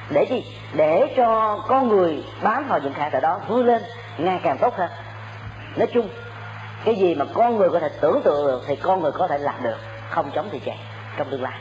Để 0.10 0.26
gì? 0.30 0.44
Để 0.74 1.14
cho 1.18 1.60
con 1.68 1.88
người 1.88 2.24
bám 2.42 2.68
vào 2.68 2.80
những 2.80 2.94
khả 2.94 3.10
thể 3.10 3.20
đó 3.20 3.40
vươn 3.48 3.66
lên 3.66 3.82
ngày 4.18 4.40
càng 4.44 4.58
tốt 4.62 4.74
hơn. 4.78 4.90
Nói 5.76 5.88
chung, 5.94 6.10
cái 6.86 6.96
gì 6.96 7.16
mà 7.16 7.26
con 7.34 7.58
người 7.58 7.70
có 7.70 7.80
thể 7.80 7.90
tưởng 8.02 8.22
tượng 8.24 8.48
được 8.48 8.62
thì 8.68 8.76
con 8.76 9.02
người 9.02 9.12
có 9.12 9.28
thể 9.28 9.38
làm 9.38 9.64
được. 9.64 9.78
Không 10.10 10.32
chống 10.36 10.50
thì 10.52 10.60
chạy 10.66 10.78
trong 11.18 11.30
tương 11.30 11.44
lai 11.44 11.60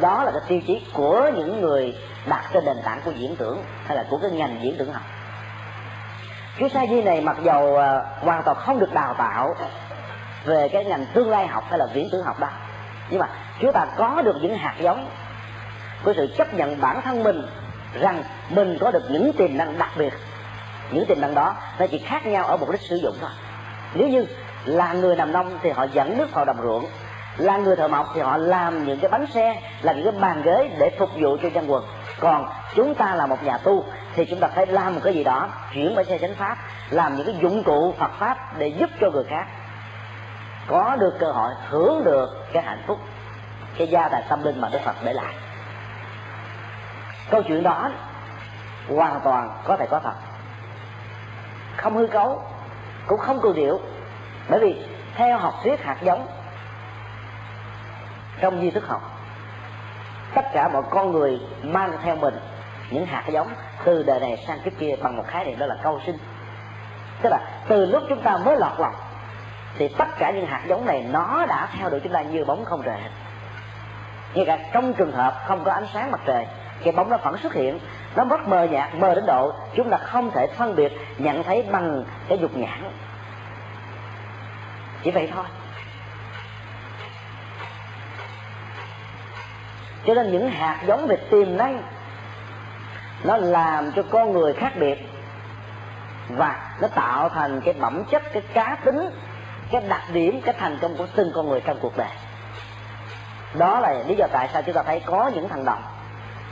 đó 0.00 0.24
là 0.24 0.30
cái 0.30 0.40
tiêu 0.48 0.60
chí 0.66 0.86
của 0.92 1.30
những 1.36 1.60
người 1.60 1.94
đặt 2.26 2.44
trên 2.52 2.64
nền 2.64 2.76
tảng 2.84 3.00
của 3.04 3.10
diễn 3.10 3.36
tưởng 3.36 3.64
hay 3.86 3.96
là 3.96 4.04
của 4.10 4.18
cái 4.18 4.30
ngành 4.30 4.58
diễn 4.62 4.76
tưởng 4.78 4.92
học. 4.92 5.02
Cái 6.58 6.68
sa 6.68 6.86
di 6.90 7.02
này 7.02 7.20
mặc 7.20 7.36
dầu 7.42 7.76
à, 7.76 8.00
hoàn 8.20 8.42
toàn 8.42 8.56
không 8.56 8.78
được 8.78 8.94
đào 8.94 9.14
tạo 9.18 9.54
về 10.44 10.68
cái 10.68 10.84
ngành 10.84 11.06
tương 11.14 11.30
lai 11.30 11.46
học 11.46 11.64
hay 11.70 11.78
là 11.78 11.86
viễn 11.94 12.08
tưởng 12.12 12.24
học 12.24 12.40
đó, 12.40 12.48
nhưng 13.10 13.20
mà 13.20 13.28
chúng 13.60 13.72
ta 13.72 13.86
có 13.96 14.22
được 14.22 14.36
những 14.42 14.56
hạt 14.56 14.74
giống 14.80 15.08
của 16.04 16.12
sự 16.16 16.34
chấp 16.38 16.54
nhận 16.54 16.80
bản 16.80 17.02
thân 17.02 17.22
mình 17.22 17.42
rằng 18.00 18.22
mình 18.50 18.78
có 18.80 18.90
được 18.90 19.10
những 19.10 19.32
tiềm 19.32 19.56
năng 19.56 19.78
đặc 19.78 19.90
biệt. 19.98 20.12
Những 20.90 21.06
tiềm 21.06 21.20
năng 21.20 21.34
đó, 21.34 21.56
nó 21.78 21.86
chỉ 21.86 21.98
khác 21.98 22.26
nhau 22.26 22.46
ở 22.46 22.56
mục 22.56 22.70
đích 22.70 22.80
sử 22.80 22.96
dụng 22.96 23.14
thôi. 23.20 23.30
Nếu 23.94 24.08
như 24.08 24.26
là 24.64 24.92
người 24.92 25.16
làm 25.16 25.32
nông 25.32 25.58
thì 25.62 25.70
họ 25.70 25.86
dẫn 25.92 26.18
nước 26.18 26.32
vào 26.32 26.44
đồng 26.44 26.62
ruộng 26.62 26.84
là 27.36 27.56
người 27.56 27.76
thợ 27.76 27.88
mộc 27.88 28.06
thì 28.14 28.20
họ 28.20 28.36
làm 28.36 28.84
những 28.84 29.00
cái 29.00 29.10
bánh 29.10 29.26
xe 29.26 29.60
làm 29.82 29.96
những 29.96 30.12
cái 30.12 30.20
bàn 30.20 30.42
ghế 30.42 30.70
để 30.78 30.90
phục 30.98 31.10
vụ 31.20 31.36
cho 31.42 31.48
dân 31.48 31.70
quần. 31.70 31.84
Còn 32.20 32.48
chúng 32.74 32.94
ta 32.94 33.14
là 33.14 33.26
một 33.26 33.42
nhà 33.42 33.58
tu 33.58 33.84
thì 34.14 34.24
chúng 34.24 34.40
ta 34.40 34.48
phải 34.48 34.66
làm 34.66 34.94
một 34.94 35.00
cái 35.04 35.14
gì 35.14 35.24
đó, 35.24 35.48
chuyển 35.72 35.94
bánh 35.96 36.04
xe 36.04 36.18
chánh 36.18 36.34
pháp, 36.34 36.56
làm 36.90 37.16
những 37.16 37.26
cái 37.26 37.36
dụng 37.42 37.62
cụ 37.62 37.94
Phật 37.98 38.10
pháp 38.18 38.58
để 38.58 38.68
giúp 38.68 38.90
cho 39.00 39.10
người 39.10 39.24
khác. 39.24 39.46
Có 40.66 40.96
được 41.00 41.14
cơ 41.18 41.32
hội 41.32 41.52
hưởng 41.68 42.04
được 42.04 42.46
cái 42.52 42.62
hạnh 42.62 42.82
phúc, 42.86 42.98
cái 43.78 43.88
gia 43.88 44.08
tài 44.08 44.22
tâm 44.28 44.44
linh 44.44 44.60
mà 44.60 44.68
Đức 44.72 44.78
Phật 44.84 44.96
để 45.04 45.12
lại. 45.12 45.34
Câu 47.30 47.42
chuyện 47.42 47.62
đó 47.62 47.90
hoàn 48.88 49.20
toàn 49.24 49.50
có 49.64 49.76
thể 49.76 49.86
có 49.86 49.98
thật. 49.98 50.14
Không 51.76 51.96
hư 51.96 52.06
cấu, 52.06 52.42
cũng 53.06 53.20
không 53.20 53.40
cường 53.40 53.54
điệu. 53.54 53.80
Bởi 54.48 54.60
vì 54.60 54.86
theo 55.14 55.38
học 55.38 55.54
thuyết 55.62 55.84
hạt 55.84 55.96
giống 56.02 56.26
trong 58.40 58.60
di 58.60 58.70
thức 58.70 58.86
học, 58.86 59.02
tất 60.34 60.44
cả 60.52 60.68
mọi 60.68 60.82
con 60.90 61.12
người 61.12 61.40
mang 61.62 61.92
theo 62.02 62.16
mình 62.16 62.34
những 62.90 63.06
hạt 63.06 63.24
giống 63.28 63.48
từ 63.84 64.02
đời 64.02 64.20
này 64.20 64.44
sang 64.46 64.60
kiếp 64.60 64.72
kia 64.78 64.96
bằng 65.02 65.16
một 65.16 65.24
khái 65.26 65.44
niệm 65.44 65.58
đó 65.58 65.66
là 65.66 65.76
câu 65.82 66.00
sinh. 66.06 66.18
Tức 67.22 67.28
là 67.30 67.38
từ 67.68 67.86
lúc 67.86 68.02
chúng 68.08 68.22
ta 68.22 68.36
mới 68.36 68.56
lọt 68.58 68.80
lòng, 68.80 68.94
thì 69.78 69.88
tất 69.88 70.08
cả 70.18 70.30
những 70.30 70.46
hạt 70.46 70.62
giống 70.66 70.86
này 70.86 71.06
nó 71.10 71.46
đã 71.48 71.68
theo 71.78 71.90
đuổi 71.90 72.00
chúng 72.00 72.12
ta 72.12 72.22
như 72.22 72.44
bóng 72.44 72.64
không 72.64 72.82
rời 72.82 72.98
ngay 74.34 74.46
cả 74.46 74.58
trong 74.72 74.94
trường 74.94 75.12
hợp 75.12 75.34
không 75.46 75.64
có 75.64 75.72
ánh 75.72 75.86
sáng 75.92 76.10
mặt 76.10 76.20
trời, 76.26 76.46
cái 76.84 76.92
bóng 76.92 77.10
nó 77.10 77.16
vẫn 77.16 77.38
xuất 77.38 77.54
hiện, 77.54 77.78
nó 78.16 78.24
rất 78.24 78.48
mờ 78.48 78.64
nhạt, 78.64 78.94
mờ 78.94 79.14
đến 79.14 79.26
độ 79.26 79.52
chúng 79.74 79.90
ta 79.90 79.96
không 79.96 80.30
thể 80.30 80.46
phân 80.46 80.76
biệt, 80.76 80.92
nhận 81.18 81.42
thấy 81.42 81.64
bằng 81.72 82.04
cái 82.28 82.38
dục 82.38 82.56
nhãn. 82.56 82.90
Chỉ 85.02 85.10
vậy 85.10 85.30
thôi. 85.34 85.44
Cho 90.06 90.14
nên 90.14 90.32
những 90.32 90.50
hạt 90.50 90.80
giống 90.86 91.06
về 91.06 91.16
tiềm 91.16 91.56
năng, 91.56 91.82
nó 93.24 93.36
làm 93.36 93.92
cho 93.92 94.02
con 94.10 94.32
người 94.32 94.52
khác 94.52 94.72
biệt. 94.80 95.08
Và 96.28 96.76
nó 96.80 96.88
tạo 96.88 97.28
thành 97.28 97.60
cái 97.60 97.74
bẩm 97.80 98.04
chất, 98.10 98.22
cái 98.32 98.42
cá 98.54 98.76
tính, 98.84 99.10
cái 99.70 99.82
đặc 99.88 100.02
điểm, 100.12 100.40
cái 100.40 100.54
thành 100.58 100.78
công 100.80 100.96
của 100.96 101.06
từng 101.16 101.32
con 101.34 101.48
người 101.48 101.60
trong 101.60 101.78
cuộc 101.80 101.96
đời. 101.96 102.10
Đó 103.54 103.80
là 103.80 104.02
lý 104.06 104.14
do 104.14 104.26
tại 104.32 104.48
sao 104.52 104.62
chúng 104.62 104.74
ta 104.74 104.82
thấy 104.82 105.00
có 105.00 105.30
những 105.34 105.48
thằng 105.48 105.64
đồng 105.64 105.82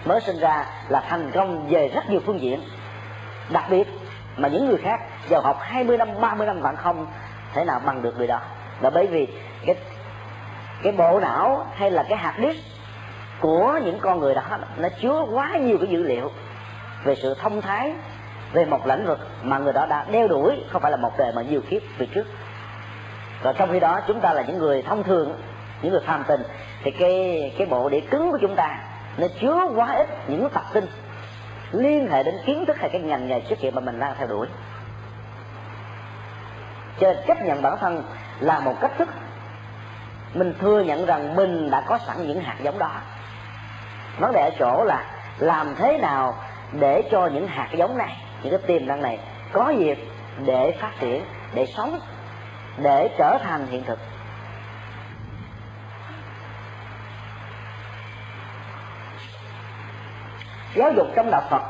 mới 0.04 0.20
sinh 0.20 0.38
ra 0.38 0.64
là 0.88 1.00
thành 1.08 1.30
công 1.34 1.68
về 1.68 1.88
rất 1.88 2.10
nhiều 2.10 2.20
phương 2.26 2.40
diện. 2.40 2.60
Đặc 3.50 3.64
biệt 3.70 3.88
mà 4.36 4.48
những 4.48 4.68
người 4.68 4.78
khác 4.82 5.00
giàu 5.28 5.40
học 5.40 5.58
20 5.60 5.96
năm 5.96 6.08
30 6.20 6.46
năm 6.46 6.60
vẫn 6.60 6.76
không 6.76 7.06
thể 7.54 7.64
nào 7.64 7.80
bằng 7.86 8.02
được 8.02 8.18
người 8.18 8.26
đó. 8.26 8.40
Là 8.80 8.90
bởi 8.90 9.06
vì 9.06 9.28
cái 9.66 9.76
cái 10.82 10.92
bộ 10.92 11.20
não 11.20 11.66
hay 11.74 11.90
là 11.90 12.02
cái 12.08 12.18
hạt 12.18 12.34
disk 12.38 12.60
của 13.42 13.80
những 13.84 13.98
con 14.00 14.20
người 14.20 14.34
đó, 14.34 14.42
nó 14.76 14.88
chứa 15.00 15.24
quá 15.32 15.56
nhiều 15.56 15.78
cái 15.78 15.88
dữ 15.88 16.02
liệu 16.02 16.30
về 17.04 17.14
sự 17.14 17.34
thông 17.34 17.60
thái, 17.60 17.92
về 18.52 18.64
một 18.64 18.86
lĩnh 18.86 19.06
vực 19.06 19.18
mà 19.42 19.58
người 19.58 19.72
đó 19.72 19.86
đã 19.86 20.06
đeo 20.10 20.28
đuổi, 20.28 20.64
không 20.70 20.82
phải 20.82 20.90
là 20.90 20.96
một 20.96 21.12
đời 21.18 21.32
mà 21.36 21.42
nhiều 21.42 21.60
kiếp 21.70 21.82
về 21.98 22.06
trước. 22.14 22.26
Và 23.42 23.52
trong 23.52 23.72
khi 23.72 23.80
đó, 23.80 24.00
chúng 24.06 24.20
ta 24.20 24.32
là 24.32 24.42
những 24.42 24.58
người 24.58 24.82
thông 24.82 25.02
thường, 25.02 25.32
những 25.82 25.92
người 25.92 26.02
phàm 26.06 26.24
tình, 26.28 26.42
thì 26.82 26.90
cái 26.90 27.54
cái 27.58 27.66
bộ 27.66 27.88
đĩa 27.88 28.00
cứng 28.00 28.30
của 28.30 28.38
chúng 28.40 28.56
ta, 28.56 28.78
nó 29.18 29.26
chứa 29.40 29.68
quá 29.74 29.92
ít 29.92 30.08
những 30.28 30.48
tập 30.50 30.64
tin 30.72 30.86
liên 31.72 32.08
hệ 32.10 32.22
đến 32.22 32.34
kiến 32.46 32.64
thức 32.66 32.76
hay 32.80 32.88
cái 32.88 33.00
ngành 33.00 33.28
nghề 33.28 33.40
xuất 33.48 33.58
hiện 33.58 33.74
mà 33.74 33.80
mình 33.80 34.00
đang 34.00 34.14
theo 34.18 34.26
đuổi. 34.26 34.46
Cho 37.00 37.12
nên 37.12 37.16
chấp 37.26 37.44
nhận 37.44 37.62
bản 37.62 37.78
thân 37.80 38.02
là 38.40 38.60
một 38.60 38.74
cách 38.80 38.92
thức. 38.98 39.08
Mình 40.34 40.54
thừa 40.60 40.80
nhận 40.80 41.06
rằng 41.06 41.36
mình 41.36 41.70
đã 41.70 41.80
có 41.80 41.98
sẵn 42.06 42.26
những 42.26 42.40
hạt 42.40 42.56
giống 42.62 42.78
đó 42.78 42.90
vấn 44.18 44.32
đề 44.32 44.40
ở 44.40 44.50
chỗ 44.58 44.84
là 44.84 45.04
làm 45.38 45.74
thế 45.74 45.98
nào 45.98 46.34
để 46.72 47.08
cho 47.10 47.26
những 47.26 47.48
hạt 47.48 47.68
giống 47.72 47.98
này, 47.98 48.16
những 48.42 48.58
cái 48.58 48.66
tiềm 48.66 48.86
năng 48.86 49.02
này 49.02 49.18
có 49.52 49.70
dịp 49.70 49.98
để 50.44 50.76
phát 50.80 50.90
triển, 51.00 51.24
để 51.54 51.66
sống, 51.66 51.98
để 52.76 53.08
trở 53.18 53.38
thành 53.42 53.66
hiện 53.66 53.84
thực. 53.84 53.98
Giáo 60.74 60.92
dục 60.96 61.06
trong 61.16 61.30
đạo 61.30 61.42
phật 61.50 61.62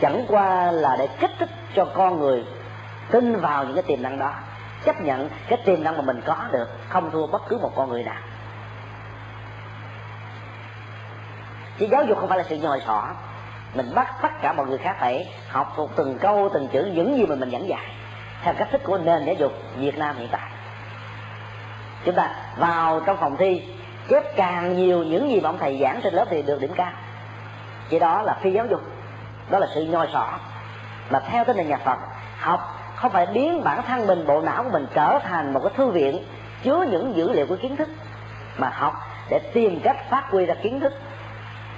chẳng 0.00 0.24
qua 0.28 0.72
là 0.72 0.96
để 0.98 1.08
kích 1.20 1.30
thích 1.38 1.50
cho 1.74 1.84
con 1.84 2.20
người 2.20 2.44
tin 3.10 3.40
vào 3.40 3.64
những 3.64 3.74
cái 3.74 3.82
tiềm 3.82 4.02
năng 4.02 4.18
đó, 4.18 4.32
chấp 4.84 5.00
nhận 5.00 5.30
cái 5.48 5.58
tiềm 5.64 5.84
năng 5.84 5.96
mà 5.96 6.02
mình 6.02 6.20
có 6.26 6.36
được, 6.52 6.68
không 6.88 7.10
thua 7.10 7.26
bất 7.26 7.42
cứ 7.48 7.58
một 7.58 7.72
con 7.76 7.88
người 7.88 8.02
nào. 8.02 8.22
Chứ 11.78 11.86
giáo 11.90 12.04
dục 12.04 12.18
không 12.18 12.28
phải 12.28 12.38
là 12.38 12.44
sự 12.48 12.56
nhồi 12.56 12.82
sọ 12.86 13.08
mình 13.74 13.94
bắt 13.94 14.14
tất 14.22 14.28
cả 14.42 14.52
mọi 14.52 14.66
người 14.66 14.78
khác 14.78 14.96
phải 15.00 15.28
học 15.48 15.72
thuộc 15.76 15.90
từng 15.96 16.18
câu, 16.18 16.48
từng 16.54 16.68
chữ 16.68 16.90
những 16.94 17.18
gì 17.18 17.26
mà 17.26 17.34
mình 17.34 17.50
giảng 17.50 17.68
dạy, 17.68 17.86
theo 18.42 18.54
cách 18.58 18.68
thức 18.72 18.80
của 18.84 18.98
nền 18.98 19.24
giáo 19.24 19.34
dục 19.34 19.52
Việt 19.76 19.98
Nam 19.98 20.16
hiện 20.16 20.28
tại. 20.32 20.50
Chúng 22.04 22.14
ta 22.14 22.30
vào 22.56 23.00
trong 23.00 23.16
phòng 23.16 23.36
thi, 23.36 23.62
chép 24.08 24.36
càng 24.36 24.76
nhiều 24.76 25.02
những 25.02 25.30
gì 25.30 25.40
mà 25.40 25.48
ông 25.48 25.58
thầy 25.58 25.78
giảng 25.80 26.00
trên 26.02 26.14
lớp 26.14 26.24
thì 26.30 26.42
được 26.42 26.60
điểm 26.60 26.72
cao. 26.76 26.92
Chỉ 27.88 27.98
đó 27.98 28.22
là 28.22 28.36
phi 28.42 28.52
giáo 28.52 28.66
dục, 28.66 28.80
đó 29.50 29.58
là 29.58 29.66
sự 29.74 29.84
nhoi 29.84 30.08
sọ 30.12 30.28
mà 31.10 31.20
theo 31.20 31.44
tinh 31.44 31.56
thần 31.56 31.68
nhà 31.68 31.78
Phật, 31.84 31.98
học 32.38 32.60
không 32.96 33.12
phải 33.12 33.26
biến 33.26 33.64
bản 33.64 33.82
thân 33.86 34.06
mình, 34.06 34.26
bộ 34.26 34.40
não 34.40 34.62
của 34.62 34.70
mình 34.70 34.86
trở 34.94 35.18
thành 35.22 35.52
một 35.52 35.60
cái 35.62 35.72
thư 35.76 35.90
viện 35.90 36.24
chứa 36.62 36.84
những 36.90 37.16
dữ 37.16 37.32
liệu 37.32 37.46
của 37.46 37.56
kiến 37.56 37.76
thức, 37.76 37.88
mà 38.58 38.68
học 38.68 38.94
để 39.30 39.38
tìm 39.54 39.80
cách 39.80 39.96
phát 40.10 40.24
huy 40.30 40.46
ra 40.46 40.54
kiến 40.62 40.80
thức 40.80 40.92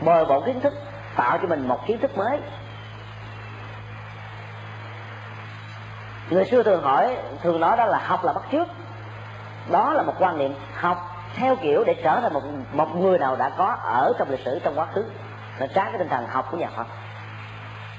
bồi 0.01 0.25
bổ 0.25 0.41
kiến 0.41 0.61
thức, 0.61 0.75
tạo 1.17 1.39
cho 1.39 1.49
mình 1.49 1.69
một 1.69 1.87
kiến 1.87 1.99
thức 1.99 2.19
mới. 2.19 2.41
Người 6.31 6.45
xưa 6.45 6.63
thường 6.63 6.83
hỏi, 6.83 7.17
thường 7.43 7.61
nói 7.61 7.77
đó 7.77 7.87
là 7.87 7.99
học 7.99 8.25
là 8.25 8.33
bắt 8.33 8.43
trước 8.51 8.69
đó 9.71 9.93
là 9.93 10.03
một 10.03 10.15
quan 10.19 10.39
niệm 10.39 10.55
học 10.75 10.99
theo 11.37 11.57
kiểu 11.57 11.85
để 11.85 11.95
trở 12.03 12.21
thành 12.21 12.33
một 12.33 12.43
một 12.73 12.97
người 12.97 13.19
nào 13.19 13.37
đã 13.37 13.49
có 13.49 13.77
ở 13.83 14.13
trong 14.19 14.31
lịch 14.31 14.41
sử, 14.45 14.59
trong 14.65 14.79
quá 14.79 14.87
khứ. 14.95 15.05
Là 15.59 15.67
trái 15.67 15.85
cái 15.85 15.99
tinh 15.99 16.09
thần 16.09 16.27
học 16.27 16.49
của 16.51 16.57
nhà 16.57 16.69
Phật. 16.77 16.87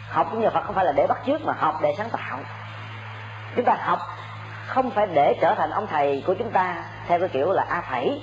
Học 0.09 0.27
của 0.31 0.37
nhà 0.37 0.49
Phật 0.49 0.63
không 0.63 0.75
phải 0.75 0.85
là 0.85 0.91
để 0.91 1.07
bắt 1.07 1.17
chước 1.25 1.41
mà 1.41 1.53
học 1.53 1.75
để 1.81 1.93
sáng 1.97 2.09
tạo. 2.09 2.39
Chúng 3.55 3.65
ta 3.65 3.77
học 3.79 3.99
không 4.67 4.89
phải 4.91 5.07
để 5.07 5.35
trở 5.41 5.55
thành 5.55 5.69
ông 5.69 5.87
thầy 5.87 6.23
của 6.27 6.33
chúng 6.39 6.51
ta 6.51 6.75
theo 7.07 7.19
cái 7.19 7.29
kiểu 7.29 7.51
là 7.51 7.65
a 7.69 7.81
phẩy, 7.81 8.21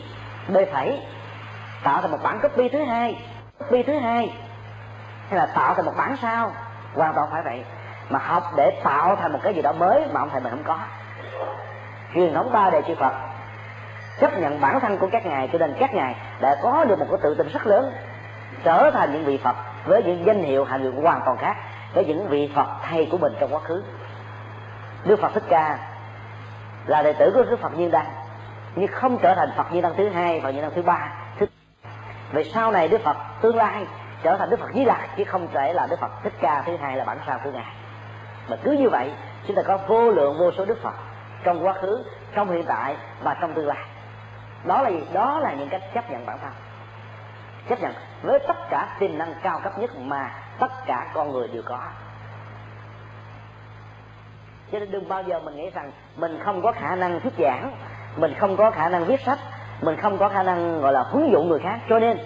b 0.48 0.56
phẩy, 0.72 1.00
tạo 1.82 2.02
thành 2.02 2.10
một 2.10 2.18
bản 2.22 2.40
copy 2.42 2.68
thứ 2.68 2.84
hai 2.84 3.22
bi 3.70 3.82
thứ 3.82 3.98
hai, 3.98 4.38
hay 5.28 5.38
là 5.38 5.46
tạo 5.46 5.74
thành 5.74 5.84
một 5.84 5.92
bản 5.96 6.16
sao? 6.22 6.52
Hoàn 6.94 7.14
toàn 7.14 7.28
phải 7.30 7.42
vậy. 7.44 7.64
Mà 8.10 8.18
học 8.18 8.42
để 8.56 8.80
tạo 8.84 9.16
thành 9.16 9.32
một 9.32 9.38
cái 9.42 9.54
gì 9.54 9.62
đó 9.62 9.72
mới 9.72 10.06
mà 10.12 10.20
ông 10.20 10.28
thầy 10.30 10.40
mình 10.40 10.50
không 10.50 10.64
có. 10.64 10.78
Truyền 12.14 12.34
thống 12.34 12.52
ba 12.52 12.70
đề 12.70 12.82
chư 12.86 12.94
Phật, 12.94 13.12
chấp 14.20 14.38
nhận 14.38 14.60
bản 14.60 14.80
thân 14.80 14.98
của 14.98 15.08
các 15.12 15.26
ngài 15.26 15.48
cho 15.52 15.58
nên 15.58 15.76
các 15.78 15.94
ngài 15.94 16.16
đã 16.40 16.56
có 16.62 16.84
được 16.84 16.98
một 16.98 17.06
cái 17.10 17.18
tự 17.22 17.34
tin 17.34 17.48
rất 17.48 17.66
lớn, 17.66 17.92
trở 18.64 18.90
thành 18.94 19.12
những 19.12 19.24
vị 19.24 19.40
Phật 19.44 19.56
với 19.84 20.02
những 20.02 20.26
danh 20.26 20.42
hiệu 20.42 20.64
hạng 20.64 20.82
lượng 20.82 21.02
hoàn 21.02 21.20
toàn 21.24 21.36
khác, 21.36 21.56
với 21.94 22.04
những 22.04 22.28
vị 22.28 22.52
Phật 22.54 22.66
thầy 22.82 23.08
của 23.10 23.18
mình 23.18 23.32
trong 23.40 23.54
quá 23.54 23.60
khứ. 23.60 23.82
Đức 25.04 25.20
Phật 25.20 25.34
Thích 25.34 25.44
Ca 25.48 25.78
là 26.86 27.02
đệ 27.02 27.12
tử 27.12 27.32
của 27.34 27.42
Đức 27.42 27.60
Phật 27.60 27.78
Nhiên 27.78 27.90
Đăng, 27.90 28.06
nhưng 28.74 28.88
không 28.92 29.18
trở 29.18 29.34
thành 29.34 29.52
Phật 29.56 29.72
Nhiên 29.72 29.82
Đăng 29.82 29.94
thứ 29.96 30.08
hai 30.08 30.40
và 30.40 30.50
Nhiên 30.50 30.62
Đăng 30.62 30.74
thứ 30.74 30.82
ba 30.82 31.12
về 32.34 32.44
sau 32.44 32.72
này 32.72 32.88
Đức 32.88 33.00
Phật 33.04 33.16
tương 33.40 33.56
lai 33.56 33.86
trở 34.22 34.36
thành 34.36 34.50
Đức 34.50 34.60
Phật 34.60 34.70
Di 34.74 34.84
Lặc 34.84 35.08
chứ 35.16 35.24
không 35.24 35.48
thể 35.52 35.72
là 35.72 35.86
Đức 35.90 35.96
Phật 36.00 36.10
Thích 36.22 36.32
Ca 36.40 36.62
thứ 36.66 36.76
hai 36.76 36.96
là 36.96 37.04
bản 37.04 37.18
sao 37.26 37.40
của 37.44 37.50
ngài. 37.50 37.74
Mà 38.48 38.56
cứ 38.64 38.72
như 38.72 38.88
vậy, 38.88 39.12
chúng 39.46 39.56
ta 39.56 39.62
có 39.62 39.76
vô 39.76 40.10
lượng 40.10 40.38
vô 40.38 40.52
số 40.52 40.64
Đức 40.64 40.82
Phật 40.82 40.94
trong 41.44 41.66
quá 41.66 41.72
khứ, 41.72 42.04
trong 42.34 42.50
hiện 42.50 42.64
tại 42.66 42.96
và 43.22 43.36
trong 43.40 43.54
tương 43.54 43.66
lai. 43.66 43.84
Đó 44.64 44.82
là 44.82 44.90
gì? 44.90 45.00
Đó 45.12 45.38
là 45.38 45.52
những 45.52 45.68
cách 45.68 45.82
chấp 45.94 46.10
nhận 46.10 46.26
bản 46.26 46.38
thân 46.42 46.52
chấp 47.68 47.80
nhận 47.80 47.92
với 48.22 48.38
tất 48.48 48.56
cả 48.70 48.96
tiềm 48.98 49.18
năng 49.18 49.34
cao 49.42 49.60
cấp 49.64 49.78
nhất 49.78 49.90
mà 49.98 50.30
tất 50.58 50.72
cả 50.86 51.10
con 51.14 51.32
người 51.32 51.48
đều 51.48 51.62
có. 51.66 51.78
Cho 54.72 54.78
nên 54.78 54.90
đừng 54.90 55.08
bao 55.08 55.22
giờ 55.22 55.40
mình 55.40 55.56
nghĩ 55.56 55.70
rằng 55.70 55.92
mình 56.16 56.38
không 56.44 56.62
có 56.62 56.72
khả 56.72 56.96
năng 56.96 57.20
thuyết 57.20 57.32
giảng, 57.38 57.76
mình 58.16 58.34
không 58.38 58.56
có 58.56 58.70
khả 58.70 58.88
năng 58.88 59.04
viết 59.04 59.20
sách 59.20 59.38
mình 59.84 59.96
không 60.02 60.18
có 60.18 60.28
khả 60.28 60.42
năng, 60.42 60.80
gọi 60.80 60.92
là, 60.92 61.02
huấn 61.02 61.30
dụ 61.32 61.42
người 61.42 61.58
khác. 61.58 61.78
Cho 61.88 61.98
nên 61.98 62.18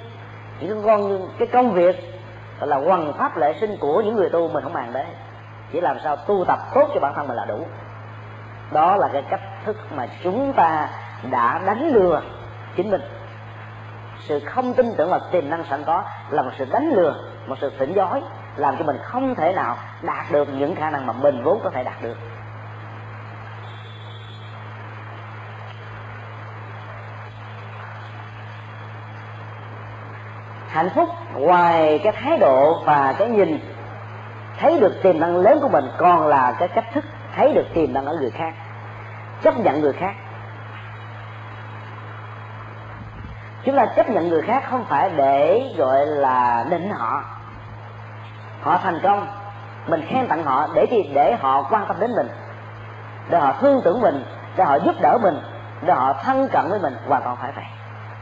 những 0.61 0.83
con 0.87 1.29
cái 1.39 1.49
công 1.53 1.73
việc 1.73 1.97
gọi 2.61 2.69
là 2.69 2.77
hoàn 2.77 3.13
pháp 3.13 3.37
lệ 3.37 3.55
sinh 3.61 3.77
của 3.81 4.01
những 4.01 4.15
người 4.15 4.31
tu 4.31 4.49
mình 4.49 4.65
không 4.65 4.73
bàn 4.73 4.93
đấy 4.93 5.07
chỉ 5.73 5.81
làm 5.81 5.97
sao 6.05 6.17
tu 6.17 6.45
tập 6.45 6.59
tốt 6.75 6.91
cho 6.95 7.01
bản 7.01 7.15
thân 7.15 7.29
mình 7.29 7.37
là 7.37 7.45
đủ. 7.45 7.67
Đó 8.73 8.97
là 8.97 9.09
cái 9.13 9.23
cách 9.31 9.41
thức 9.65 9.77
mà 9.97 10.07
chúng 10.23 10.53
ta 10.53 10.89
đã 11.31 11.61
đánh 11.67 11.89
lừa 11.89 12.23
chính 12.77 12.91
mình. 12.91 13.01
Sự 14.21 14.41
không 14.41 14.75
tin 14.75 14.87
tưởng 14.97 15.11
vào 15.11 15.21
tiềm 15.31 15.51
năng 15.51 15.65
sẵn 15.71 15.85
có 15.85 16.05
là 16.31 16.43
một 16.43 16.51
sự 16.59 16.67
đánh 16.73 16.91
lừa, 16.95 17.15
một 17.47 17.55
sự 17.61 17.73
thỉnh 17.79 17.93
dối, 17.93 18.23
làm 18.57 18.77
cho 18.79 18.85
mình 18.85 18.99
không 19.03 19.35
thể 19.35 19.53
nào 19.53 19.77
đạt 20.03 20.27
được 20.33 20.49
những 20.59 20.75
khả 20.75 20.91
năng 20.91 21.07
mà 21.07 21.13
mình 21.13 21.43
vốn 21.43 21.61
có 21.65 21.71
thể 21.71 21.85
đạt 21.85 22.03
được. 22.03 22.17
Hạnh 30.69 30.91
phúc 30.95 31.09
ngoài 31.35 32.01
cái 32.05 32.13
thái 32.13 32.39
độ 32.39 32.83
và 32.85 33.15
cái 33.19 33.29
nhìn. 33.29 33.61
Thấy 34.59 34.81
được 34.81 35.03
tiềm 35.03 35.21
năng 35.21 35.37
lớn 35.37 35.59
của 35.63 35.69
mình 35.69 35.85
còn 35.99 36.27
là 36.27 36.53
cái 36.59 36.69
cách 36.69 36.85
thức 36.95 37.05
thấy 37.37 37.53
được 37.55 37.67
tiềm 37.75 37.93
năng 37.93 38.07
ở 38.07 38.17
người 38.21 38.31
khác, 38.31 38.55
chấp 39.43 39.59
nhận 39.59 39.81
người 39.81 39.93
khác. 39.93 40.15
Chúng 43.65 43.77
ta 43.77 43.87
chấp 43.97 44.11
nhận 44.11 44.29
người 44.29 44.43
khác 44.43 44.65
không 44.71 44.85
phải 44.89 45.11
để, 45.17 45.63
gọi 45.79 46.07
là 46.07 46.67
định 46.71 46.91
họ. 46.91 47.25
Họ 48.63 48.79
thành 48.83 49.01
công, 49.03 49.27
mình 49.87 50.07
khen 50.09 50.29
tặng 50.29 50.45
họ 50.45 50.69
để 50.75 50.87
gì 50.91 51.11
để 51.15 51.37
họ 51.41 51.67
quan 51.71 51.85
tâm 51.89 51.97
đến 52.01 52.11
mình, 52.17 52.29
để 53.29 53.39
họ 53.39 53.53
thương 53.61 53.81
tưởng 53.85 54.01
mình, 54.01 54.25
để 54.57 54.65
họ 54.65 54.79
giúp 54.79 54.95
đỡ 55.01 55.19
mình, 55.23 55.41
để 55.83 55.95
họ 55.95 56.13
thân 56.13 56.49
cận 56.53 56.71
với 56.71 56.79
mình. 56.79 56.95
Hoàn 57.09 57.23
toàn 57.23 57.37
phải 57.41 57.53
vậy. 57.57 57.65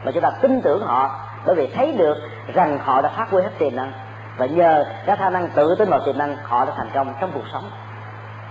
Mà 0.03 0.11
chúng 0.11 0.23
ta 0.23 0.29
tin 0.41 0.61
tưởng 0.61 0.85
họ 0.85 1.19
bởi 1.47 1.55
vì 1.55 1.67
thấy 1.75 1.91
được 1.97 2.17
rằng 2.53 2.79
họ 2.83 3.01
đã 3.01 3.09
phát 3.09 3.29
huy 3.29 3.43
hết 3.43 3.51
tiềm 3.59 3.75
năng. 3.75 3.91
Và 4.37 4.45
nhờ 4.45 4.85
các 5.05 5.19
khả 5.19 5.29
năng 5.29 5.49
tự 5.49 5.75
tin 5.79 5.89
vào 5.89 5.99
tiềm 6.05 6.17
năng, 6.17 6.35
họ 6.43 6.65
đã 6.65 6.73
thành 6.77 6.89
công 6.93 7.13
trong 7.21 7.31
cuộc 7.33 7.47
sống. 7.53 7.69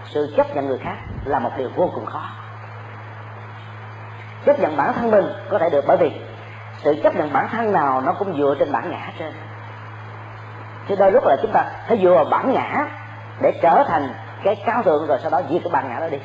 Sự 0.04 0.34
chấp 0.36 0.46
nhận 0.54 0.66
người 0.66 0.78
khác 0.78 0.96
là 1.24 1.38
một 1.38 1.50
điều 1.56 1.68
vô 1.76 1.90
cùng 1.94 2.06
khó. 2.06 2.22
Chấp 4.46 4.60
nhận 4.60 4.76
bản 4.76 4.92
thân 4.92 5.10
mình 5.10 5.24
có 5.50 5.58
thể 5.58 5.70
được 5.70 5.84
bởi 5.86 5.96
vì 5.96 6.10
sự 6.82 6.94
chấp 7.02 7.14
nhận 7.14 7.32
bản 7.32 7.48
thân 7.52 7.72
nào 7.72 8.00
nó 8.00 8.12
cũng 8.12 8.38
dựa 8.38 8.54
trên 8.58 8.72
bản 8.72 8.90
ngã 8.90 9.12
trên 9.18 9.32
chứ 10.88 10.96
đôi 10.98 11.12
lúc 11.12 11.24
là 11.26 11.36
chúng 11.42 11.52
ta 11.52 11.64
phải 11.88 11.98
dựa 12.02 12.14
vào 12.14 12.24
bản 12.24 12.52
ngã 12.52 12.86
để 13.40 13.52
trở 13.62 13.84
thành 13.88 14.08
cái 14.44 14.56
cao 14.66 14.82
thượng 14.82 15.06
rồi 15.06 15.18
sau 15.22 15.30
đó 15.30 15.40
diệt 15.50 15.62
cái 15.64 15.70
bản 15.72 15.88
ngã 15.88 16.00
đó 16.00 16.08
đi. 16.08 16.18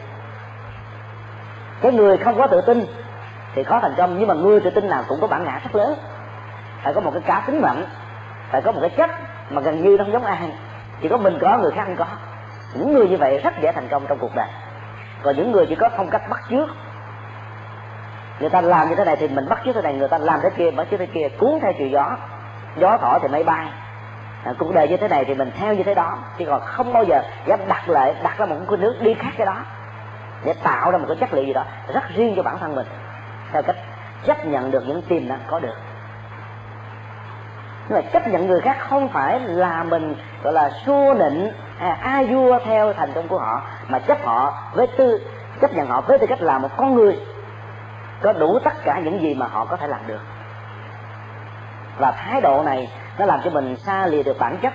Cái 1.81 1.91
người 1.91 2.17
không 2.17 2.37
có 2.37 2.47
tự 2.47 2.61
tin 2.61 2.85
thì 3.55 3.63
khó 3.63 3.79
thành 3.79 3.93
công, 3.97 4.19
nhưng 4.19 4.27
mà 4.27 4.33
người 4.33 4.59
tự 4.59 4.69
tin 4.69 4.89
nào 4.89 5.03
cũng 5.07 5.21
có 5.21 5.27
bản 5.27 5.43
ngã 5.43 5.59
rất 5.63 5.75
lớn 5.75 5.97
phải 6.83 6.93
có 6.93 7.01
một 7.01 7.11
cái 7.13 7.21
cá 7.25 7.43
tính 7.47 7.61
mạnh 7.61 7.85
phải 8.51 8.61
có 8.61 8.71
một 8.71 8.79
cái 8.81 8.89
chất 8.89 9.09
mà 9.49 9.61
gần 9.61 9.83
như 9.83 9.97
nó 9.97 10.03
không 10.03 10.13
giống 10.13 10.25
ai. 10.25 10.51
Chỉ 11.01 11.09
có 11.09 11.17
mình 11.17 11.37
có 11.41 11.57
người 11.57 11.71
khác 11.71 11.83
không 11.85 11.95
có. 11.95 12.05
Những 12.73 12.93
người 12.93 13.07
như 13.07 13.17
vậy 13.17 13.39
rất 13.43 13.53
dễ 13.61 13.71
thành 13.71 13.87
công 13.87 14.05
trong 14.07 14.17
cuộc 14.17 14.35
đời. 14.35 14.47
Còn 15.23 15.35
những 15.35 15.51
người 15.51 15.65
chỉ 15.65 15.75
có 15.75 15.89
phong 15.97 16.09
cách 16.09 16.21
bắt 16.29 16.39
chước. 16.49 16.69
Người 18.39 18.49
ta 18.49 18.61
làm 18.61 18.89
như 18.89 18.95
thế 18.95 19.05
này 19.05 19.15
thì 19.15 19.27
mình 19.27 19.49
bắt 19.49 19.61
chước 19.65 19.75
thế 19.75 19.81
này 19.81 19.93
người 19.93 20.07
ta 20.07 20.17
làm 20.17 20.39
thế 20.43 20.49
kia 20.49 20.71
bắt 20.71 20.87
chước 20.91 20.99
thế 20.99 21.05
kia 21.05 21.27
cuốn 21.39 21.59
theo 21.61 21.73
chiều 21.77 21.87
gió. 21.87 22.17
Gió 22.77 22.97
thổi 22.97 23.19
thì 23.21 23.27
máy 23.27 23.43
bay. 23.43 23.67
À, 24.43 24.53
cuộc 24.59 24.73
đời 24.73 24.87
như 24.87 24.97
thế 24.97 25.07
này 25.07 25.25
thì 25.25 25.33
mình 25.33 25.51
theo 25.59 25.73
như 25.73 25.83
thế 25.83 25.95
đó. 25.95 26.17
Chứ 26.37 26.45
còn 26.47 26.61
không 26.61 26.93
bao 26.93 27.03
giờ 27.03 27.21
dám 27.45 27.59
đặt 27.67 27.89
lại 27.89 28.15
đặt 28.23 28.37
ra 28.37 28.45
một 28.45 28.55
cái 28.69 28.77
nước 28.77 28.95
đi 29.01 29.13
khác 29.13 29.31
cái 29.37 29.45
đó. 29.45 29.55
Để 30.45 30.53
tạo 30.63 30.91
ra 30.91 30.97
một 30.97 31.05
cái 31.07 31.17
chất 31.19 31.33
liệu 31.33 31.43
gì 31.43 31.53
đó 31.53 31.63
rất 31.93 32.03
riêng 32.15 32.33
cho 32.35 32.43
bản 32.43 32.57
thân 32.59 32.75
mình. 32.75 32.87
Theo 33.51 33.61
cách 33.61 33.75
chấp 34.25 34.45
nhận 34.45 34.71
được 34.71 34.83
những 34.87 35.01
tiềm 35.01 35.27
năng 35.27 35.39
có 35.47 35.59
được 35.59 35.75
nhưng 37.91 38.03
mà 38.03 38.09
chấp 38.09 38.27
nhận 38.27 38.47
người 38.47 38.61
khác 38.61 38.77
không 38.79 39.09
phải 39.09 39.39
là 39.39 39.83
mình 39.83 40.15
gọi 40.43 40.53
là 40.53 40.71
xua 40.85 41.13
nịnh 41.13 41.51
à, 41.79 41.97
ai 42.01 42.25
vua 42.25 42.59
theo 42.65 42.93
thành 42.93 43.13
công 43.13 43.27
của 43.27 43.39
họ 43.39 43.61
mà 43.87 43.99
chấp 43.99 44.17
họ 44.25 44.53
với 44.73 44.87
tư 44.87 45.21
chấp 45.61 45.73
nhận 45.73 45.87
họ 45.87 46.01
với 46.01 46.19
tư 46.19 46.27
cách 46.27 46.41
là 46.41 46.59
một 46.59 46.69
con 46.77 46.95
người. 46.95 47.19
Có 48.21 48.33
đủ 48.33 48.59
tất 48.63 48.73
cả 48.83 48.99
những 48.99 49.21
gì 49.21 49.33
mà 49.33 49.47
họ 49.47 49.65
có 49.65 49.77
thể 49.77 49.87
làm 49.87 49.99
được. 50.07 50.21
Và 51.97 52.11
thái 52.11 52.41
độ 52.41 52.63
này 52.65 52.91
nó 53.17 53.25
làm 53.25 53.39
cho 53.43 53.49
mình 53.49 53.75
xa 53.75 54.07
lìa 54.07 54.23
được 54.23 54.39
bản 54.39 54.57
chất 54.61 54.73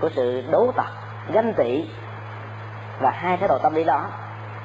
của 0.00 0.08
sự 0.16 0.44
đấu 0.50 0.72
tật 0.76 0.92
ganh 1.32 1.54
tị. 1.54 1.90
Và 3.00 3.10
hai 3.10 3.36
thái 3.36 3.48
độ 3.48 3.58
tâm 3.58 3.74
lý 3.74 3.84
đó 3.84 4.06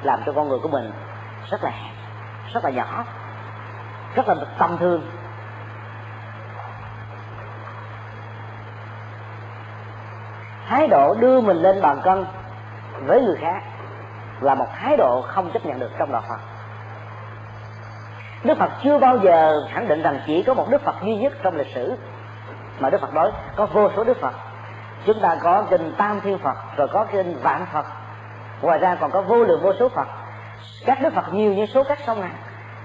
làm 0.02 0.20
cho 0.26 0.32
con 0.32 0.48
người 0.48 0.58
của 0.58 0.68
mình 0.68 0.90
rất 1.50 1.64
là 1.64 1.70
hẹp 1.70 1.94
rất 2.52 2.64
là 2.64 2.70
nhỏ 2.70 3.04
rất 4.14 4.28
là 4.28 4.34
tâm 4.58 4.76
thương 4.78 5.02
thái 10.68 10.88
độ 10.88 11.14
đưa 11.14 11.40
mình 11.40 11.56
lên 11.56 11.82
bàn 11.82 12.00
cân 12.04 12.24
với 13.06 13.22
người 13.22 13.36
khác 13.40 13.62
là 14.40 14.54
một 14.54 14.66
thái 14.74 14.96
độ 14.96 15.22
không 15.26 15.50
chấp 15.52 15.66
nhận 15.66 15.78
được 15.78 15.90
trong 15.98 16.12
đạo 16.12 16.22
Phật. 16.28 16.38
Đức 18.44 18.58
Phật 18.58 18.70
chưa 18.82 18.98
bao 18.98 19.18
giờ 19.18 19.66
khẳng 19.72 19.88
định 19.88 20.02
rằng 20.02 20.20
chỉ 20.26 20.42
có 20.42 20.54
một 20.54 20.70
Đức 20.70 20.82
Phật 20.82 20.94
duy 21.02 21.16
nhất 21.16 21.32
trong 21.42 21.56
lịch 21.56 21.74
sử 21.74 21.96
mà 22.78 22.90
Đức 22.90 23.00
Phật 23.00 23.14
nói 23.14 23.32
có 23.56 23.66
vô 23.66 23.90
số 23.96 24.04
Đức 24.04 24.20
Phật. 24.20 24.32
Chúng 25.06 25.20
ta 25.20 25.36
có 25.42 25.64
kinh 25.70 25.94
Tam 25.98 26.20
Thiên 26.20 26.38
Phật, 26.38 26.56
rồi 26.76 26.88
có 26.88 27.06
kinh 27.12 27.36
Vạn 27.42 27.66
Phật. 27.72 27.86
Ngoài 28.62 28.78
ra 28.78 28.96
còn 29.00 29.10
có 29.10 29.22
vô 29.22 29.44
lượng 29.44 29.62
vô 29.62 29.72
số 29.78 29.88
Phật. 29.88 30.08
Các 30.86 30.98
Đức 31.02 31.14
Phật 31.14 31.34
nhiều 31.34 31.52
như 31.54 31.66
số 31.66 31.84
các 31.84 31.98
sông 32.06 32.20
ngàn 32.20 32.34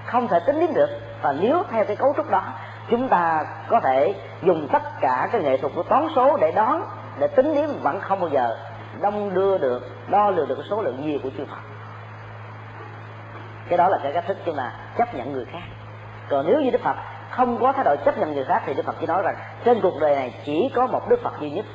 không 0.06 0.28
thể 0.28 0.40
tính 0.40 0.60
đến 0.60 0.74
được. 0.74 0.90
Và 1.22 1.34
nếu 1.40 1.64
theo 1.72 1.86
cái 1.86 1.96
cấu 1.96 2.14
trúc 2.18 2.30
đó, 2.30 2.42
chúng 2.90 3.10
ta 3.10 3.46
có 3.70 3.80
thể 3.80 4.16
dùng 4.42 4.68
tất 4.72 4.82
cả 5.02 5.30
cái 5.32 5.42
nghệ 5.42 5.58
thuật 5.58 5.74
của 5.76 5.84
toán 5.84 6.08
số 6.16 6.38
để 6.38 6.52
đoán 6.52 6.84
để 7.20 7.28
tính 7.28 7.56
điểm 7.56 7.70
vẫn 7.82 8.00
không 8.02 8.20
bao 8.20 8.30
giờ 8.30 8.58
đông 9.02 9.34
đưa 9.34 9.58
được, 9.58 9.82
đo 10.10 10.30
lường 10.30 10.48
được 10.48 10.56
cái 10.56 10.68
số 10.70 10.82
lượng 10.82 11.02
nhiều 11.06 11.20
của 11.24 11.30
chư 11.38 11.46
Phật. 11.46 11.60
Cái 13.70 13.78
đó 13.78 13.88
là 13.88 14.00
cái 14.04 14.14
cách 14.14 14.24
thức 14.28 14.38
chúng 14.46 14.56
ta 14.56 14.72
chấp 14.98 15.16
nhận 15.16 15.32
người 15.32 15.46
khác. 15.46 15.64
Còn 16.30 16.46
nếu 16.48 16.62
như 16.62 16.72
Đức 16.72 16.82
Phật 16.84 16.96
không 17.30 17.58
có 17.62 17.72
thái 17.72 17.84
độ 17.84 17.96
chấp 18.06 18.18
nhận 18.18 18.34
người 18.34 18.46
khác 18.46 18.64
thì 18.66 18.74
Đức 18.74 18.86
Phật 18.86 18.96
chỉ 19.00 19.06
nói 19.06 19.22
rằng 19.22 19.36
trên 19.66 19.82
cuộc 19.82 20.00
đời 20.02 20.16
này 20.16 20.34
chỉ 20.46 20.72
có 20.76 20.88
một 20.88 21.10
Đức 21.10 21.20
Phật 21.24 21.34
duy 21.40 21.50
nhất. 21.50 21.66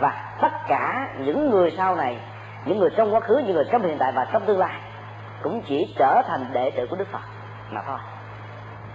Và 0.00 0.36
tất 0.40 0.52
cả 0.68 1.08
những 1.18 1.50
người 1.50 1.74
sau 1.76 1.96
này, 1.96 2.18
những 2.64 2.78
người 2.78 2.90
trong 2.96 3.14
quá 3.14 3.20
khứ, 3.20 3.42
những 3.46 3.54
người 3.54 3.64
trong 3.72 3.82
hiện 3.82 3.96
tại 3.98 4.12
và 4.12 4.26
trong 4.32 4.46
tương 4.46 4.58
lai 4.58 4.80
cũng 5.42 5.62
chỉ 5.62 5.94
trở 5.98 6.22
thành 6.26 6.46
đệ 6.52 6.70
tử 6.70 6.86
của 6.90 6.96
Đức 6.96 7.08
Phật 7.12 7.22
mà 7.70 7.82
thôi. 7.86 7.98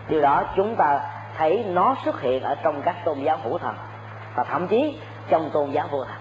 Điều 0.07 0.21
đó 0.21 0.43
chúng 0.55 0.75
ta 0.75 0.99
thấy 1.37 1.65
nó 1.67 1.95
xuất 2.05 2.21
hiện 2.21 2.43
ở 2.43 2.55
trong 2.63 2.81
các 2.81 2.95
tôn 3.05 3.19
giáo 3.19 3.37
hữu 3.43 3.57
thần. 3.57 3.75
Và 4.35 4.43
thậm 4.43 4.67
chí 4.67 4.99
trong 5.29 5.49
tôn 5.53 5.71
giáo 5.71 5.87
vô 5.91 6.03
thần 6.05 6.17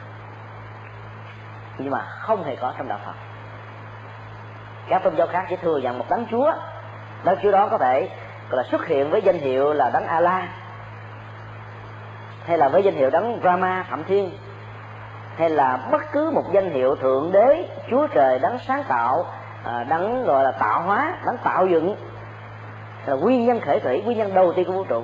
nhưng 1.78 1.90
mà 1.90 2.00
không 2.00 2.44
hề 2.44 2.56
có 2.56 2.72
trong 2.78 2.88
đạo 2.88 2.98
Phật. 3.06 3.14
Các 4.88 5.02
tôn 5.04 5.16
giáo 5.16 5.26
khác 5.26 5.46
chỉ 5.48 5.56
thừa 5.56 5.78
nhận 5.78 5.98
một 5.98 6.04
đấng 6.11 6.26
chúa. 6.30 6.52
Đấng 7.24 7.38
chúa 7.42 7.52
đó 7.52 7.68
có 7.70 7.78
thể, 7.78 8.09
gọi 8.50 8.62
là, 8.62 8.68
xuất 8.70 8.86
hiện 8.86 9.11
với 9.11 9.22
danh 9.22 9.38
hiệu 9.38 9.72
là 9.72 9.90
đấng 9.90 10.06
Allah 10.06 10.44
hay 12.48 12.59
là 12.59 12.68
với 12.68 12.82
danh 12.82 12.94
hiệu 12.94 13.11
đấng 13.11 13.40
Rama 13.44 13.84
thậm 13.90 14.04
thiên. 14.04 14.30
Hay 15.36 15.50
là 15.50 15.88
bất 15.92 16.02
cứ 16.12 16.30
một 16.30 16.44
danh 16.52 16.70
hiệu 16.70 16.96
thượng 16.96 17.32
đế, 17.32 17.68
chúa 17.90 18.06
trời, 18.06 18.38
đấng 18.38 18.59
sáng 18.66 18.84
tạo 18.88 19.26
à, 19.64 19.84
đấng, 19.88 20.24
gọi 20.24 20.44
là, 20.44 20.52
tạo 20.52 20.82
hóa, 20.82 21.14
đấng 21.26 21.36
tạo 21.44 21.66
dựng. 21.66 21.96
Là 23.06 23.14
nguyên 23.14 23.46
nhân 23.46 23.61
khởi 23.61 23.80
thủy, 23.80 24.02
nguyên 24.04 24.18
nhân 24.18 24.34
đầu 24.34 24.52
tiên 24.52 24.64
của 24.66 24.72
vũ 24.72 24.84
trụ. 24.84 25.02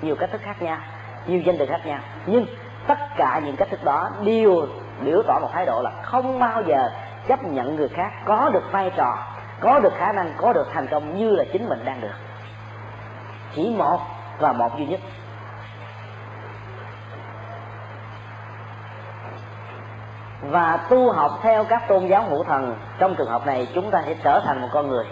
Nhiều 0.00 0.16
cách 0.16 0.30
thức 0.32 0.40
khác 0.44 0.62
nhau, 0.62 0.78
nhiều 1.26 1.40
danh 1.40 1.56
từ 1.58 1.66
khác 1.66 1.80
nhau. 1.84 1.98
Nhưng 2.26 2.46
tất 2.86 2.98
cả 3.16 3.40
những 3.44 3.56
cách 3.56 3.68
thức 3.70 3.84
đó 3.84 4.10
đều 4.24 4.66
biểu 5.00 5.22
tỏ 5.26 5.38
một 5.40 5.48
thái 5.52 5.66
độ 5.66 5.82
là 5.82 5.90
không 6.02 6.38
bao 6.38 6.62
giờ 6.62 6.90
chấp 7.28 7.44
nhận 7.44 7.76
người 7.76 7.88
khác 7.88 8.12
có 8.24 8.50
được 8.52 8.72
vai 8.72 8.90
trò, 8.96 9.18
có 9.60 9.80
được 9.80 9.92
khả 9.98 10.12
năng, 10.12 10.32
có 10.36 10.52
được 10.52 10.66
thành 10.72 10.86
công 10.86 11.18
như 11.18 11.30
là 11.30 11.44
chính 11.52 11.68
mình 11.68 11.84
đang 11.84 12.00
được. 12.00 12.14
Chỉ 13.54 13.74
một 13.78 13.98
và 14.38 14.52
một 14.52 14.78
duy 14.78 14.86
nhất. 14.86 15.00
Và 20.40 20.76
tu 20.90 21.12
học 21.12 21.32
theo 21.42 21.64
các 21.64 21.88
tôn 21.88 22.06
giáo 22.06 22.22
hữu 22.22 22.44
thần, 22.44 22.76
trong 22.98 23.14
trường 23.14 23.28
hợp 23.28 23.46
này 23.46 23.68
chúng 23.74 23.90
ta 23.90 24.02
sẽ 24.06 24.14
trở 24.24 24.40
thành 24.44 24.60
một 24.60 24.68
con 24.72 24.88
người. 24.88 25.04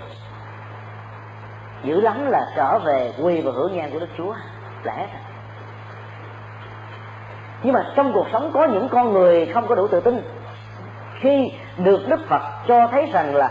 Dữ 1.83 2.01
lắm 2.01 2.27
là 2.31 2.41
trở 2.57 2.79
về 2.79 3.13
quy 3.23 3.41
và 3.41 3.53
hưởng 3.55 3.77
nhan 3.77 3.91
của 3.91 3.99
đức 3.99 4.09
chúa. 4.19 4.35
Lẽ 4.85 5.09
nhưng 7.63 7.75
mà 7.75 7.93
trong 7.97 8.13
cuộc 8.13 8.27
sống 8.33 8.51
có 8.55 8.65
những 8.65 8.89
con 8.89 9.13
người 9.13 9.47
không 9.47 9.67
có 9.67 9.75
đủ 9.75 9.87
tự 9.89 10.01
tin. 10.01 10.23
Khi 11.21 11.53
được 11.77 12.01
đức 12.09 12.21
phật 12.29 12.43
cho 12.69 12.87
thấy 12.87 13.11
rằng 13.13 13.35
là 13.35 13.51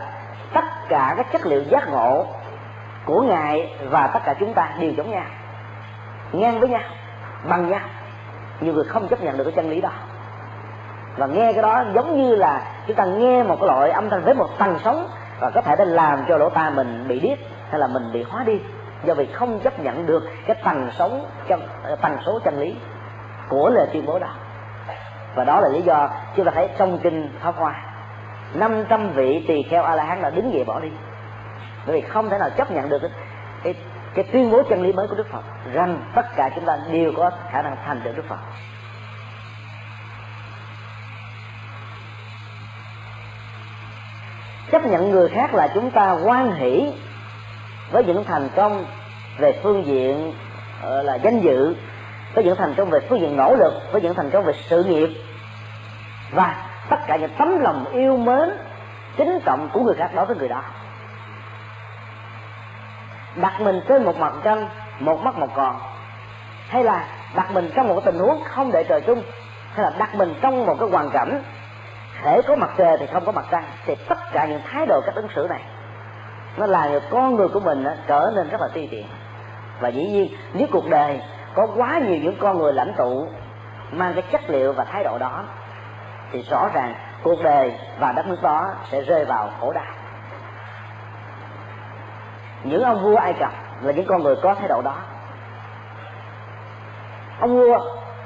tất 0.54 0.66
cả 0.90 1.14
các 1.18 1.32
chất 1.32 1.46
liệu 1.46 1.64
giác 1.64 1.90
ngộ 1.90 2.26
của 3.06 3.22
ngài 3.22 3.76
và 3.90 4.08
tất 4.08 4.20
cả 4.26 4.36
chúng 4.40 4.54
ta 4.54 4.70
đều 4.80 4.92
giống 4.92 5.12
nhau, 5.12 5.26
ngang 6.32 6.60
với 6.60 6.70
nhau, 6.70 6.82
bằng 7.50 7.70
nhau, 7.70 7.80
nhiều 8.62 8.74
người 8.74 8.84
không 8.84 9.08
chấp 9.08 9.24
nhận 9.24 9.38
được 9.38 9.44
cái 9.44 9.54
chân 9.56 9.70
lý 9.70 9.82
đó. 9.82 9.92
Và 11.18 11.28
nghe 11.28 11.54
cái 11.54 11.62
đó 11.62 11.84
giống 11.94 12.22
như 12.22 12.36
là 12.36 12.62
chúng 12.88 12.96
ta 12.96 13.06
nghe 13.06 13.44
một 13.44 13.56
cái 13.60 13.68
loại 13.68 13.92
âm 13.92 14.10
thanh 14.10 14.24
với 14.24 14.34
một 14.34 14.48
tầng 14.58 14.78
sóng 14.84 15.08
và 15.40 15.50
có 15.50 15.62
thể 15.62 15.76
đã 15.76 15.86
làm 15.86 16.26
cho 16.30 16.38
lỗ 16.38 16.50
tai 16.50 16.72
mình 16.72 17.06
bị 17.08 17.20
điếc 17.20 17.38
hay 17.70 17.80
là 17.80 17.88
mình 17.88 18.04
bị 18.14 18.24
hóa 18.24 18.44
đi 18.44 18.62
do 19.04 19.14
vì 19.14 19.26
không 19.26 19.60
chấp 19.60 19.80
nhận 19.80 20.06
được 20.06 20.24
cái 20.46 20.56
tầng 20.64 20.90
sống 20.98 21.26
tần 22.02 22.18
số 22.26 22.40
chân 22.44 22.60
lý 22.60 22.76
của 23.52 23.70
lời 23.70 23.88
tuyên 23.94 24.06
bố 24.06 24.20
đó. 24.20 24.34
Và 25.36 25.44
đó 25.44 25.60
là 25.62 25.70
lý 25.70 25.82
do 25.82 26.10
chúng 26.36 26.46
ta 26.46 26.52
thấy 26.56 26.70
trong 26.78 27.00
kinh 27.04 27.30
pháp 27.42 27.56
hoa 27.56 27.76
500 28.54 29.10
vị 29.14 29.46
tỳ 29.48 29.64
kheo 29.70 29.84
a 29.84 29.96
la 29.96 30.04
hán 30.04 30.22
đã 30.22 30.30
đứng 30.30 30.54
dậy 30.54 30.64
bỏ 30.64 30.80
đi. 30.80 30.90
Bởi 31.88 32.02
vì 32.02 32.08
không 32.08 32.30
thể 32.30 32.38
nào 32.38 32.50
chấp 32.58 32.72
nhận 32.72 32.90
được 32.90 33.02
cái, 33.02 33.12
cái, 33.64 33.76
cái 34.16 34.26
tuyên 34.32 34.52
bố 34.52 34.64
chân 34.70 34.82
lý 34.82 34.94
mới 34.94 35.08
của 35.08 35.16
đức 35.16 35.28
phật 35.32 35.44
rằng 35.74 36.02
tất 36.16 36.26
cả 36.36 36.50
chúng 36.56 36.66
ta 36.66 36.78
đều 36.92 37.14
có 37.18 37.32
khả 37.52 37.62
năng 37.62 37.76
thành 37.86 38.04
được 38.04 38.12
đức 38.16 38.26
phật. 38.30 38.40
Chấp 44.72 44.86
nhận 44.86 45.12
người 45.12 45.30
khác 45.30 45.54
là 45.54 45.68
chúng 45.74 45.92
ta 45.92 46.18
quan 46.24 46.52
hỷ 46.52 46.94
với 47.92 48.04
những 48.04 48.24
thành 48.24 48.50
công 48.56 48.86
về 49.40 49.60
phương 49.64 49.86
diện 49.86 50.34
ờ, 50.82 51.04
là 51.04 51.16
danh 51.16 51.40
dự 51.40 51.76
có 52.36 52.42
những 52.42 52.56
thành 52.56 52.74
công 52.78 52.90
về 52.90 53.00
phương 53.10 53.22
diện 53.22 53.38
nỗ 53.38 53.56
lực 53.56 53.74
có 53.94 54.00
những 54.00 54.16
thành 54.16 54.30
công 54.30 54.46
về 54.46 54.54
sự 54.70 54.84
nghiệp. 54.84 55.10
Và 56.32 56.66
tất 56.90 56.98
cả 57.08 57.18
những 57.18 57.32
tấm 57.38 57.60
lòng 57.60 57.86
yêu 57.94 58.18
mến, 58.18 58.50
kính 59.18 59.40
trọng 59.46 59.70
của 59.74 59.80
người 59.80 59.96
khác 59.96 60.10
đối 60.16 60.26
với 60.26 60.36
người 60.36 60.50
đó. 60.50 60.62
Đặt 63.36 63.62
mình 63.62 63.82
trên 63.88 64.06
một 64.06 64.18
mặt 64.18 64.34
trăng, 64.44 64.70
một 65.00 65.22
mắt 65.24 65.36
một 65.36 65.50
còn. 65.56 65.80
Hay 66.68 66.84
là 66.84 67.08
đặt 67.36 67.52
mình 67.52 67.72
trong 67.76 67.88
một 67.88 68.02
tình 68.06 68.20
huống 68.20 68.44
không 68.44 68.72
để 68.72 68.84
trời 68.90 69.02
chung, 69.02 69.24
hay 69.74 69.84
là 69.84 69.92
đặt 69.98 70.16
mình 70.16 70.34
trong 70.42 70.66
một 70.66 70.76
cái 70.80 70.90
hoàn 70.90 71.10
cảnh 71.10 71.44
thể 72.24 72.42
có 72.48 72.56
mặt 72.56 72.70
trời 72.78 72.98
thì 73.00 73.06
không 73.14 73.26
có 73.26 73.32
mặt 73.32 73.46
trăng, 73.52 73.64
thì 73.86 73.96
tất 74.10 74.18
cả 74.34 74.46
những 74.46 74.62
thái 74.72 74.86
độ 74.86 75.02
cách 75.06 75.16
ứng 75.16 75.28
xử 75.36 75.48
này, 75.50 75.62
nó 76.58 76.66
làm 76.66 76.92
cho 76.92 77.00
con 77.10 77.36
người 77.36 77.48
của 77.48 77.60
mình 77.60 77.86
trở 78.08 78.32
nên 78.36 78.50
rất 78.50 78.62
là 78.62 78.68
ti 78.74 78.88
tiện. 78.88 79.06
Và 79.80 79.90
dĩ 79.90 80.06
nhiên, 80.06 80.34
nếu 80.54 80.68
cuộc 80.72 80.90
đời 80.90 81.22
có 81.56 81.68
quá 81.76 82.00
nhiều 82.00 82.20
những 82.24 82.38
con 82.40 82.58
người 82.58 82.74
lãnh 82.74 82.94
tụ, 82.98 83.28
mang 83.92 84.14
cái 84.14 84.24
chất 84.32 84.42
liệu 84.48 84.74
và 84.74 84.84
thái 84.84 85.04
độ 85.04 85.18
đó, 85.18 85.44
thì 86.32 86.42
rõ 86.42 86.70
ràng 86.74 86.96
cuộc 87.24 87.44
đời 87.44 87.74
và 88.00 88.12
đất 88.12 88.28
nước 88.28 88.42
đó 88.42 88.74
sẽ 88.92 89.02
rơi 89.02 89.26
vào 89.26 89.50
khổ 89.60 89.72
đau. 89.74 89.94
Những 92.64 92.84
ông 92.84 93.04
vua 93.04 93.16
ai 93.16 93.34
cập 93.34 93.52
là 93.82 93.92
những 93.92 94.06
con 94.06 94.24
người 94.24 94.36
có 94.42 94.56
thái 94.56 94.68
độ 94.68 94.82
đó, 94.82 94.96
ông 97.40 97.58
vua 97.58 97.80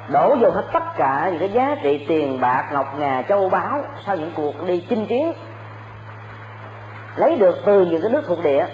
đổ 0.08 0.36
dồn 0.42 0.56
hết 0.56 0.64
tất 0.74 0.84
cả 0.98 1.30
những 1.30 1.40
cái 1.40 1.50
giá 1.50 1.76
trị 1.84 2.06
tiền 2.08 2.42
bạc, 2.42 2.70
ngọc 2.74 2.96
ngà, 2.98 3.22
châu 3.30 3.50
báu 3.50 3.82
sau 4.06 4.16
những 4.16 4.32
cuộc 4.36 4.64
đi 4.68 4.86
chinh 4.90 5.08
chiến. 5.08 5.34
Lấy 7.16 7.38
được 7.38 7.56
từ 7.66 7.86
những 7.86 8.02
cái 8.02 8.12
nước 8.12 8.24
thuộc 8.28 8.44
địa, 8.44 8.66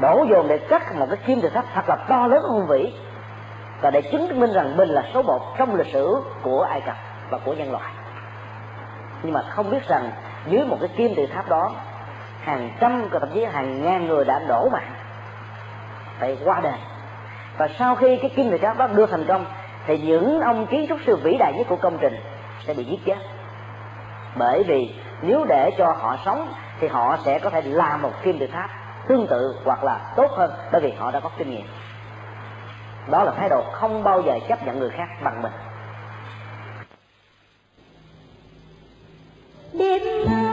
đổ 0.00 0.26
dồn 0.30 0.48
để 0.48 0.58
cắt 0.58 0.94
một 0.94 1.06
cái 1.10 1.18
kim 1.26 1.40
tự 1.40 1.48
tháp 1.48 1.64
thật 1.74 1.88
là 1.88 1.96
to 2.08 2.26
lớn 2.26 2.42
hùng 2.42 2.66
vĩ 2.66 2.94
và 3.80 3.90
để 3.90 4.02
chứng 4.02 4.40
minh 4.40 4.52
rằng 4.52 4.76
mình 4.76 4.88
là 4.88 5.02
số 5.14 5.22
một 5.22 5.54
trong 5.58 5.74
lịch 5.74 5.92
sử 5.92 6.22
của 6.42 6.62
ai 6.62 6.80
cập 6.80 6.96
và 7.30 7.38
của 7.38 7.52
nhân 7.52 7.72
loại. 7.72 7.92
Nhưng 9.22 9.32
mà 9.32 9.42
không 9.42 9.70
biết 9.70 9.88
rằng 9.88 10.10
dưới 10.46 10.64
một 10.64 10.76
cái 10.80 10.88
kim 10.96 11.14
tự 11.14 11.26
tháp 11.26 11.48
đó, 11.48 11.70
hàng 12.40 12.70
trăm 12.80 13.08
thậm 13.12 13.30
chí 13.34 13.44
hàng 13.44 13.82
ngàn 13.82 14.06
người 14.06 14.24
đã 14.24 14.38
đổ 14.48 14.68
mạng, 14.72 14.92
phải 16.18 16.38
qua 16.44 16.60
đời. 16.62 16.78
Và 17.58 17.68
sau 17.78 17.94
khi 17.94 18.16
cái 18.16 18.30
kim 18.36 18.50
tự 18.50 18.58
tháp 18.58 18.78
đó 18.78 18.86
đưa 18.86 19.06
thành 19.06 19.24
công, 19.28 19.44
thì 19.86 19.98
những 19.98 20.40
ông 20.40 20.66
kiến 20.66 20.86
trúc 20.88 20.98
sư 21.06 21.16
vĩ 21.16 21.36
đại 21.38 21.52
nhất 21.56 21.66
của 21.68 21.76
công 21.76 21.98
trình 22.00 22.16
sẽ 22.66 22.74
bị 22.74 22.84
giết 22.84 23.00
chết. 23.06 23.18
Bởi 24.36 24.64
vì 24.64 24.94
nếu 25.22 25.44
để 25.48 25.70
cho 25.78 25.92
họ 26.00 26.16
sống, 26.24 26.52
thì 26.80 26.88
họ 26.88 27.16
sẽ 27.24 27.38
có 27.38 27.50
thể 27.50 27.62
làm 27.62 28.02
một 28.02 28.12
kim 28.22 28.38
tự 28.38 28.46
tháp 28.46 28.70
tương 29.08 29.26
tự 29.26 29.58
hoặc 29.64 29.84
là 29.84 30.00
tốt 30.16 30.30
hơn, 30.36 30.50
bởi 30.72 30.80
vì 30.80 30.92
họ 30.92 31.10
đã 31.10 31.20
có 31.20 31.30
kinh 31.38 31.50
nghiệm 31.50 31.66
đó 33.10 33.24
là 33.24 33.32
thái 33.36 33.48
độ 33.48 33.62
không 33.72 34.04
bao 34.04 34.22
giờ 34.22 34.38
chấp 34.48 34.66
nhận 34.66 34.78
người 34.78 34.90
khác 34.90 35.08
bằng 35.24 35.42
mình. 35.42 35.52
Đêm 39.78 40.02
mơ 40.26 40.45